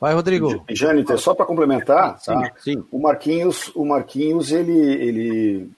Vai, 0.00 0.14
Rodrigo. 0.14 0.64
Jâniter, 0.70 1.18
só 1.18 1.34
para 1.34 1.44
complementar, 1.44 2.18
sim, 2.18 2.32
tá? 2.32 2.52
sim. 2.58 2.82
o 2.90 2.98
Marquinhos, 2.98 3.70
o 3.74 3.84
Marquinhos 3.84 4.50
ele, 4.50 4.72
ele 4.72 5.70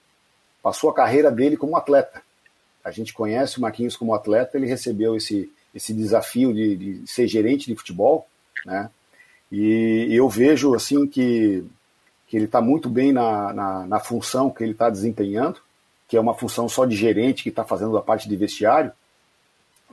passou 0.61 0.89
a 0.89 0.93
carreira 0.93 1.29
dele 1.29 1.57
como 1.57 1.75
atleta. 1.75 2.21
A 2.81 2.89
gente 2.89 3.13
conhece 3.13 3.57
o 3.57 3.61
Marquinhos 3.61 3.97
como 3.97 4.13
atleta, 4.13 4.57
ele 4.57 4.65
recebeu 4.65 5.17
esse, 5.17 5.51
esse 5.75 5.93
desafio 5.93 6.53
de, 6.53 6.75
de 6.77 7.07
ser 7.07 7.27
gerente 7.27 7.65
de 7.67 7.75
futebol, 7.75 8.25
né? 8.65 8.89
E 9.51 10.07
eu 10.09 10.27
vejo 10.29 10.73
assim 10.73 11.05
que, 11.05 11.63
que 12.27 12.37
ele 12.37 12.45
está 12.45 12.61
muito 12.61 12.89
bem 12.89 13.11
na, 13.11 13.53
na, 13.53 13.85
na, 13.85 13.99
função 13.99 14.49
que 14.49 14.63
ele 14.63 14.71
está 14.71 14.89
desempenhando, 14.89 15.59
que 16.07 16.17
é 16.17 16.19
uma 16.19 16.33
função 16.33 16.67
só 16.67 16.85
de 16.85 16.95
gerente 16.95 17.43
que 17.43 17.49
está 17.49 17.63
fazendo 17.63 17.95
a 17.97 18.01
parte 18.01 18.27
de 18.27 18.35
vestiário, 18.35 18.91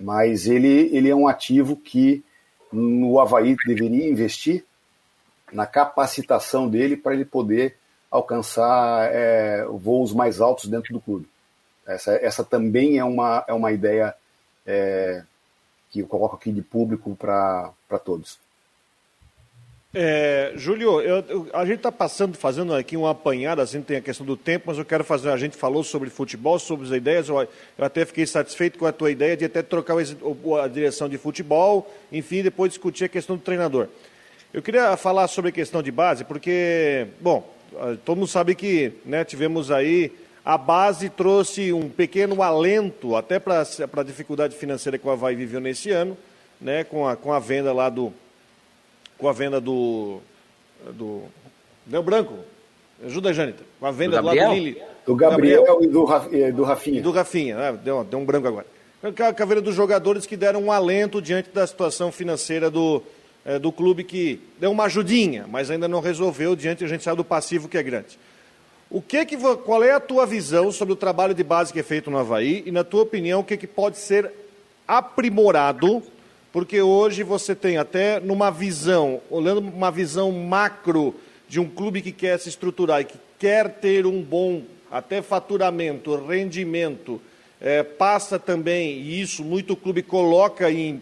mas 0.01 0.47
ele, 0.47 0.89
ele 0.97 1.11
é 1.11 1.15
um 1.15 1.29
ativo 1.29 1.77
que 1.77 2.25
no 2.73 3.21
Havaí 3.21 3.57
deveria 3.67 4.09
investir 4.09 4.65
na 5.53 5.67
capacitação 5.67 6.69
dele 6.69 6.97
para 6.97 7.15
ele 7.15 7.25
poder 7.25 7.77
alcançar 8.11 9.09
é, 9.13 9.65
voos 9.65 10.13
mais 10.13 10.41
altos 10.41 10.69
dentro 10.69 10.93
do 10.93 11.01
clube. 11.01 11.29
Essa, 11.87 12.13
essa 12.15 12.45
também 12.45 12.99
é 12.99 13.05
uma, 13.05 13.45
é 13.49 13.53
uma 13.53 13.73
ideia 13.73 14.15
é, 14.67 15.23
que 15.91 16.01
eu 16.01 16.07
coloco 16.07 16.37
aqui 16.37 16.53
de 16.53 16.63
público 16.63 17.17
para 17.17 17.73
todos. 18.05 18.39
É, 19.93 20.53
Júlio, 20.55 21.01
eu, 21.01 21.25
eu, 21.29 21.47
a 21.53 21.65
gente 21.65 21.79
está 21.79 21.91
passando, 21.91 22.37
fazendo 22.37 22.73
aqui 22.73 22.97
um 22.97 23.09
apanhado, 23.09 23.61
assim, 23.61 23.83
tem 23.83 23.97
a 23.97 24.01
questão 24.01 24.25
do 24.25 24.37
tempo, 24.37 24.67
mas 24.69 24.79
eu 24.79 24.85
quero 24.85 25.03
fazer, 25.03 25.31
a 25.31 25.37
gente 25.37 25.57
falou 25.57 25.83
sobre 25.83 26.09
futebol, 26.09 26.61
sobre 26.61 26.87
as 26.87 26.93
ideias, 26.93 27.29
eu, 27.29 27.41
eu 27.77 27.85
até 27.85 28.05
fiquei 28.05 28.25
satisfeito 28.25 28.79
com 28.79 28.87
a 28.87 28.93
tua 28.93 29.11
ideia 29.11 29.37
de 29.37 29.45
até 29.45 29.63
trocar 29.63 29.97
o, 29.97 30.57
a 30.57 30.69
direção 30.69 31.09
de 31.09 31.19
futebol, 31.19 31.93
enfim, 32.13 32.41
depois 32.41 32.71
discutir 32.71 33.05
a 33.05 33.09
questão 33.09 33.37
do 33.37 33.43
treinador. 33.43 33.89
Eu 34.55 34.63
queria 34.63 34.97
falar 34.97 35.27
sobre 35.27 35.49
a 35.49 35.53
questão 35.53 35.83
de 35.83 35.91
base, 35.91 36.23
porque, 36.23 37.09
bom, 37.21 37.53
todo 38.05 38.19
mundo 38.19 38.29
sabe 38.29 38.55
que 38.55 38.93
né, 39.05 39.25
tivemos 39.25 39.73
aí, 39.73 40.13
a 40.45 40.57
base 40.57 41.11
trouxe 41.11 41.73
um 41.73 41.89
pequeno 41.89 42.45
alento 42.45 43.17
até 43.17 43.41
para 43.41 43.63
a 43.97 44.03
dificuldade 44.05 44.55
financeira 44.55 44.97
que 44.99 45.07
o 45.07 45.11
Havaí 45.11 45.35
viveu 45.35 45.61
nesse 45.61 45.91
ano, 45.91 46.17
né, 46.61 46.85
com, 46.85 47.09
a, 47.09 47.17
com 47.17 47.33
a 47.33 47.41
venda 47.41 47.73
lá 47.73 47.89
do 47.89 48.13
com 49.21 49.29
a 49.29 49.33
venda 49.33 49.61
do. 49.61 50.19
do 50.93 51.23
Deu 51.87 52.03
branco. 52.03 52.35
Ajuda 53.05 53.31
a 53.31 53.33
Jânita. 53.33 53.63
Com 53.79 53.87
a 53.87 53.91
venda 53.91 54.21
do 54.21 54.27
lá 54.27 54.35
do 54.35 54.55
Lili. 54.55 54.83
Do 55.07 55.15
Gabriel, 55.15 55.65
Gabriel, 55.65 55.83
e 55.83 55.87
do, 55.87 56.37
e 56.37 56.53
do 56.53 56.63
Rafinha. 56.63 57.03
Do 57.03 57.11
Rafinha, 57.11 57.57
né? 57.57 57.79
deu, 57.83 58.05
deu 58.05 58.19
um 58.19 58.25
branco 58.25 58.49
agora. 58.49 58.67
Com 59.01 59.43
a 59.43 59.47
venda 59.47 59.63
dos 59.63 59.75
jogadores 59.75 60.27
que 60.27 60.37
deram 60.37 60.65
um 60.65 60.73
alento 60.73 61.23
diante 61.23 61.51
da 61.51 61.67
situação 61.67 62.13
financeira 62.13 62.71
do, 62.71 63.03
é, 63.45 63.59
do 63.59 63.73
clube 63.73 64.05
que 64.05 64.41
deu 64.59 64.71
uma 64.71 64.85
ajudinha, 64.85 65.47
mas 65.49 65.71
ainda 65.71 65.89
não 65.89 66.01
resolveu 66.01 66.55
diante 66.55 66.85
a 66.85 66.89
gente 66.89 67.03
sabe 67.03 67.17
do 67.17 67.25
passivo 67.25 67.69
que 67.69 67.79
é 67.79 67.83
grande. 67.83 68.19
O 68.91 69.01
que 69.01 69.25
que 69.25 69.37
qual 69.65 69.83
é 69.83 69.93
a 69.93 70.01
tua 70.01 70.27
visão 70.27 70.71
sobre 70.71 70.93
o 70.93 70.97
trabalho 70.97 71.33
de 71.33 71.45
base 71.45 71.73
que 71.73 71.81
é 71.81 71.83
feito 71.83 72.11
no 72.11 72.19
Havaí 72.19 72.63
e 72.67 72.71
na 72.71 72.85
tua 72.85 73.03
opinião 73.03 73.41
o 73.41 73.45
que 73.45 73.57
que 73.57 73.67
pode 73.67 73.97
ser 73.97 74.31
aprimorado 74.87 76.03
porque 76.53 76.83
hoje 76.83 77.23
você 77.23 77.55
tem 77.55 77.77
até 77.77 78.19
numa 78.19 78.51
visão, 78.51 79.21
olhando 79.31 79.61
uma 79.61 79.91
visão 79.91 80.33
macro 80.33 81.15
de 81.49 81.61
um 81.61 81.69
clube 81.69 82.03
que 82.03 82.13
quer 82.13 82.39
se 82.39 82.49
estruturar 82.49 83.01
e 83.01 83.05
que 83.05 83.19
quer 83.39 83.69
ter 83.81 84.07
um 84.07 84.21
bom 84.23 84.63
até 84.91 85.23
faturamento, 85.23 86.15
rendimento, 86.27 87.21
é, 87.61 87.83
passa 87.83 88.39
também, 88.39 88.99
e 88.99 89.21
isso 89.21 89.45
muito 89.45 89.77
clube 89.77 90.03
coloca 90.03 90.71
em 90.71 90.97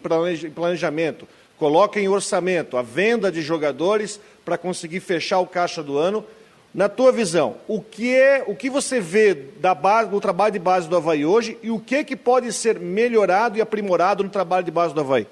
planejamento, 0.53 1.27
coloca 1.57 1.99
em 1.99 2.07
orçamento 2.07 2.77
a 2.77 2.81
venda 2.81 3.31
de 3.31 3.41
jogadores 3.41 4.19
para 4.45 4.57
conseguir 4.57 4.99
fechar 4.99 5.39
o 5.39 5.47
caixa 5.47 5.81
do 5.81 5.97
ano. 5.97 6.23
Na 6.71 6.87
tua 6.87 7.11
visão, 7.11 7.55
o 7.67 7.81
que 7.81 8.13
é, 8.13 8.43
o 8.45 8.55
que 8.55 8.69
você 8.69 8.99
vê 8.99 9.33
da 9.33 9.73
base, 9.73 10.11
do 10.11 10.21
trabalho 10.21 10.53
de 10.53 10.59
base 10.59 10.87
do 10.87 10.95
Havaí 10.95 11.25
hoje 11.25 11.57
e 11.63 11.71
o 11.71 11.79
que, 11.79 12.03
que 12.03 12.15
pode 12.15 12.53
ser 12.53 12.79
melhorado 12.79 13.57
e 13.57 13.61
aprimorado 13.61 14.23
no 14.23 14.29
trabalho 14.29 14.63
de 14.63 14.69
base 14.69 14.93
do 14.93 15.01
Havaí? 15.01 15.25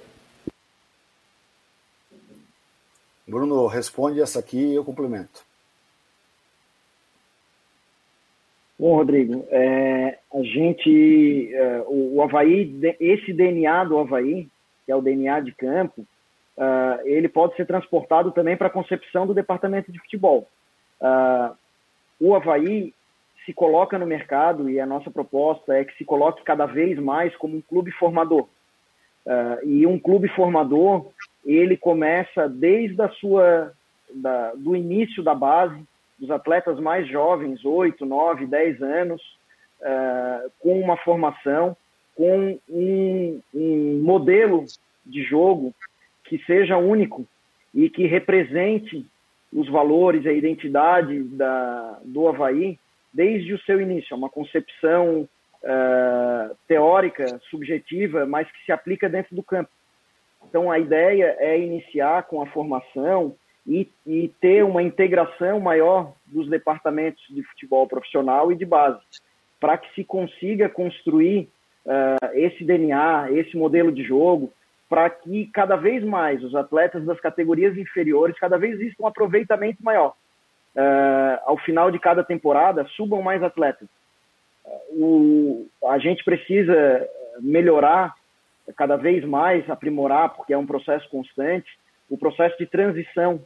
Bruno, 3.27 3.67
responde 3.67 4.21
essa 4.21 4.39
aqui 4.39 4.57
e 4.57 4.75
eu 4.75 4.85
complemento. 4.85 5.45
Bom, 8.79 8.95
Rodrigo, 8.95 9.45
é, 9.49 10.19
a 10.33 10.43
gente, 10.43 11.53
é, 11.53 11.83
o, 11.87 12.15
o 12.15 12.21
Havaí, 12.21 12.79
esse 12.99 13.33
DNA 13.33 13.83
do 13.85 13.97
Havaí, 13.97 14.47
que 14.85 14.91
é 14.91 14.95
o 14.95 15.01
DNA 15.01 15.41
de 15.41 15.51
campo, 15.51 16.05
uh, 16.57 17.05
ele 17.05 17.27
pode 17.27 17.55
ser 17.55 17.65
transportado 17.65 18.31
também 18.31 18.55
para 18.55 18.67
a 18.67 18.71
concepção 18.71 19.27
do 19.27 19.33
departamento 19.33 19.91
de 19.91 19.99
futebol. 19.99 20.47
Uh, 21.01 21.55
o 22.19 22.35
Havaí 22.35 22.93
se 23.45 23.53
coloca 23.53 23.97
no 23.97 24.05
mercado 24.05 24.69
e 24.69 24.79
a 24.79 24.85
nossa 24.85 25.11
proposta 25.11 25.73
é 25.73 25.83
que 25.83 25.97
se 25.97 26.05
coloque 26.05 26.43
cada 26.43 26.65
vez 26.65 26.97
mais 26.99 27.35
como 27.35 27.57
um 27.57 27.61
clube 27.61 27.91
formador. 27.91 28.47
Uh, 29.25 29.65
e 29.65 29.85
um 29.85 29.99
clube 29.99 30.29
formador 30.29 31.11
ele 31.55 31.77
começa 31.77 32.49
desde 32.49 33.01
a 33.01 33.09
sua 33.09 33.71
da, 34.13 34.53
do 34.55 34.75
início 34.75 35.23
da 35.23 35.33
base, 35.33 35.81
dos 36.19 36.29
atletas 36.31 36.79
mais 36.79 37.07
jovens, 37.07 37.63
8, 37.63 38.05
9, 38.05 38.45
10 38.45 38.81
anos, 38.81 39.21
uh, 39.81 40.51
com 40.59 40.79
uma 40.79 40.97
formação, 40.97 41.75
com 42.15 42.59
um, 42.67 43.41
um 43.53 44.01
modelo 44.03 44.65
de 45.05 45.23
jogo 45.23 45.73
que 46.23 46.37
seja 46.45 46.77
único 46.77 47.25
e 47.73 47.89
que 47.89 48.07
represente 48.07 49.05
os 49.53 49.69
valores 49.69 50.25
a 50.25 50.33
identidade 50.33 51.23
da, 51.23 51.99
do 52.03 52.27
Havaí 52.27 52.77
desde 53.13 53.53
o 53.53 53.59
seu 53.61 53.79
início. 53.79 54.13
É 54.13 54.17
uma 54.17 54.29
concepção 54.29 55.27
uh, 55.63 56.55
teórica, 56.67 57.39
subjetiva, 57.49 58.25
mas 58.25 58.51
que 58.51 58.65
se 58.65 58.71
aplica 58.71 59.07
dentro 59.07 59.35
do 59.35 59.43
campo. 59.43 59.69
Então, 60.49 60.71
a 60.71 60.79
ideia 60.79 61.35
é 61.39 61.59
iniciar 61.59 62.23
com 62.23 62.41
a 62.41 62.47
formação 62.47 63.35
e, 63.65 63.91
e, 64.05 64.29
ter 64.39 64.63
uma 64.63 64.81
integração 64.81 65.59
maior 65.59 66.13
dos 66.25 66.49
departamentos 66.49 67.21
de 67.29 67.43
futebol 67.43 67.85
profissional 67.85 68.51
e 68.51 68.55
de 68.55 68.65
base, 68.65 68.99
para 69.59 69.77
que 69.77 69.93
se 69.93 70.05
consiga 70.05 70.69
construir 70.69 71.49
uh, 71.85 72.29
esse 72.33 72.63
DNA, 72.63 73.31
esse 73.31 73.57
modelo 73.57 73.91
de 73.91 74.03
jogo, 74.03 74.53
para 74.89 75.09
que 75.09 75.47
cada 75.47 75.75
vez 75.75 76.01
mais 76.01 76.41
os 76.41 76.55
atletas 76.55 77.03
das 77.03 77.19
categorias 77.19 77.77
inferiores, 77.77 78.39
cada 78.39 78.57
vez 78.57 78.79
exista 78.79 79.03
um 79.03 79.07
aproveitamento 79.07 79.83
maior. 79.83 80.13
Uh, 80.73 81.37
ao 81.45 81.57
final 81.57 81.91
de 81.91 81.99
cada 81.99 82.23
temporada, 82.23 82.85
subam 82.95 83.21
mais 83.21 83.43
atletas. 83.43 83.89
Uh, 84.63 85.67
o, 85.83 85.89
a 85.89 85.97
gente 85.97 86.23
precisa 86.23 87.05
melhorar 87.41 88.15
cada 88.75 88.97
vez 88.97 89.23
mais 89.23 89.69
aprimorar, 89.69 90.35
porque 90.35 90.53
é 90.53 90.57
um 90.57 90.65
processo 90.65 91.07
constante, 91.09 91.69
o 92.09 92.17
processo 92.17 92.57
de 92.57 92.65
transição 92.65 93.41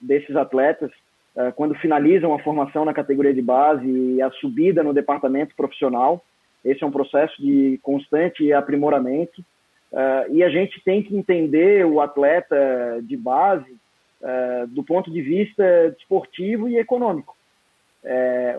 desses 0.00 0.34
atletas, 0.36 0.90
eh, 1.36 1.52
quando 1.52 1.74
finalizam 1.76 2.34
a 2.34 2.38
formação 2.40 2.84
na 2.84 2.94
categoria 2.94 3.32
de 3.32 3.42
base 3.42 3.86
e 3.86 4.22
a 4.22 4.30
subida 4.32 4.82
no 4.82 4.92
departamento 4.92 5.54
profissional. 5.54 6.22
Esse 6.64 6.82
é 6.82 6.86
um 6.86 6.90
processo 6.90 7.40
de 7.40 7.78
constante 7.82 8.52
aprimoramento. 8.52 9.42
Eh, 9.92 10.26
e 10.30 10.42
a 10.42 10.48
gente 10.48 10.82
tem 10.84 11.02
que 11.02 11.16
entender 11.16 11.86
o 11.86 12.00
atleta 12.00 13.00
de 13.02 13.16
base 13.16 13.76
eh, 14.22 14.66
do 14.68 14.82
ponto 14.82 15.10
de 15.10 15.22
vista 15.22 15.90
desportivo 15.96 16.68
e 16.68 16.78
econômico. 16.78 17.36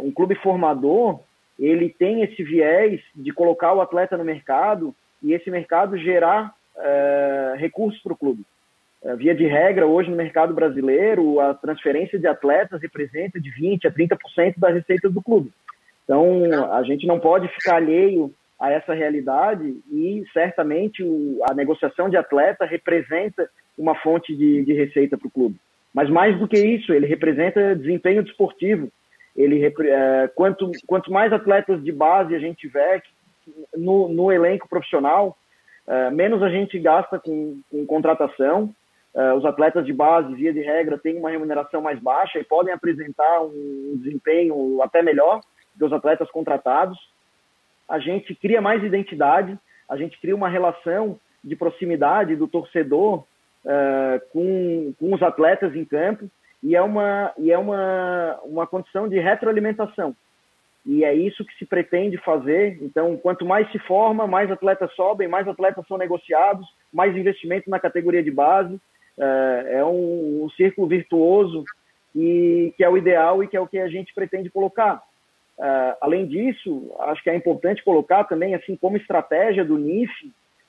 Um 0.01 0.12
clube 0.12 0.36
formador, 0.36 1.22
ele 1.57 1.89
tem 1.89 2.22
esse 2.22 2.43
viés 2.43 3.01
de 3.16 3.32
colocar 3.32 3.74
o 3.74 3.82
atleta 3.82 4.16
no 4.16 4.24
mercado 4.24 4.93
e 5.22 5.34
esse 5.34 5.49
mercado 5.49 5.97
gerar 5.97 6.53
é, 6.78 7.55
recursos 7.57 8.01
para 8.01 8.13
o 8.13 8.17
clube. 8.17 8.43
É, 9.03 9.15
via 9.15 9.34
de 9.34 9.45
regra, 9.45 9.88
hoje 9.88 10.09
no 10.09 10.15
mercado 10.15 10.53
brasileiro, 10.53 11.39
a 11.39 11.53
transferência 11.53 12.20
de 12.20 12.28
atletas 12.28 12.82
representa 12.82 13.39
de 13.39 13.49
20% 13.51 13.86
a 13.86 13.91
30% 13.91 14.53
das 14.57 14.74
receitas 14.74 15.13
do 15.13 15.22
clube. 15.22 15.51
Então, 16.03 16.74
a 16.74 16.84
gente 16.84 17.05
não 17.05 17.20
pode 17.20 17.47
ficar 17.49 17.76
alheio 17.76 18.34
a 18.59 18.72
essa 18.72 18.93
realidade 18.93 19.78
e 19.91 20.26
certamente 20.34 21.01
o, 21.03 21.39
a 21.49 21.53
negociação 21.53 22.09
de 22.09 22.17
atleta 22.17 22.65
representa 22.65 23.49
uma 23.78 23.95
fonte 23.95 24.36
de, 24.36 24.65
de 24.65 24.74
receita 24.74 25.17
para 25.17 25.28
o 25.28 25.32
clube. 25.32 25.55
Mas 25.93 26.09
mais 26.09 26.38
do 26.38 26.47
que 26.47 26.59
isso, 26.59 26.93
ele 26.93 27.07
representa 27.07 27.76
desempenho 27.76 28.24
desportivo. 28.24 28.91
Ele, 29.36 29.63
é, 29.65 30.30
quanto, 30.36 30.72
quanto 30.86 31.11
mais 31.11 31.32
atletas 31.32 31.82
de 31.84 31.91
base 31.91 32.36
a 32.36 32.39
gente 32.39 32.57
tiver, 32.57 33.01
no, 33.75 34.07
no 34.07 34.31
elenco 34.31 34.67
profissional, 34.67 35.37
uh, 35.87 36.13
menos 36.13 36.41
a 36.41 36.49
gente 36.49 36.79
gasta 36.79 37.19
com, 37.19 37.61
com 37.69 37.85
contratação. 37.85 38.73
Uh, 39.13 39.33
os 39.35 39.45
atletas 39.45 39.85
de 39.85 39.93
base, 39.93 40.33
via 40.35 40.53
de 40.53 40.61
regra, 40.61 40.97
têm 40.97 41.17
uma 41.17 41.31
remuneração 41.31 41.81
mais 41.81 41.99
baixa 41.99 42.39
e 42.39 42.43
podem 42.43 42.73
apresentar 42.73 43.41
um 43.41 43.97
desempenho 43.97 44.81
até 44.81 45.01
melhor 45.01 45.41
que 45.77 45.83
os 45.83 45.93
atletas 45.93 46.29
contratados. 46.29 46.97
a 47.87 47.97
gente 47.99 48.35
cria 48.35 48.61
mais 48.61 48.83
identidade, 48.83 49.57
a 49.87 49.97
gente 49.97 50.19
cria 50.19 50.35
uma 50.35 50.49
relação 50.49 51.19
de 51.43 51.55
proximidade 51.55 52.35
do 52.35 52.47
torcedor 52.47 53.23
uh, 53.65 54.19
com, 54.31 54.93
com 54.99 55.13
os 55.13 55.23
atletas 55.23 55.75
em 55.75 55.85
campo 55.85 56.29
e 56.61 56.75
é 56.75 56.81
uma, 56.81 57.33
e 57.37 57.51
é 57.51 57.57
uma, 57.57 58.39
uma 58.43 58.67
condição 58.67 59.07
de 59.07 59.19
retroalimentação. 59.19 60.15
E 60.89 61.03
é 61.03 61.13
isso 61.13 61.45
que 61.45 61.55
se 61.55 61.67
pretende 61.67 62.17
fazer. 62.17 62.79
Então, 62.81 63.15
quanto 63.15 63.45
mais 63.45 63.71
se 63.71 63.77
forma, 63.77 64.25
mais 64.25 64.49
atletas 64.49 64.91
sobem, 64.95 65.27
mais 65.27 65.47
atletas 65.47 65.85
são 65.87 65.99
negociados, 65.99 66.67
mais 66.91 67.15
investimento 67.15 67.69
na 67.69 67.79
categoria 67.79 68.23
de 68.23 68.31
base. 68.31 68.73
Uh, 69.15 69.67
é 69.67 69.85
um, 69.85 70.45
um 70.45 70.49
círculo 70.49 70.87
virtuoso 70.87 71.63
e 72.15 72.73
que 72.75 72.83
é 72.83 72.89
o 72.89 72.97
ideal 72.97 73.43
e 73.43 73.47
que 73.47 73.55
é 73.55 73.61
o 73.61 73.67
que 73.67 73.77
a 73.77 73.87
gente 73.87 74.11
pretende 74.15 74.49
colocar. 74.49 75.03
Uh, 75.59 75.93
além 76.01 76.25
disso, 76.25 76.91
acho 77.01 77.21
que 77.21 77.29
é 77.29 77.35
importante 77.35 77.83
colocar 77.83 78.23
também, 78.23 78.55
assim 78.55 78.75
como 78.75 78.97
estratégia 78.97 79.63
do 79.63 79.77
NIF, 79.77 80.09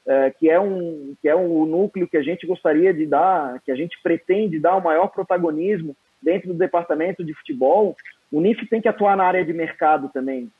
uh, 0.05 0.39
que 0.39 0.51
é 0.51 0.61
um 0.61 1.15
que 1.23 1.31
é 1.31 1.35
um 1.35 1.65
núcleo 1.65 2.07
que 2.07 2.19
a 2.19 2.23
gente 2.23 2.47
gostaria 2.47 2.93
de 2.93 3.07
dar, 3.07 3.59
que 3.65 3.73
a 3.73 3.75
gente 3.75 3.99
pretende 4.03 4.59
dar 4.59 4.77
o 4.77 4.85
maior 4.85 5.07
protagonismo 5.09 5.97
dentro 6.23 6.49
do 6.49 6.59
departamento 6.59 7.25
de 7.25 7.33
futebol. 7.33 7.97
O 8.33 8.41
NIF 8.41 8.67
tem 8.67 8.81
que 8.81 8.89
atuar 8.89 9.17
na 9.17 9.25
área 9.25 9.45
de 9.45 9.53
mercado 9.53 10.09
também. 10.09 10.51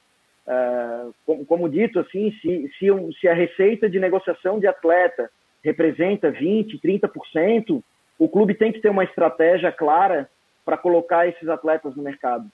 Uh, 0.47 1.15
como, 1.25 1.47
como, 1.47 1.69
dito, 1.69 2.01
assim, 2.01 2.33
se, 2.41 2.71
se, 2.79 2.87
se 3.21 3.29
a 3.29 3.35
receita 3.35 3.89
de 3.89 4.01
negociação 4.01 4.59
de 4.59 4.67
atleta 4.67 5.31
representa 5.63 6.31
20, 6.31 6.79
30%, 6.79 7.83
o 8.19 8.29
clube 8.29 8.55
tem 8.55 8.73
que 8.73 8.81
ter 8.81 8.91
uma 8.91 9.05
estratégia 9.05 9.71
clara 9.71 10.29
para 10.65 10.77
colocar 10.77 11.29
esses 11.29 11.49
atletas 11.49 11.95
no 11.95 12.03
mercado. 12.03 12.51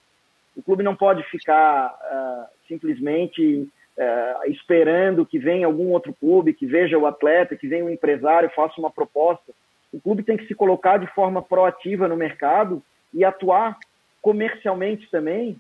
O 0.57 0.63
clube 0.63 0.83
não 0.83 0.95
pode 0.95 1.23
ficar 1.25 1.89
uh, 1.89 2.47
simplesmente 2.67 3.69
uh, 3.97 4.51
esperando 4.51 5.27
que 5.27 5.39
venha 5.39 5.67
algum 5.67 5.91
outro 5.91 6.15
clube, 6.15 6.55
que 6.55 6.67
veja 6.67 6.99
o 6.99 7.07
atleta, 7.07 7.57
que 7.57 7.69
venha 7.69 7.85
um 7.85 7.91
empresário, 7.91 8.51
faça 8.55 8.81
uma 8.81 8.91
proposta. 8.91 9.53
O 9.93 10.01
clube 10.01 10.23
tem 10.23 10.37
que 10.37 10.47
se 10.47 10.55
colocar 10.55 10.99
de 10.99 11.07
forma 11.09 11.43
proativa 11.43 12.09
no 12.09 12.17
mercado 12.17 12.83
e 13.13 13.25
atuar 13.25 13.77
comercialmente 14.27 15.09
também 15.09 15.57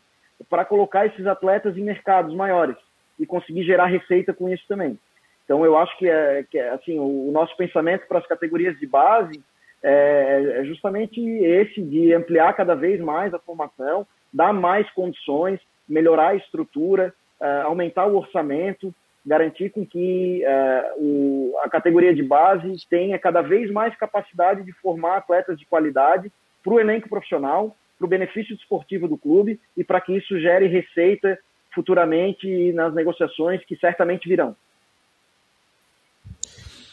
para 0.50 0.64
colocar 0.64 1.06
esses 1.06 1.24
atletas 1.24 1.76
em 1.76 1.82
mercados 1.82 2.34
maiores 2.34 2.76
e 3.16 3.24
conseguir 3.24 3.62
gerar 3.62 3.86
receita 3.86 4.34
com 4.34 4.48
isso 4.48 4.64
também. 4.66 4.98
Então 5.44 5.64
eu 5.64 5.78
acho 5.78 5.96
que 5.96 6.08
é, 6.08 6.44
que 6.50 6.58
é 6.58 6.70
assim 6.70 6.98
o, 6.98 7.30
nosso 7.30 7.56
pensamento 7.56 8.08
para 8.08 8.18
as 8.18 8.26
categorias 8.26 8.76
de 8.80 8.86
base 8.88 9.40
é, 9.80 10.56
é 10.56 10.64
justamente 10.64 11.20
esse 11.20 11.80
de 11.80 12.12
ampliar 12.12 12.54
cada 12.54 12.74
vez 12.74 13.00
mais 13.00 13.32
a 13.32 13.38
formação, 13.38 14.04
dar 14.34 14.52
mais 14.52 14.90
condições, 14.94 15.60
melhorar 15.88 16.30
a 16.30 16.34
estrutura, 16.34 17.14
uh, 17.40 17.66
aumentar 17.66 18.06
o 18.06 18.16
orçamento, 18.16 18.92
garantir 19.24 19.70
com 19.70 19.86
que 19.86 20.42
uh, 20.44 21.00
o, 21.00 21.56
a 21.62 21.70
categoria 21.70 22.12
de 22.12 22.24
base 22.24 22.84
tenha 22.90 23.16
cada 23.16 23.42
vez 23.42 23.70
mais 23.70 23.94
capacidade 23.94 24.64
de 24.64 24.72
formar 24.72 25.18
atletas 25.18 25.56
de 25.56 25.64
qualidade 25.66 26.32
para 26.64 26.72
o 26.72 26.80
elenco 26.80 27.08
profissional, 27.08 27.76
para 27.98 28.06
o 28.06 28.08
benefício 28.08 28.54
esportivo 28.54 29.08
do 29.08 29.16
clube 29.16 29.60
e 29.76 29.82
para 29.82 30.00
que 30.00 30.16
isso 30.16 30.38
gere 30.38 30.66
receita 30.66 31.38
futuramente 31.74 32.72
nas 32.72 32.94
negociações 32.94 33.64
que 33.64 33.76
certamente 33.76 34.28
virão. 34.28 34.56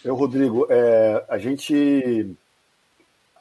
Eu, 0.04 0.16
Rodrigo, 0.16 0.68
é, 0.70 1.26
a 1.30 1.38
gente 1.38 2.36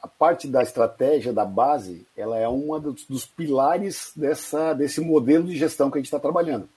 a 0.03 0.07
parte 0.07 0.49
da 0.49 0.61
estratégia 0.61 1.31
da 1.31 1.45
base, 1.45 2.05
ela 2.15 2.37
é 2.37 2.45
uma 2.45 2.77
dos, 2.77 3.05
dos 3.05 3.25
pilares 3.25 4.11
dessa, 4.13 4.73
desse 4.73 4.99
modelo 4.99 5.45
de 5.45 5.57
gestão 5.57 5.89
que 5.89 5.97
a 5.97 5.99
gente 6.01 6.07
está 6.07 6.19
trabalhando. 6.19 6.67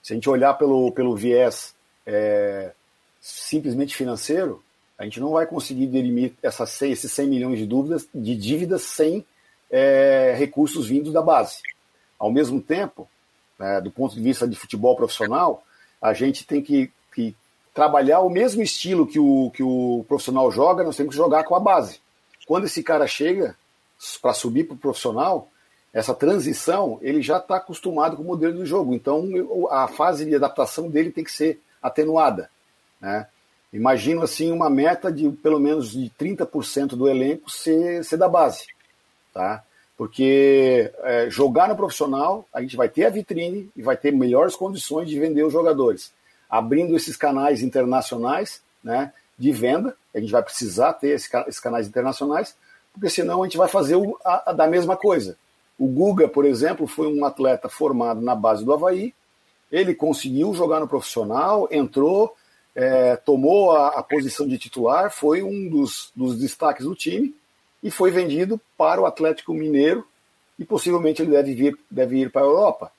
Se 0.00 0.12
a 0.12 0.14
gente 0.14 0.30
olhar 0.30 0.54
pelo, 0.54 0.92
pelo 0.92 1.16
viés 1.16 1.74
é, 2.06 2.70
simplesmente 3.20 3.96
financeiro, 3.96 4.62
a 4.96 5.02
gente 5.02 5.18
não 5.18 5.30
vai 5.30 5.46
conseguir 5.46 5.88
derimir 5.88 6.32
esses 6.42 7.10
100 7.10 7.26
milhões 7.26 7.58
de, 7.58 7.66
dúvidas, 7.66 8.08
de 8.14 8.36
dívidas 8.36 8.82
sem 8.82 9.26
é, 9.72 10.34
recursos 10.38 10.86
vindos 10.86 11.12
da 11.12 11.22
base. 11.22 11.58
Ao 12.18 12.30
mesmo 12.30 12.60
tempo, 12.60 13.08
é, 13.58 13.80
do 13.80 13.90
ponto 13.90 14.14
de 14.14 14.20
vista 14.20 14.46
de 14.46 14.54
futebol 14.54 14.94
profissional, 14.94 15.64
a 16.00 16.12
gente 16.12 16.46
tem 16.46 16.62
que, 16.62 16.92
que 17.12 17.34
trabalhar 17.74 18.20
o 18.20 18.30
mesmo 18.30 18.62
estilo 18.62 19.06
que 19.06 19.18
o, 19.18 19.50
que 19.50 19.62
o 19.62 20.04
profissional 20.06 20.52
joga, 20.52 20.84
nós 20.84 20.96
temos 20.96 21.14
que 21.14 21.16
jogar 21.16 21.42
com 21.44 21.56
a 21.56 21.60
base 21.60 22.00
quando 22.46 22.64
esse 22.64 22.82
cara 22.82 23.06
chega 23.06 23.56
para 24.20 24.34
subir 24.34 24.64
para 24.64 24.74
o 24.74 24.78
profissional, 24.78 25.48
essa 25.92 26.14
transição, 26.14 26.98
ele 27.02 27.22
já 27.22 27.38
está 27.38 27.56
acostumado 27.56 28.16
com 28.16 28.22
o 28.22 28.26
modelo 28.26 28.58
do 28.58 28.66
jogo. 28.66 28.94
Então, 28.94 29.26
a 29.70 29.86
fase 29.88 30.24
de 30.24 30.34
adaptação 30.34 30.88
dele 30.88 31.10
tem 31.10 31.22
que 31.22 31.32
ser 31.32 31.60
atenuada. 31.82 32.50
Né? 33.00 33.26
Imagino 33.72 34.22
assim 34.22 34.50
uma 34.50 34.70
meta 34.70 35.12
de 35.12 35.30
pelo 35.30 35.60
menos 35.60 35.92
de 35.92 36.10
30% 36.18 36.88
do 36.88 37.08
elenco 37.08 37.50
ser, 37.50 38.04
ser 38.04 38.16
da 38.16 38.28
base. 38.28 38.66
Tá? 39.32 39.64
Porque 39.96 40.92
é, 41.02 41.30
jogar 41.30 41.68
no 41.68 41.76
profissional, 41.76 42.46
a 42.52 42.60
gente 42.60 42.76
vai 42.76 42.88
ter 42.88 43.04
a 43.04 43.10
vitrine 43.10 43.70
e 43.76 43.82
vai 43.82 43.96
ter 43.96 44.12
melhores 44.12 44.56
condições 44.56 45.08
de 45.08 45.18
vender 45.18 45.44
os 45.44 45.52
jogadores. 45.52 46.12
Abrindo 46.48 46.96
esses 46.96 47.16
canais 47.16 47.62
internacionais, 47.62 48.62
né? 48.82 49.12
de 49.38 49.50
venda, 49.52 49.96
a 50.14 50.20
gente 50.20 50.30
vai 50.30 50.42
precisar 50.42 50.92
ter 50.94 51.08
esses 51.08 51.60
canais 51.60 51.88
internacionais, 51.88 52.54
porque 52.92 53.08
senão 53.08 53.42
a 53.42 53.46
gente 53.46 53.56
vai 53.56 53.68
fazer 53.68 53.96
o, 53.96 54.18
a, 54.24 54.50
a, 54.50 54.52
da 54.52 54.66
mesma 54.66 54.96
coisa. 54.96 55.36
O 55.78 55.86
Guga, 55.86 56.28
por 56.28 56.44
exemplo, 56.44 56.86
foi 56.86 57.06
um 57.06 57.24
atleta 57.24 57.68
formado 57.68 58.20
na 58.20 58.34
base 58.34 58.64
do 58.64 58.72
Havaí, 58.72 59.14
ele 59.70 59.94
conseguiu 59.94 60.54
jogar 60.54 60.80
no 60.80 60.86
profissional, 60.86 61.66
entrou, 61.70 62.36
é, 62.74 63.16
tomou 63.16 63.72
a, 63.72 63.88
a, 63.88 64.02
posição 64.02 64.46
de 64.46 64.58
titular, 64.58 65.10
foi 65.10 65.42
um 65.42 65.68
dos, 65.68 66.12
dos 66.14 66.38
destaques 66.38 66.84
do 66.84 66.94
time 66.94 67.34
e 67.82 67.90
foi 67.90 68.10
vendido 68.10 68.60
para 68.76 69.00
o 69.00 69.06
Atlético 69.06 69.52
Mineiro 69.52 70.06
e 70.58 70.64
possivelmente 70.64 71.22
ele 71.22 71.32
deve, 71.32 71.54
vir, 71.54 71.78
deve 71.90 72.20
ir 72.20 72.30
para 72.30 72.42
a 72.42 72.44
Europa. 72.44 72.92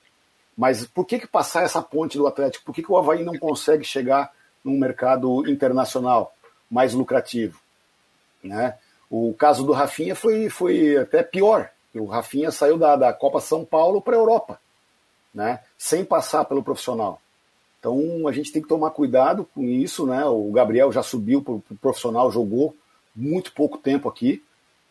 Mas 0.58 0.86
por 0.86 1.06
que, 1.06 1.20
que 1.20 1.28
passar 1.28 1.64
essa 1.64 1.82
ponte 1.82 2.18
do 2.18 2.28
Atlético? 2.28 2.66
Por 2.66 2.76
que, 2.76 2.84
que 2.84 2.92
o 2.92 2.98
Havaí 2.98 3.24
não 3.24 3.38
consegue 3.38 3.84
chegar 3.84 4.32
num 4.64 4.78
mercado 4.78 5.48
internacional 5.50 6.34
mais 6.70 6.94
lucrativo. 6.94 7.60
Né? 8.44 8.78
O 9.10 9.34
caso 9.34 9.66
do 9.66 9.74
Rafinha 9.74 10.16
foi, 10.16 10.50
foi 10.50 10.98
até 10.98 11.22
pior. 11.22 11.70
O 11.94 12.06
Rafinha 12.06 12.50
saiu 12.50 12.78
da, 12.78 12.96
da 12.96 13.14
Copa 13.14 13.40
São 13.40 13.64
Paulo 13.66 14.02
para 14.02 14.16
a 14.16 14.20
Europa, 14.20 14.60
né? 15.34 15.60
sem 15.78 16.04
passar 16.06 16.46
pelo 16.46 16.64
profissional. 16.64 17.22
Então 17.80 18.28
a 18.28 18.32
gente 18.32 18.52
tem 18.52 18.62
que 18.62 18.68
tomar 18.68 18.92
cuidado 18.92 19.48
com 19.54 19.64
isso. 19.64 20.08
Né? 20.08 20.24
O 20.26 20.52
Gabriel 20.52 20.92
já 20.92 21.04
subiu 21.04 21.42
para 21.42 21.54
o 21.54 21.64
profissional, 21.80 22.32
jogou 22.32 22.76
muito 23.16 23.52
pouco 23.54 23.78
tempo 23.78 24.08
aqui. 24.08 24.44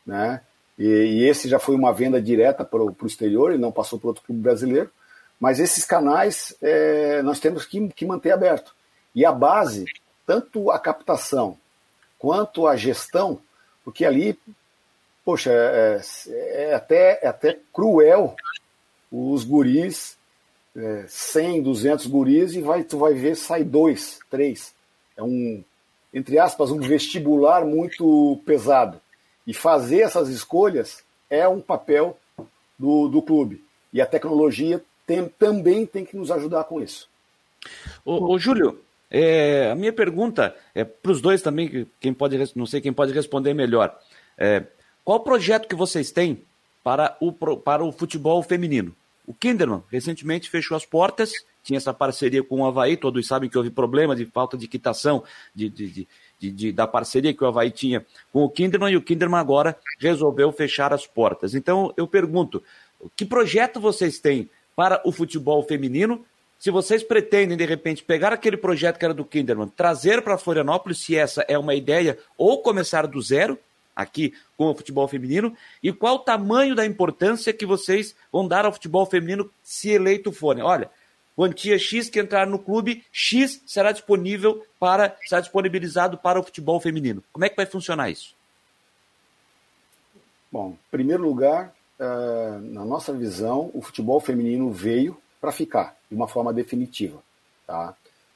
Né? 0.06 0.40
E, 0.78 0.84
e 0.84 1.28
esse 1.28 1.48
já 1.48 1.58
foi 1.58 1.74
uma 1.74 1.92
venda 1.92 2.20
direta 2.20 2.64
para 2.64 2.82
o 2.82 2.94
exterior, 3.04 3.52
e 3.52 3.58
não 3.58 3.72
passou 3.72 3.98
para 3.98 4.08
outro 4.08 4.24
clube 4.24 4.40
brasileiro. 4.40 4.90
Mas 5.38 5.58
esses 5.58 5.84
canais 5.84 6.54
é, 6.62 7.20
nós 7.22 7.40
temos 7.40 7.66
que, 7.66 7.88
que 7.88 8.06
manter 8.06 8.32
aberto. 8.32 8.74
E 9.14 9.24
a 9.24 9.32
base, 9.32 9.84
tanto 10.26 10.70
a 10.70 10.78
captação 10.78 11.58
quanto 12.18 12.68
a 12.68 12.76
gestão, 12.76 13.40
porque 13.84 14.04
ali, 14.04 14.38
poxa, 15.24 15.50
é, 15.50 16.00
é 16.28 16.74
até, 16.74 17.18
é 17.20 17.26
até 17.26 17.58
cruel 17.72 18.36
os 19.10 19.44
guris, 19.44 20.16
é, 20.76 21.04
100, 21.08 21.62
200 21.62 22.06
guris, 22.06 22.54
e 22.54 22.62
vai, 22.62 22.84
tu 22.84 22.98
vai 22.98 23.12
ver, 23.12 23.36
sai 23.36 23.64
dois, 23.64 24.20
três. 24.30 24.72
É 25.16 25.22
um, 25.22 25.62
entre 26.14 26.38
aspas, 26.38 26.70
um 26.70 26.78
vestibular 26.78 27.64
muito 27.64 28.40
pesado. 28.46 29.00
E 29.46 29.52
fazer 29.52 30.00
essas 30.00 30.28
escolhas 30.28 31.02
é 31.28 31.46
um 31.48 31.60
papel 31.60 32.18
do, 32.78 33.08
do 33.08 33.22
clube. 33.22 33.64
E 33.92 34.00
a 34.00 34.06
tecnologia 34.06 34.82
tem, 35.06 35.28
também 35.28 35.84
tem 35.86 36.04
que 36.04 36.16
nos 36.16 36.30
ajudar 36.30 36.64
com 36.64 36.80
isso. 36.80 37.08
Ô, 38.04 38.32
ô 38.32 38.38
Júlio, 38.38 38.80
é, 39.10 39.70
a 39.70 39.74
minha 39.74 39.92
pergunta 39.92 40.56
é 40.74 40.84
para 40.84 41.12
os 41.12 41.20
dois 41.20 41.42
também, 41.42 41.86
quem 42.00 42.14
pode, 42.14 42.38
não 42.56 42.66
sei 42.66 42.80
quem 42.80 42.92
pode 42.92 43.12
responder 43.12 43.52
melhor. 43.54 43.98
É, 44.38 44.64
qual 45.04 45.20
projeto 45.20 45.68
que 45.68 45.74
vocês 45.74 46.10
têm 46.10 46.42
para 46.82 47.16
o, 47.20 47.32
para 47.32 47.84
o 47.84 47.92
futebol 47.92 48.42
feminino? 48.42 48.94
O 49.26 49.34
Kinderman 49.34 49.82
recentemente 49.90 50.50
fechou 50.50 50.76
as 50.76 50.86
portas, 50.86 51.32
tinha 51.62 51.76
essa 51.76 51.94
parceria 51.94 52.42
com 52.42 52.60
o 52.60 52.66
Havaí, 52.66 52.96
todos 52.96 53.26
sabem 53.26 53.48
que 53.48 53.56
houve 53.56 53.70
problema 53.70 54.16
de 54.16 54.24
falta 54.26 54.56
de 54.56 54.66
quitação 54.66 55.22
de, 55.54 55.68
de, 55.68 56.08
de, 56.38 56.50
de, 56.50 56.72
da 56.72 56.86
parceria 56.86 57.32
que 57.32 57.44
o 57.44 57.46
Havaí 57.46 57.70
tinha 57.70 58.04
com 58.32 58.44
o 58.44 58.50
Kinderman, 58.50 58.92
e 58.92 58.96
o 58.96 59.02
Kinderman 59.02 59.38
agora 59.38 59.76
resolveu 59.98 60.50
fechar 60.52 60.92
as 60.92 61.06
portas. 61.06 61.54
Então 61.54 61.92
eu 61.96 62.06
pergunto, 62.06 62.62
que 63.16 63.24
projeto 63.24 63.80
vocês 63.80 64.18
têm 64.18 64.48
para 64.74 65.00
o 65.04 65.12
futebol 65.12 65.62
feminino 65.62 66.24
se 66.62 66.70
vocês 66.70 67.02
pretendem, 67.02 67.56
de 67.56 67.66
repente, 67.66 68.04
pegar 68.04 68.32
aquele 68.32 68.56
projeto 68.56 68.96
que 68.96 69.04
era 69.04 69.12
do 69.12 69.24
Kinderman, 69.24 69.66
trazer 69.66 70.22
para 70.22 70.38
Florianópolis, 70.38 71.00
se 71.00 71.16
essa 71.16 71.44
é 71.48 71.58
uma 71.58 71.74
ideia, 71.74 72.16
ou 72.38 72.62
começar 72.62 73.04
do 73.08 73.20
zero, 73.20 73.58
aqui 73.96 74.32
com 74.56 74.66
o 74.66 74.74
futebol 74.76 75.08
feminino, 75.08 75.56
e 75.82 75.92
qual 75.92 76.14
o 76.14 76.18
tamanho 76.20 76.76
da 76.76 76.86
importância 76.86 77.52
que 77.52 77.66
vocês 77.66 78.14
vão 78.30 78.46
dar 78.46 78.64
ao 78.64 78.72
futebol 78.72 79.04
feminino 79.04 79.50
se 79.60 79.90
eleito 79.90 80.30
forem. 80.30 80.62
Olha, 80.62 80.88
quantia 81.36 81.78
X 81.78 82.08
que 82.08 82.20
entrar 82.20 82.46
no 82.46 82.58
clube, 82.58 83.04
X 83.12 83.62
será 83.66 83.92
disponível 83.92 84.64
para, 84.78 85.16
será 85.24 85.40
disponibilizado 85.40 86.18
para 86.18 86.38
o 86.38 86.42
futebol 86.42 86.80
feminino. 86.80 87.22
Como 87.32 87.44
é 87.44 87.48
que 87.48 87.56
vai 87.56 87.66
funcionar 87.66 88.10
isso? 88.10 88.34
Bom, 90.50 90.70
em 90.70 90.90
primeiro 90.90 91.22
lugar, 91.22 91.72
é, 91.98 92.58
na 92.60 92.84
nossa 92.84 93.12
visão, 93.12 93.70
o 93.72 93.80
futebol 93.80 94.20
feminino 94.20 94.70
veio 94.70 95.16
para 95.40 95.50
ficar 95.50 95.96
de 96.10 96.16
uma 96.16 96.28
forma 96.28 96.52
definitiva. 96.52 97.22
Tá? 97.66 97.94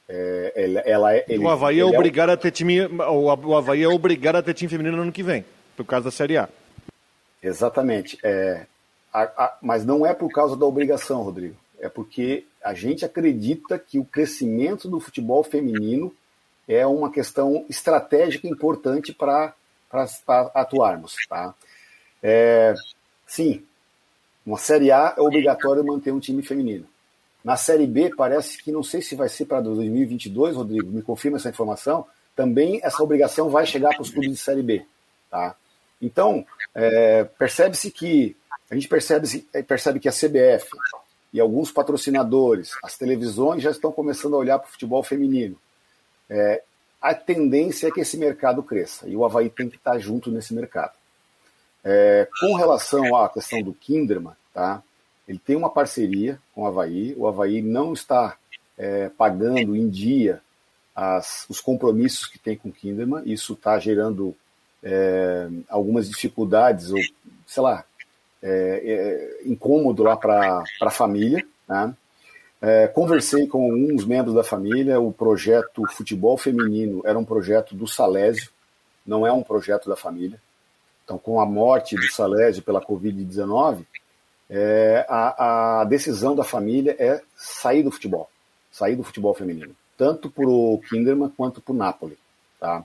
É, 0.09 0.53
ela, 0.55 0.79
ela, 0.79 1.15
é, 1.15 1.25
ele, 1.27 1.43
o 1.43 1.49
Havaí 1.49 1.79
é 1.79 1.85
obrigado 1.85 2.29
é... 2.29 2.33
a 2.33 2.37
ter 2.37 2.51
time. 2.51 2.81
O 2.81 3.55
Havaí 3.55 3.83
é 3.83 3.87
obrigado 3.87 4.37
a 4.37 4.41
ter 4.41 4.53
time 4.53 4.69
feminino 4.69 4.95
no 4.95 5.03
ano 5.03 5.11
que 5.11 5.21
vem, 5.21 5.45
por 5.75 5.85
causa 5.85 6.05
da 6.05 6.11
Série 6.11 6.37
A. 6.37 6.49
Exatamente. 7.43 8.17
É, 8.23 8.65
a, 9.13 9.23
a, 9.23 9.57
mas 9.61 9.85
não 9.85 10.05
é 10.05 10.13
por 10.13 10.31
causa 10.31 10.55
da 10.55 10.65
obrigação, 10.65 11.23
Rodrigo. 11.23 11.55
É 11.79 11.89
porque 11.89 12.45
a 12.63 12.73
gente 12.73 13.05
acredita 13.05 13.77
que 13.77 13.99
o 13.99 14.05
crescimento 14.05 14.89
do 14.89 14.99
futebol 14.99 15.43
feminino 15.43 16.13
é 16.67 16.85
uma 16.85 17.11
questão 17.11 17.65
estratégica 17.69 18.47
importante 18.47 19.13
para 19.13 19.53
atuarmos. 20.53 21.15
Tá? 21.29 21.53
É, 22.21 22.73
sim, 23.25 23.63
uma 24.45 24.57
Série 24.57 24.91
A 24.91 25.13
é 25.17 25.21
obrigatório 25.21 25.85
manter 25.85 26.11
um 26.11 26.19
time 26.19 26.41
feminino. 26.41 26.85
Na 27.43 27.55
Série 27.55 27.87
B, 27.87 28.13
parece 28.15 28.61
que 28.61 28.71
não 28.71 28.83
sei 28.83 29.01
se 29.01 29.15
vai 29.15 29.29
ser 29.29 29.45
para 29.45 29.61
2022, 29.61 30.55
Rodrigo, 30.55 30.89
me 30.89 31.01
confirma 31.01 31.37
essa 31.37 31.49
informação. 31.49 32.05
Também 32.35 32.79
essa 32.83 33.01
obrigação 33.01 33.49
vai 33.49 33.65
chegar 33.65 33.89
para 33.89 34.01
os 34.01 34.09
clubes 34.09 34.31
de 34.31 34.37
Série 34.37 34.63
B. 34.63 34.85
Tá? 35.29 35.55
Então, 36.01 36.45
é, 36.75 37.23
percebe-se 37.23 37.91
que 37.91 38.35
a 38.69 38.75
gente 38.75 38.87
percebe, 38.87 39.27
percebe 39.65 39.99
que 39.99 40.09
a 40.09 40.11
CBF 40.11 40.69
e 41.33 41.39
alguns 41.39 41.71
patrocinadores, 41.71 42.71
as 42.83 42.97
televisões 42.97 43.61
já 43.61 43.71
estão 43.71 43.91
começando 43.91 44.35
a 44.35 44.37
olhar 44.37 44.59
para 44.59 44.67
o 44.67 44.71
futebol 44.71 45.03
feminino. 45.03 45.57
É, 46.29 46.63
a 47.01 47.13
tendência 47.13 47.87
é 47.87 47.91
que 47.91 48.01
esse 48.01 48.17
mercado 48.17 48.63
cresça 48.63 49.07
e 49.07 49.15
o 49.15 49.23
Havaí 49.23 49.49
tem 49.49 49.69
que 49.69 49.75
estar 49.75 49.97
junto 49.99 50.31
nesse 50.31 50.53
mercado. 50.53 50.93
É, 51.83 52.27
com 52.39 52.55
relação 52.55 53.15
à 53.15 53.29
questão 53.29 53.61
do 53.61 53.73
Kinderman, 53.73 54.33
tá? 54.53 54.81
ele 55.27 55.39
tem 55.39 55.55
uma 55.55 55.69
parceria 55.69 56.39
com 56.53 56.63
o 56.63 56.65
Havaí, 56.65 57.13
o 57.17 57.27
Havaí 57.27 57.61
não 57.61 57.93
está 57.93 58.37
é, 58.77 59.09
pagando 59.09 59.75
em 59.75 59.89
dia 59.89 60.41
as, 60.95 61.45
os 61.47 61.61
compromissos 61.61 62.25
que 62.25 62.39
tem 62.39 62.57
com 62.57 62.69
o 62.69 62.73
Kinderman, 62.73 63.23
isso 63.25 63.53
está 63.53 63.77
gerando 63.77 64.35
é, 64.81 65.47
algumas 65.69 66.09
dificuldades, 66.09 66.91
ou 66.91 66.99
sei 67.45 67.61
lá, 67.61 67.85
é, 68.41 69.39
é 69.43 69.49
incômodo 69.49 70.03
lá 70.03 70.15
para 70.15 70.63
a 70.81 70.91
família. 70.91 71.45
Né? 71.67 71.93
É, 72.61 72.87
conversei 72.87 73.47
com 73.47 73.71
uns 73.71 74.05
membros 74.05 74.33
da 74.33 74.43
família, 74.43 74.99
o 74.99 75.11
projeto 75.11 75.83
Futebol 75.91 76.37
Feminino 76.37 77.01
era 77.05 77.17
um 77.17 77.25
projeto 77.25 77.75
do 77.75 77.87
Salésio, 77.87 78.49
não 79.05 79.25
é 79.25 79.31
um 79.31 79.43
projeto 79.43 79.87
da 79.87 79.95
família. 79.95 80.39
Então, 81.03 81.17
com 81.17 81.39
a 81.39 81.45
morte 81.45 81.95
do 81.95 82.11
Salésio 82.11 82.63
pela 82.63 82.81
Covid-19, 82.81 83.85
é, 84.49 85.05
a, 85.07 85.81
a, 85.81 85.83
decisão 85.85 86.35
da 86.35 86.43
família 86.43 86.95
é 86.97 87.21
sair 87.35 87.83
do 87.83 87.91
futebol, 87.91 88.29
sair 88.71 88.95
do 88.95 89.03
futebol 89.03 89.33
feminino, 89.33 89.75
tanto 89.97 90.29
para 90.29 90.47
o 90.47 90.81
Kinderman 90.89 91.29
quanto 91.29 91.61
para 91.61 91.73
o 91.73 91.77
Napoli. 91.77 92.17
Tá? 92.59 92.83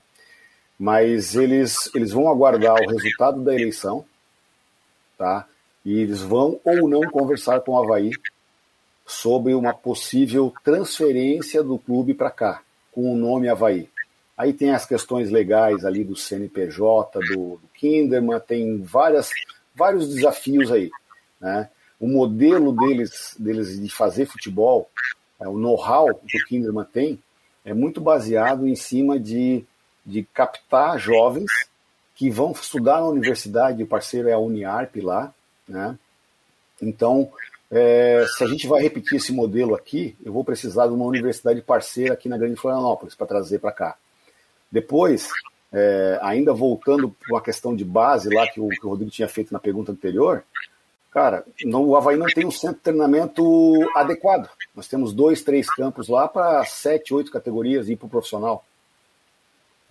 Mas 0.78 1.34
eles, 1.34 1.90
eles 1.94 2.12
vão 2.12 2.28
aguardar 2.28 2.74
o 2.74 2.90
resultado 2.90 3.42
da 3.42 3.54
eleição, 3.54 4.04
tá? 5.22 5.46
e 5.84 6.00
eles 6.00 6.20
vão 6.20 6.60
ou 6.64 6.88
não 6.88 7.02
conversar 7.02 7.60
com 7.60 7.72
o 7.72 7.78
Havaí 7.78 8.10
sobre 9.06 9.54
uma 9.54 9.72
possível 9.72 10.52
transferência 10.64 11.62
do 11.62 11.78
clube 11.78 12.12
para 12.12 12.30
cá, 12.30 12.62
com 12.90 13.12
o 13.12 13.16
nome 13.16 13.48
Havaí. 13.48 13.88
Aí 14.36 14.52
tem 14.52 14.70
as 14.70 14.84
questões 14.84 15.30
legais 15.30 15.84
ali 15.84 16.02
do 16.02 16.16
CNPJ, 16.16 17.20
do, 17.20 17.56
do 17.56 17.68
Kinderman, 17.74 18.40
tem 18.40 18.80
várias, 18.80 19.30
vários 19.74 20.12
desafios 20.12 20.72
aí. 20.72 20.90
Né? 21.40 21.68
O 22.00 22.08
modelo 22.08 22.72
deles, 22.72 23.36
deles 23.38 23.80
de 23.80 23.88
fazer 23.88 24.26
futebol, 24.26 24.90
é, 25.40 25.48
o 25.48 25.56
know-how 25.56 26.12
que 26.26 26.38
o 26.38 26.46
Kinderman 26.46 26.86
tem, 26.92 27.22
é 27.64 27.72
muito 27.72 28.00
baseado 28.00 28.66
em 28.66 28.74
cima 28.74 29.20
de, 29.20 29.64
de 30.04 30.24
captar 30.24 30.98
jovens 30.98 31.50
que 32.22 32.30
vão 32.30 32.52
estudar 32.52 33.00
na 33.00 33.08
universidade, 33.08 33.82
o 33.82 33.86
parceiro 33.86 34.28
é 34.28 34.32
a 34.32 34.38
Uniarp 34.38 34.94
lá, 34.98 35.34
né? 35.66 35.98
Então, 36.80 37.28
é, 37.68 38.24
se 38.36 38.44
a 38.44 38.46
gente 38.46 38.68
vai 38.68 38.80
repetir 38.80 39.16
esse 39.16 39.32
modelo 39.32 39.74
aqui, 39.74 40.16
eu 40.24 40.32
vou 40.32 40.44
precisar 40.44 40.86
de 40.86 40.92
uma 40.92 41.04
universidade 41.04 41.60
parceira 41.60 42.14
aqui 42.14 42.28
na 42.28 42.38
Grande 42.38 42.54
Florianópolis 42.54 43.16
para 43.16 43.26
trazer 43.26 43.58
para 43.58 43.72
cá. 43.72 43.96
Depois, 44.70 45.30
é, 45.72 46.20
ainda 46.22 46.54
voltando 46.54 47.10
para 47.10 47.34
uma 47.34 47.42
questão 47.42 47.74
de 47.74 47.84
base 47.84 48.32
lá 48.32 48.46
que 48.46 48.60
o, 48.60 48.68
que 48.68 48.86
o 48.86 48.90
Rodrigo 48.90 49.10
tinha 49.10 49.26
feito 49.26 49.52
na 49.52 49.58
pergunta 49.58 49.90
anterior, 49.90 50.44
Cara, 51.10 51.44
não, 51.62 51.84
o 51.84 51.94
Havaí 51.94 52.16
não 52.16 52.24
tem 52.24 52.46
um 52.46 52.50
centro 52.50 52.76
de 52.76 52.84
treinamento 52.84 53.44
adequado. 53.94 54.48
Nós 54.74 54.88
temos 54.88 55.12
dois, 55.12 55.42
três 55.42 55.66
campos 55.66 56.08
lá 56.08 56.26
para 56.26 56.64
sete, 56.64 57.12
oito 57.12 57.30
categorias 57.30 57.86
e 57.86 57.92
ir 57.92 57.96
para 57.96 58.06
o 58.06 58.08
profissional. 58.08 58.64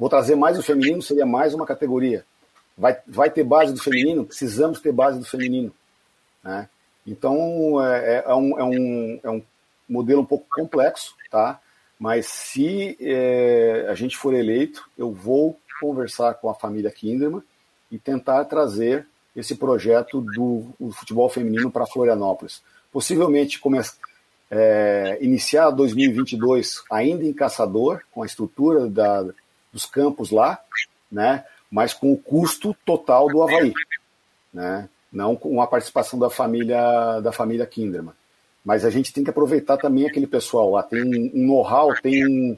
Vou 0.01 0.09
trazer 0.09 0.35
mais 0.35 0.57
o 0.57 0.63
feminino, 0.63 0.99
seria 0.99 1.27
mais 1.27 1.53
uma 1.53 1.63
categoria. 1.63 2.25
Vai, 2.75 2.97
vai 3.05 3.29
ter 3.29 3.43
base 3.43 3.71
do 3.71 3.79
feminino? 3.79 4.25
Precisamos 4.25 4.81
ter 4.81 4.91
base 4.91 5.19
do 5.19 5.25
feminino. 5.25 5.71
Né? 6.43 6.67
Então, 7.05 7.79
é, 7.85 8.15
é, 8.15 8.23
é, 8.25 8.33
um, 8.33 8.59
é, 8.59 8.63
um, 8.63 9.19
é 9.21 9.29
um 9.29 9.43
modelo 9.87 10.21
um 10.21 10.25
pouco 10.25 10.47
complexo, 10.49 11.13
tá? 11.29 11.61
mas 11.99 12.25
se 12.25 12.97
é, 12.99 13.85
a 13.89 13.93
gente 13.93 14.17
for 14.17 14.33
eleito, 14.33 14.83
eu 14.97 15.11
vou 15.11 15.55
conversar 15.79 16.33
com 16.33 16.49
a 16.49 16.55
família 16.55 16.89
Kinderman 16.89 17.43
e 17.91 17.99
tentar 17.99 18.45
trazer 18.45 19.05
esse 19.35 19.53
projeto 19.53 20.19
do, 20.19 20.65
do 20.79 20.91
futebol 20.93 21.29
feminino 21.29 21.69
para 21.69 21.85
Florianópolis. 21.85 22.63
Possivelmente 22.91 23.59
começar 23.59 23.93
é, 24.49 25.17
iniciar 25.21 25.69
2022 25.69 26.83
ainda 26.91 27.23
em 27.23 27.31
Caçador, 27.31 28.01
com 28.11 28.21
a 28.21 28.25
estrutura 28.25 28.87
da, 28.87 29.25
dos 29.71 29.85
campos 29.85 30.31
lá, 30.31 30.59
né, 31.11 31.45
mas 31.69 31.93
com 31.93 32.11
o 32.11 32.17
custo 32.17 32.75
total 32.85 33.27
do 33.27 33.41
Havaí, 33.41 33.73
né, 34.53 34.89
não 35.11 35.35
com 35.35 35.61
a 35.61 35.67
participação 35.67 36.17
da 36.17 36.29
família 36.29 37.19
da 37.21 37.31
família 37.31 37.65
Kinderman. 37.65 38.13
Mas 38.63 38.85
a 38.85 38.89
gente 38.89 39.11
tem 39.11 39.23
que 39.23 39.29
aproveitar 39.29 39.77
também 39.77 40.05
aquele 40.05 40.27
pessoal 40.27 40.71
lá, 40.71 40.83
tem 40.83 41.01
um 41.03 41.47
know-how, 41.47 41.93
tem 41.99 42.25
um, 42.27 42.57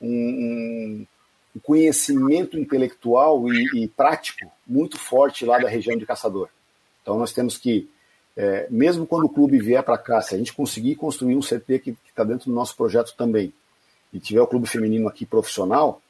um, 0.00 1.06
um 1.54 1.60
conhecimento 1.60 2.58
intelectual 2.58 3.46
e, 3.52 3.84
e, 3.84 3.88
prático 3.88 4.50
muito 4.66 4.98
forte 4.98 5.44
lá 5.44 5.58
da 5.58 5.68
região 5.68 5.96
de 5.96 6.06
Caçador. 6.06 6.48
Então 7.02 7.18
nós 7.18 7.32
temos 7.32 7.58
que, 7.58 7.88
é, 8.34 8.66
mesmo 8.70 9.06
quando 9.06 9.24
o 9.24 9.28
clube 9.28 9.58
vier 9.58 9.82
para 9.82 9.98
cá, 9.98 10.22
se 10.22 10.34
a 10.34 10.38
gente 10.38 10.54
conseguir 10.54 10.94
construir 10.94 11.36
um 11.36 11.40
CT 11.40 11.78
que 11.80 11.96
está 12.08 12.24
dentro 12.24 12.46
do 12.46 12.54
nosso 12.54 12.74
projeto 12.74 13.14
também, 13.14 13.52
e 14.12 14.20
tiver 14.20 14.42
o 14.42 14.46
clube 14.46 14.68
feminino 14.68 15.08
aqui 15.08 15.24
profissional, 15.24 16.01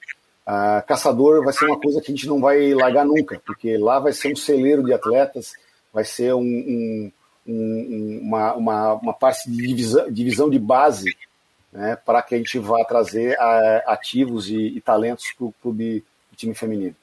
Caçador 0.86 1.44
vai 1.44 1.52
ser 1.52 1.66
uma 1.66 1.80
coisa 1.80 2.00
que 2.00 2.10
a 2.10 2.14
gente 2.14 2.26
não 2.26 2.40
vai 2.40 2.74
largar 2.74 3.04
nunca, 3.04 3.40
porque 3.46 3.76
lá 3.76 3.98
vai 3.98 4.12
ser 4.12 4.32
um 4.32 4.36
celeiro 4.36 4.82
de 4.82 4.92
atletas, 4.92 5.52
vai 5.92 6.04
ser 6.04 6.34
um, 6.34 6.40
um, 6.40 7.12
um, 7.46 8.20
uma, 8.22 8.54
uma, 8.54 8.92
uma 8.94 9.14
parte 9.14 9.50
de 9.50 9.56
divisão, 9.56 10.10
divisão 10.10 10.50
de 10.50 10.58
base 10.58 11.16
né, 11.72 11.96
para 11.96 12.22
que 12.22 12.34
a 12.34 12.38
gente 12.38 12.58
vá 12.58 12.84
trazer 12.84 13.36
ativos 13.86 14.48
e, 14.48 14.56
e 14.56 14.80
talentos 14.80 15.32
para 15.32 15.46
o 15.46 15.54
clube 15.62 16.04
do 16.30 16.36
time 16.36 16.54
feminino. 16.54 16.94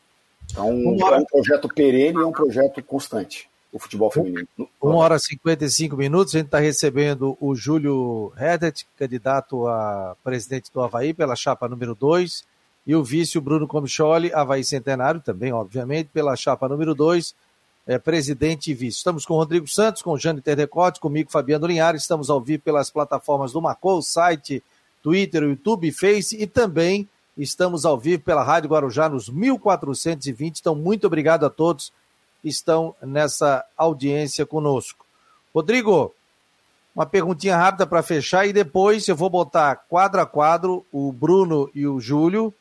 Então, 0.51 0.67
é 0.67 1.17
um 1.17 1.25
projeto 1.25 1.69
perene 1.69 2.19
e 2.19 2.21
é 2.21 2.25
um 2.25 2.31
projeto 2.31 2.81
constante, 2.83 3.49
o 3.71 3.79
futebol 3.79 4.11
feminino. 4.11 4.47
Uma 4.81 4.95
hora 4.95 5.15
e 5.15 5.19
55 5.19 5.95
minutos, 5.95 6.35
a 6.35 6.39
gente 6.39 6.47
está 6.47 6.59
recebendo 6.59 7.37
o 7.39 7.55
Júlio 7.55 8.31
Redet, 8.35 8.85
candidato 8.97 9.67
a 9.67 10.15
presidente 10.23 10.71
do 10.73 10.81
Havaí 10.81 11.13
pela 11.13 11.35
chapa 11.35 11.67
número 11.67 11.95
2, 11.95 12.43
e 12.89 12.95
o 12.95 13.03
vice, 13.03 13.37
o 13.37 13.41
Bruno 13.41 13.67
Comicholi, 13.67 14.33
Havaí 14.33 14.63
Centenário, 14.63 15.21
também, 15.21 15.53
obviamente, 15.53 16.09
pela 16.11 16.35
chapa 16.35 16.67
número 16.67 16.95
2, 16.95 17.35
é, 17.85 17.99
presidente 17.99 18.71
e 18.71 18.73
vice. 18.73 18.97
Estamos 18.97 19.27
com 19.27 19.35
o 19.35 19.37
Rodrigo 19.37 19.67
Santos, 19.67 20.01
com 20.01 20.13
o 20.13 20.17
Jânio 20.17 20.41
Terdecote, 20.41 20.99
comigo, 20.99 21.29
Fabiano 21.29 21.67
Linhares. 21.67 22.01
Estamos 22.01 22.31
ao 22.31 22.41
vivo 22.41 22.63
pelas 22.63 22.89
plataformas 22.89 23.51
do 23.51 23.61
Macou, 23.61 24.01
site, 24.01 24.63
Twitter, 25.03 25.43
YouTube, 25.43 25.91
Face 25.91 26.35
e 26.35 26.47
também 26.47 27.07
estamos 27.37 27.85
ao 27.85 27.95
vivo 27.95 28.23
pela 28.23 28.43
Rádio 28.43 28.71
Guarujá 28.71 29.07
nos 29.07 29.29
1420. 29.29 30.57
Então, 30.59 30.73
muito 30.73 31.05
obrigado 31.05 31.45
a 31.45 31.49
todos 31.51 31.93
que 32.41 32.49
estão 32.49 32.95
nessa 33.03 33.63
audiência 33.77 34.47
conosco. 34.47 35.05
Rodrigo, 35.53 36.11
uma 36.95 37.05
perguntinha 37.05 37.55
rápida 37.55 37.85
para 37.85 38.01
fechar 38.01 38.47
e 38.47 38.51
depois 38.51 39.07
eu 39.07 39.15
vou 39.15 39.29
botar 39.29 39.75
quadro 39.87 40.19
a 40.21 40.25
quadro 40.25 40.83
o 40.91 41.11
Bruno 41.11 41.69
e 41.75 41.85
o 41.85 41.99
Júlio 41.99 42.51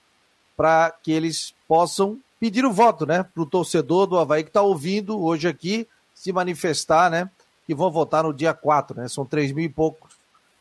para 0.58 0.90
que 0.90 1.12
eles 1.12 1.54
possam 1.68 2.18
pedir 2.40 2.64
o 2.64 2.72
voto, 2.72 3.06
né, 3.06 3.22
para 3.22 3.42
o 3.44 3.46
torcedor 3.46 4.08
do 4.08 4.18
Havaí 4.18 4.42
que 4.42 4.50
está 4.50 4.60
ouvindo 4.60 5.22
hoje 5.22 5.46
aqui 5.46 5.86
se 6.12 6.32
manifestar, 6.32 7.08
né, 7.08 7.30
que 7.64 7.76
vão 7.76 7.92
votar 7.92 8.24
no 8.24 8.34
dia 8.34 8.52
4, 8.52 9.00
né, 9.00 9.06
são 9.06 9.24
três 9.24 9.52
mil 9.52 9.64
e 9.64 9.68
poucos 9.68 10.10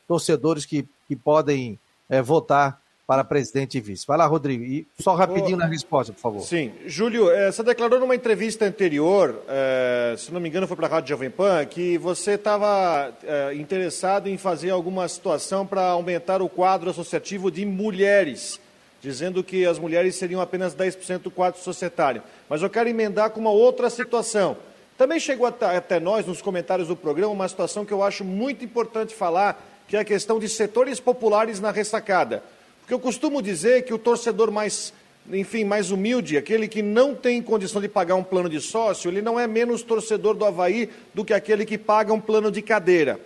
torcedores 0.07 0.67
que, 0.67 0.87
que 1.07 1.15
podem 1.15 1.79
é, 2.07 2.21
votar 2.21 2.79
para 3.07 3.23
presidente 3.23 3.77
e 3.77 3.81
vice. 3.81 4.05
Vai 4.05 4.17
lá, 4.17 4.25
Rodrigo. 4.25 4.63
E 4.63 4.85
só 4.99 5.15
rapidinho 5.15 5.57
na 5.57 5.65
resposta, 5.65 6.11
por 6.11 6.19
favor. 6.19 6.41
Sim. 6.41 6.73
Júlio, 6.85 7.31
é, 7.31 7.49
você 7.49 7.63
declarou 7.63 7.99
numa 7.99 8.13
entrevista 8.13 8.65
anterior, 8.65 9.41
é, 9.47 10.13
se 10.17 10.31
não 10.31 10.41
me 10.41 10.49
engano 10.49 10.67
foi 10.67 10.75
para 10.75 10.87
a 10.87 10.89
Rádio 10.89 11.09
Jovem 11.09 11.31
Pan, 11.31 11.65
que 11.65 11.97
você 11.97 12.31
estava 12.31 13.11
interessado 13.55 14.27
em 14.27 14.37
fazer 14.37 14.69
alguma 14.69 15.07
situação 15.07 15.65
para 15.65 15.87
aumentar 15.87 16.41
o 16.41 16.49
quadro 16.49 16.89
associativo 16.89 17.49
de 17.49 17.65
mulheres, 17.65 18.59
dizendo 19.01 19.43
que 19.43 19.65
as 19.65 19.77
mulheres 19.77 20.15
seriam 20.15 20.41
apenas 20.41 20.75
10% 20.75 21.19
do 21.19 21.31
quadro 21.31 21.61
societário. 21.61 22.23
Mas 22.49 22.61
eu 22.61 22.69
quero 22.69 22.89
emendar 22.89 23.29
com 23.29 23.39
uma 23.39 23.51
outra 23.51 23.89
situação. 23.89 24.57
Também 24.97 25.19
chegou 25.19 25.45
até 25.45 25.99
nós, 25.99 26.25
nos 26.25 26.41
comentários 26.41 26.87
do 26.87 26.95
programa, 26.95 27.31
uma 27.31 27.47
situação 27.47 27.85
que 27.85 27.93
eu 27.93 28.01
acho 28.01 28.23
muito 28.23 28.65
importante 28.65 29.13
falar, 29.13 29.63
que 29.87 29.95
é 29.95 29.99
a 29.99 30.05
questão 30.05 30.39
de 30.39 30.49
setores 30.49 30.99
populares 30.99 31.59
na 31.59 31.69
ressacada. 31.69 32.43
Porque 32.79 32.93
eu 32.93 32.99
costumo 32.99 33.41
dizer 33.41 33.83
que 33.83 33.93
o 33.93 33.99
torcedor 33.99 34.49
mais, 34.49 34.91
enfim, 35.31 35.63
mais 35.63 35.91
humilde, 35.91 36.35
aquele 36.35 36.67
que 36.67 36.81
não 36.81 37.13
tem 37.13 37.41
condição 37.43 37.79
de 37.79 37.87
pagar 37.87 38.15
um 38.15 38.23
plano 38.23 38.49
de 38.49 38.59
sócio, 38.59 39.11
ele 39.11 39.21
não 39.21 39.39
é 39.39 39.45
menos 39.45 39.83
torcedor 39.83 40.33
do 40.33 40.45
Havaí 40.45 40.89
do 41.13 41.23
que 41.23 41.33
aquele 41.33 41.63
que 41.63 41.77
paga 41.77 42.11
um 42.11 42.19
plano 42.19 42.49
de 42.49 42.61
cadeira. 42.63 43.19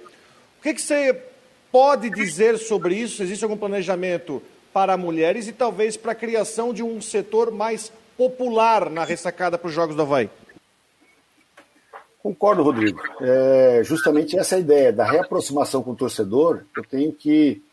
O 0.59 0.63
que, 0.63 0.73
que 0.73 0.81
você 0.81 1.17
pode 1.71 2.09
dizer 2.09 2.57
sobre 2.57 2.95
isso? 2.95 3.23
Existe 3.23 3.43
algum 3.43 3.55
planejamento 3.55 4.43
para 4.73 4.97
mulheres 4.97 5.47
e 5.47 5.53
talvez 5.53 5.97
para 5.97 6.11
a 6.11 6.15
criação 6.15 6.73
de 6.73 6.83
um 6.83 7.01
setor 7.01 7.51
mais 7.51 7.91
popular 8.17 8.89
na 8.89 9.03
ressacada 9.03 9.57
para 9.57 9.67
os 9.67 9.73
Jogos 9.73 9.95
do 9.95 10.01
Havaí? 10.01 10.29
Concordo, 12.21 12.61
Rodrigo. 12.61 12.99
É 13.19 13.81
justamente 13.83 14.37
essa 14.37 14.55
é 14.55 14.59
ideia 14.59 14.93
da 14.93 15.03
reaproximação 15.03 15.81
com 15.81 15.91
o 15.91 15.95
torcedor. 15.95 16.63
Eu 16.77 16.83
tenho 16.83 17.11
que 17.11 17.63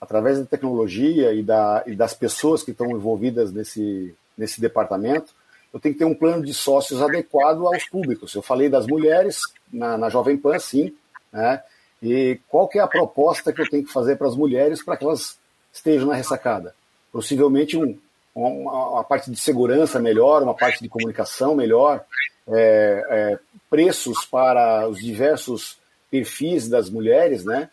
através 0.00 0.38
da 0.38 0.46
tecnologia 0.46 1.32
e, 1.34 1.42
da, 1.42 1.84
e 1.86 1.94
das 1.94 2.14
pessoas 2.14 2.62
que 2.62 2.70
estão 2.70 2.90
envolvidas 2.90 3.52
nesse, 3.52 4.14
nesse 4.36 4.60
departamento, 4.60 5.34
eu 5.72 5.78
tenho 5.78 5.94
que 5.94 5.98
ter 5.98 6.06
um 6.06 6.14
plano 6.14 6.44
de 6.44 6.54
sócios 6.54 7.02
adequado 7.02 7.66
aos 7.66 7.84
públicos. 7.84 8.34
Eu 8.34 8.42
falei 8.42 8.68
das 8.68 8.86
mulheres 8.86 9.42
na, 9.70 9.98
na 9.98 10.08
Jovem 10.08 10.36
Pan, 10.36 10.58
sim, 10.58 10.94
né? 11.30 11.62
E 12.02 12.40
qual 12.48 12.66
que 12.66 12.78
é 12.78 12.82
a 12.82 12.88
proposta 12.88 13.52
que 13.52 13.60
eu 13.60 13.68
tenho 13.68 13.84
que 13.84 13.92
fazer 13.92 14.16
para 14.16 14.26
as 14.26 14.34
mulheres 14.34 14.82
para 14.82 14.96
que 14.96 15.04
elas 15.04 15.38
estejam 15.72 16.08
na 16.08 16.14
ressacada? 16.14 16.74
Possivelmente 17.12 17.76
um, 17.76 17.98
uma, 18.34 18.48
uma, 18.90 19.04
parte 19.04 19.30
de 19.30 19.38
segurança 19.38 19.98
melhor, 19.98 20.42
uma 20.42 20.54
parte 20.54 20.82
de 20.82 20.88
comunicação 20.88 21.54
melhor, 21.54 22.04
é, 22.48 23.06
é, 23.10 23.38
preços 23.68 24.24
para 24.24 24.88
os 24.88 24.98
diversos 24.98 25.78
perfis 26.10 26.68
das 26.68 26.90
mulheres, 26.90 27.44
né? 27.44 27.70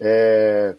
É, 0.00 0.74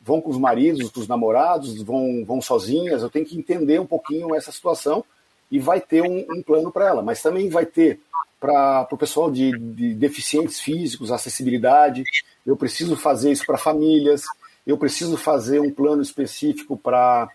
vão 0.00 0.20
com 0.20 0.30
os 0.30 0.38
maridos, 0.38 0.90
com 0.90 1.00
os 1.00 1.08
namorados, 1.08 1.82
vão, 1.82 2.24
vão 2.24 2.40
sozinhas. 2.40 3.02
Eu 3.02 3.10
tenho 3.10 3.26
que 3.26 3.36
entender 3.36 3.80
um 3.80 3.86
pouquinho 3.86 4.34
essa 4.34 4.52
situação 4.52 5.04
e 5.50 5.58
vai 5.58 5.80
ter 5.80 6.02
um, 6.02 6.24
um 6.30 6.42
plano 6.42 6.72
para 6.72 6.86
ela. 6.86 7.02
Mas 7.02 7.22
também 7.22 7.48
vai 7.48 7.66
ter 7.66 8.00
para 8.40 8.86
o 8.90 8.96
pessoal 8.96 9.30
de, 9.30 9.56
de, 9.58 9.94
deficientes 9.94 10.60
físicos, 10.60 11.10
acessibilidade. 11.10 12.04
Eu 12.46 12.56
preciso 12.56 12.96
fazer 12.96 13.32
isso 13.32 13.46
para 13.46 13.56
famílias. 13.56 14.22
Eu 14.66 14.78
preciso 14.78 15.16
fazer 15.16 15.60
um 15.60 15.70
plano 15.70 16.02
específico 16.02 16.76
para 16.76 17.28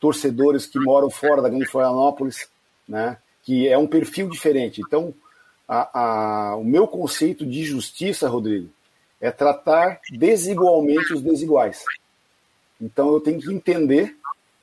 torcedores 0.00 0.66
que 0.66 0.78
moram 0.78 1.08
fora 1.08 1.40
da 1.40 1.48
Grande 1.48 1.66
Florianópolis, 1.66 2.48
né? 2.88 3.18
que 3.42 3.68
é 3.68 3.78
um 3.78 3.86
perfil 3.86 4.28
diferente. 4.28 4.80
Então, 4.80 5.14
a, 5.68 6.00
a, 6.52 6.56
o 6.56 6.64
meu 6.64 6.86
conceito 6.86 7.46
de 7.46 7.64
justiça, 7.64 8.28
Rodrigo, 8.28 8.68
é 9.20 9.30
tratar 9.30 10.00
desigualmente 10.10 11.14
os 11.14 11.22
desiguais. 11.22 11.84
Então 12.80 13.12
eu 13.12 13.20
tenho 13.20 13.40
que 13.40 13.52
entender 13.52 14.16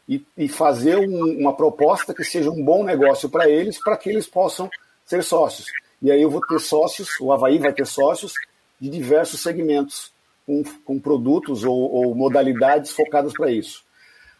e, 0.07 0.25
e 0.37 0.49
fazer 0.49 0.97
um, 0.97 1.39
uma 1.39 1.55
proposta 1.55 2.13
que 2.13 2.23
seja 2.23 2.51
um 2.51 2.63
bom 2.63 2.83
negócio 2.83 3.29
para 3.29 3.49
eles, 3.49 3.81
para 3.81 3.95
que 3.95 4.09
eles 4.09 4.27
possam 4.27 4.69
ser 5.05 5.23
sócios. 5.23 5.67
E 6.01 6.11
aí 6.11 6.21
eu 6.21 6.29
vou 6.29 6.41
ter 6.41 6.59
sócios, 6.59 7.17
o 7.21 7.31
Havaí 7.31 7.57
vai 7.57 7.71
ter 7.71 7.87
sócios 7.87 8.33
de 8.79 8.89
diversos 8.89 9.41
segmentos, 9.41 10.11
com, 10.49 10.63
com 10.83 10.99
produtos 10.99 11.63
ou, 11.63 11.77
ou, 11.77 12.15
modalidades 12.15 12.91
focadas 12.91 13.33
para 13.33 13.51
isso. 13.51 13.83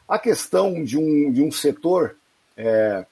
A 0.08 0.18
questão 0.18 0.84
de 0.84 0.98
um, 0.98 1.32
de 1.32 1.44
um 1.44 1.52
setor, 1.52 2.16
é, 2.58 3.06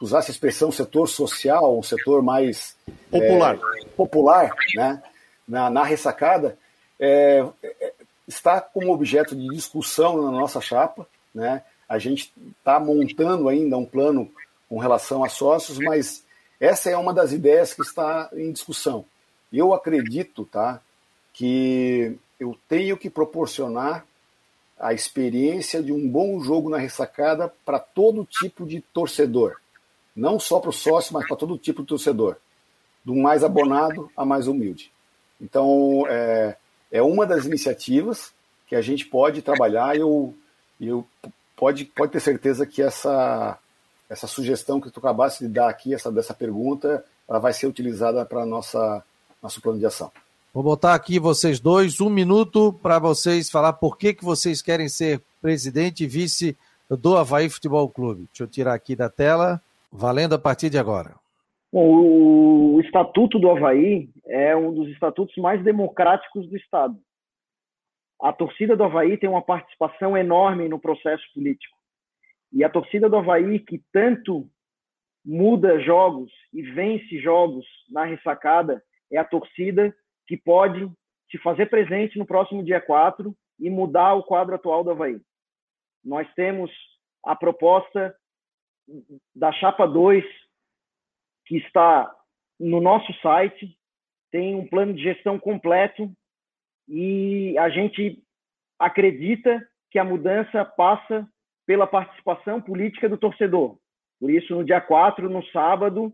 usasse 0.00 0.30
a 0.30 0.32
expressão 0.32 0.70
setor 0.70 1.08
social, 1.08 1.76
um 1.76 1.82
setor 1.82 2.22
mais 2.22 2.76
popular, 3.10 3.56
é, 3.56 3.84
popular 3.96 4.52
né, 4.76 5.02
na, 5.48 5.68
na 5.68 5.82
ressacada, 5.82 6.56
é, 7.00 7.44
é 7.64 7.92
está 8.28 8.60
como 8.60 8.92
objeto 8.92 9.34
de 9.34 9.48
discussão 9.48 10.22
na 10.22 10.30
nossa 10.30 10.60
chapa. 10.60 11.06
Né? 11.34 11.62
A 11.88 11.98
gente 11.98 12.32
está 12.58 12.78
montando 12.78 13.48
ainda 13.48 13.76
um 13.76 13.84
plano 13.84 14.30
com 14.68 14.78
relação 14.78 15.24
a 15.24 15.28
sócios, 15.28 15.78
mas 15.78 16.24
essa 16.60 16.90
é 16.90 16.96
uma 16.96 17.12
das 17.12 17.32
ideias 17.32 17.74
que 17.74 17.82
está 17.82 18.28
em 18.32 18.52
discussão. 18.52 19.04
Eu 19.52 19.72
acredito 19.72 20.44
tá, 20.44 20.80
que 21.32 22.18
eu 22.38 22.56
tenho 22.68 22.96
que 22.96 23.10
proporcionar 23.10 24.06
a 24.78 24.92
experiência 24.92 25.82
de 25.82 25.92
um 25.92 26.08
bom 26.08 26.40
jogo 26.40 26.68
na 26.68 26.76
ressacada 26.76 27.52
para 27.64 27.78
todo 27.78 28.26
tipo 28.26 28.66
de 28.66 28.80
torcedor. 28.80 29.56
Não 30.14 30.38
só 30.38 30.60
para 30.60 30.70
o 30.70 30.72
sócio, 30.72 31.14
mas 31.14 31.26
para 31.26 31.36
todo 31.36 31.58
tipo 31.58 31.82
de 31.82 31.88
torcedor. 31.88 32.36
Do 33.04 33.14
mais 33.14 33.42
abonado 33.42 34.10
a 34.16 34.24
mais 34.24 34.46
humilde. 34.46 34.92
Então, 35.40 36.04
é, 36.08 36.56
é 36.90 37.02
uma 37.02 37.26
das 37.26 37.44
iniciativas 37.46 38.32
que 38.66 38.74
a 38.74 38.82
gente 38.82 39.06
pode 39.06 39.42
trabalhar 39.42 39.96
e 39.96 40.00
eu, 40.00 40.34
eu 40.80 41.06
pode, 41.54 41.84
pode 41.84 42.12
ter 42.12 42.20
certeza 42.20 42.66
que 42.66 42.82
essa, 42.82 43.58
essa 44.08 44.26
sugestão 44.26 44.80
que 44.80 44.90
tu 44.90 45.00
acabaste 45.00 45.46
de 45.46 45.52
dar 45.52 45.68
aqui, 45.68 45.94
essa 45.94 46.10
dessa 46.10 46.34
pergunta, 46.34 47.04
ela 47.28 47.38
vai 47.38 47.52
ser 47.52 47.66
utilizada 47.66 48.24
para 48.24 48.44
nossa 48.44 49.02
nosso 49.42 49.60
plano 49.60 49.78
de 49.78 49.86
ação. 49.86 50.10
Vou 50.56 50.62
botar 50.62 50.94
aqui 50.94 51.18
vocês 51.18 51.60
dois 51.60 52.00
um 52.00 52.08
minuto 52.08 52.72
para 52.82 52.98
vocês 52.98 53.50
falar 53.50 53.74
por 53.74 53.98
que, 53.98 54.14
que 54.14 54.24
vocês 54.24 54.62
querem 54.62 54.88
ser 54.88 55.20
presidente 55.38 56.04
e 56.04 56.06
vice 56.06 56.56
do 56.88 57.14
Havaí 57.14 57.50
Futebol 57.50 57.86
Clube. 57.90 58.24
Deixa 58.28 58.44
eu 58.44 58.48
tirar 58.48 58.72
aqui 58.72 58.96
da 58.96 59.10
tela, 59.10 59.60
valendo 59.92 60.34
a 60.34 60.38
partir 60.38 60.70
de 60.70 60.78
agora. 60.78 61.14
Bom, 61.70 62.74
o 62.74 62.80
Estatuto 62.80 63.38
do 63.38 63.50
Havaí 63.50 64.08
é 64.24 64.56
um 64.56 64.72
dos 64.72 64.88
estatutos 64.88 65.36
mais 65.36 65.62
democráticos 65.62 66.48
do 66.48 66.56
Estado. 66.56 66.96
A 68.18 68.32
torcida 68.32 68.74
do 68.74 68.84
Havaí 68.84 69.18
tem 69.18 69.28
uma 69.28 69.42
participação 69.42 70.16
enorme 70.16 70.70
no 70.70 70.78
processo 70.78 71.24
político. 71.34 71.76
E 72.50 72.64
a 72.64 72.70
torcida 72.70 73.10
do 73.10 73.16
Havaí, 73.16 73.58
que 73.58 73.82
tanto 73.92 74.48
muda 75.22 75.78
jogos 75.80 76.32
e 76.50 76.62
vence 76.62 77.20
jogos 77.20 77.66
na 77.90 78.06
ressacada, 78.06 78.82
é 79.12 79.18
a 79.18 79.24
torcida 79.24 79.94
que 80.26 80.36
pode 80.36 80.90
se 81.30 81.38
fazer 81.38 81.66
presente 81.66 82.18
no 82.18 82.26
próximo 82.26 82.64
dia 82.64 82.80
4 82.80 83.34
e 83.58 83.70
mudar 83.70 84.14
o 84.14 84.22
quadro 84.22 84.54
atual 84.54 84.84
do 84.84 84.90
Havaí. 84.90 85.20
Nós 86.04 86.32
temos 86.34 86.70
a 87.24 87.34
proposta 87.34 88.14
da 89.34 89.52
Chapa 89.52 89.86
2 89.86 90.24
que 91.46 91.56
está 91.58 92.12
no 92.58 92.80
nosso 92.80 93.12
site, 93.20 93.76
tem 94.30 94.54
um 94.54 94.66
plano 94.66 94.94
de 94.94 95.02
gestão 95.02 95.38
completo 95.38 96.12
e 96.88 97.56
a 97.58 97.68
gente 97.68 98.22
acredita 98.78 99.66
que 99.90 99.98
a 99.98 100.04
mudança 100.04 100.64
passa 100.64 101.28
pela 101.66 101.86
participação 101.86 102.60
política 102.60 103.08
do 103.08 103.18
torcedor. 103.18 103.78
Por 104.20 104.30
isso, 104.30 104.54
no 104.54 104.64
dia 104.64 104.80
4, 104.80 105.28
no 105.28 105.44
sábado, 105.46 106.12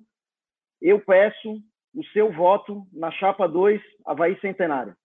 eu 0.80 1.00
peço 1.00 1.62
o 1.94 2.04
seu 2.12 2.32
voto 2.32 2.86
na 2.92 3.10
chapa 3.10 3.46
2, 3.46 3.80
Havaí 4.04 4.38
Centenário. 4.40 4.96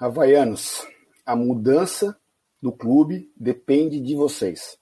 Havaianos, 0.00 0.86
a 1.24 1.34
mudança 1.34 2.18
do 2.60 2.72
clube 2.72 3.32
depende 3.36 4.00
de 4.00 4.14
vocês. 4.14 4.78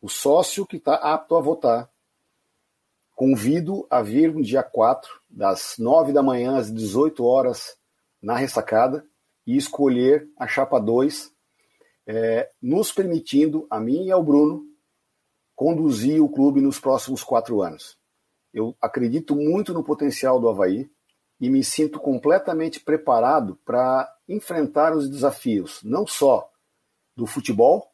O 0.00 0.08
sócio 0.08 0.66
que 0.66 0.76
está 0.76 0.94
apto 0.94 1.36
a 1.36 1.40
votar 1.40 1.92
Convido 3.14 3.86
a 3.90 4.02
vir 4.02 4.34
no 4.34 4.42
dia 4.42 4.62
4, 4.62 5.08
das 5.30 5.76
9 5.78 6.12
da 6.12 6.24
manhã 6.24 6.56
às 6.56 6.72
18 6.72 7.24
horas, 7.24 7.76
na 8.20 8.36
ressacada, 8.36 9.06
e 9.46 9.56
escolher 9.56 10.28
a 10.36 10.48
chapa 10.48 10.80
2, 10.80 11.30
é, 12.06 12.50
nos 12.60 12.90
permitindo, 12.90 13.66
a 13.70 13.78
mim 13.78 14.06
e 14.06 14.10
ao 14.10 14.22
Bruno, 14.24 14.64
conduzir 15.54 16.20
o 16.20 16.28
clube 16.28 16.60
nos 16.60 16.80
próximos 16.80 17.22
quatro 17.22 17.62
anos. 17.62 17.96
Eu 18.52 18.76
acredito 18.80 19.34
muito 19.34 19.72
no 19.72 19.82
potencial 19.82 20.38
do 20.38 20.48
Havaí 20.48 20.90
e 21.40 21.48
me 21.48 21.64
sinto 21.64 21.98
completamente 21.98 22.80
preparado 22.80 23.58
para 23.64 24.08
enfrentar 24.28 24.94
os 24.94 25.08
desafios, 25.08 25.80
não 25.82 26.06
só 26.06 26.50
do 27.16 27.26
futebol, 27.26 27.90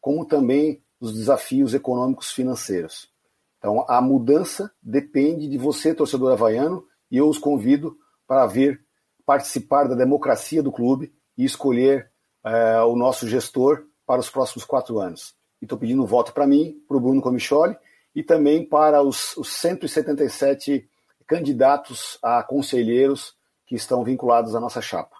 como 0.00 0.24
também 0.24 0.82
os 1.00 1.14
desafios 1.14 1.74
econômicos 1.74 2.30
financeiros. 2.30 3.10
Então, 3.58 3.84
a 3.88 4.00
mudança 4.00 4.70
depende 4.82 5.48
de 5.48 5.56
você, 5.56 5.94
torcedor 5.94 6.32
havaiano, 6.32 6.84
e 7.10 7.16
eu 7.16 7.28
os 7.28 7.38
convido 7.38 7.96
para 8.26 8.46
vir 8.46 8.84
participar 9.24 9.88
da 9.88 9.94
democracia 9.94 10.62
do 10.62 10.72
clube 10.72 11.12
e 11.36 11.44
escolher 11.44 12.10
é, 12.44 12.80
o 12.82 12.96
nosso 12.96 13.28
gestor 13.28 13.86
para 14.06 14.20
os 14.20 14.28
próximos 14.28 14.64
quatro 14.64 14.98
anos. 14.98 15.34
E 15.60 15.64
estou 15.64 15.78
pedindo 15.78 16.06
voto 16.06 16.32
para 16.32 16.46
mim, 16.46 16.76
para 16.86 16.96
o 16.96 17.00
Bruno 17.00 17.22
Comicholi 17.22 17.76
e 18.14 18.22
também 18.22 18.64
para 18.64 19.02
os, 19.02 19.36
os 19.36 19.48
177 19.48 20.86
candidatos 21.26 22.18
a 22.22 22.42
conselheiros 22.42 23.34
que 23.66 23.74
estão 23.74 24.04
vinculados 24.04 24.54
à 24.54 24.60
nossa 24.60 24.82
chapa. 24.82 25.16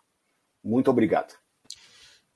Muito 0.62 0.90
obrigado. 0.90 1.34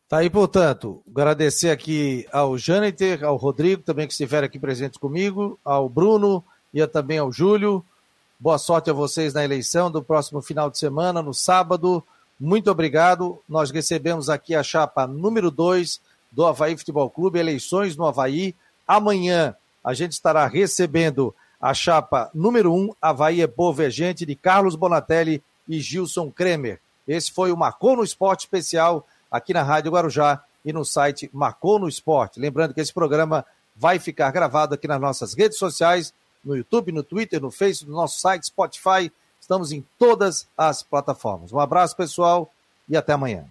Tá 0.09 0.19
aí, 0.19 0.31
portanto, 0.31 1.03
agradecer 1.09 1.71
aqui 1.71 2.27
ao 2.33 2.57
Jâniter, 2.57 3.25
ao 3.25 3.37
Rodrigo, 3.37 3.83
também 3.83 4.07
que 4.07 4.13
estiveram 4.13 4.47
aqui 4.47 4.59
presentes 4.59 4.99
comigo, 4.99 5.59
ao 5.65 5.89
Bruno 5.89 6.45
e 6.73 6.87
também 6.87 7.19
ao 7.19 7.33
Júlio. 7.33 7.85
Boa 8.39 8.57
sorte 8.57 8.89
a 8.89 8.93
vocês 8.93 9.35
na 9.35 9.45
eleição 9.45 9.91
do 9.91 10.03
próximo 10.03 10.41
final 10.41 10.71
de 10.71 10.79
semana, 10.79 11.23
no 11.23 11.35
sábado. 11.35 12.05
Muito 12.39 12.71
obrigado. 12.71 13.43
Nós 13.49 13.71
recebemos 13.71 14.31
aqui 14.31 14.55
a 14.55 14.63
chapa 14.63 15.07
número 15.07 15.51
2 15.51 16.01
do 16.31 16.47
Havaí 16.47 16.77
Futebol 16.77 17.11
Clube, 17.11 17.39
eleições 17.39 17.97
no 17.97 18.07
Havaí. 18.07 18.55
Amanhã 18.87 19.57
a 19.87 19.95
gente 19.95 20.13
estará 20.13 20.45
recebendo 20.49 21.33
a 21.61 21.73
chapa 21.73 22.29
número 22.35 22.75
1, 22.75 22.77
um, 22.77 22.95
Havaí 23.01 23.41
é 23.41 23.47
povo 23.47 23.89
gente, 23.89 24.27
de 24.27 24.35
Carlos 24.35 24.75
Bonatelli 24.75 25.41
e 25.69 25.79
Gilson 25.79 26.29
Kremer. 26.29 26.81
Esse 27.07 27.31
foi 27.31 27.53
o 27.53 27.57
Marcou 27.57 27.97
no 27.97 28.03
Esporte 28.03 28.41
Especial 28.41 29.07
aqui 29.31 29.55
na 29.55 29.63
Rádio 29.63 29.93
Guarujá 29.93 30.43
e 30.65 30.73
no 30.73 30.85
site 30.85 31.31
Marcou 31.33 31.79
no 31.79 31.89
Esporte. 31.89 32.41
Lembrando 32.41 32.75
que 32.75 32.81
esse 32.81 32.93
programa 32.93 33.47
vai 33.77 34.01
ficar 34.01 34.33
gravado 34.33 34.75
aqui 34.75 34.89
nas 34.89 35.01
nossas 35.01 35.35
redes 35.35 35.57
sociais, 35.57 36.13
no 36.45 36.57
YouTube, 36.57 36.91
no 36.91 37.05
Twitter, 37.05 37.41
no 37.41 37.53
Facebook, 37.53 37.89
no 37.89 37.97
nosso 37.97 38.19
site, 38.19 38.47
Spotify. 38.47 39.13
Estamos 39.41 39.71
em 39.71 39.87
todas 39.97 40.49
as 40.59 40.83
plataformas. 40.83 41.53
Um 41.53 41.61
abraço, 41.61 41.95
pessoal, 41.97 42.51
e 42.89 42.97
até 42.97 43.13
amanhã. 43.13 43.47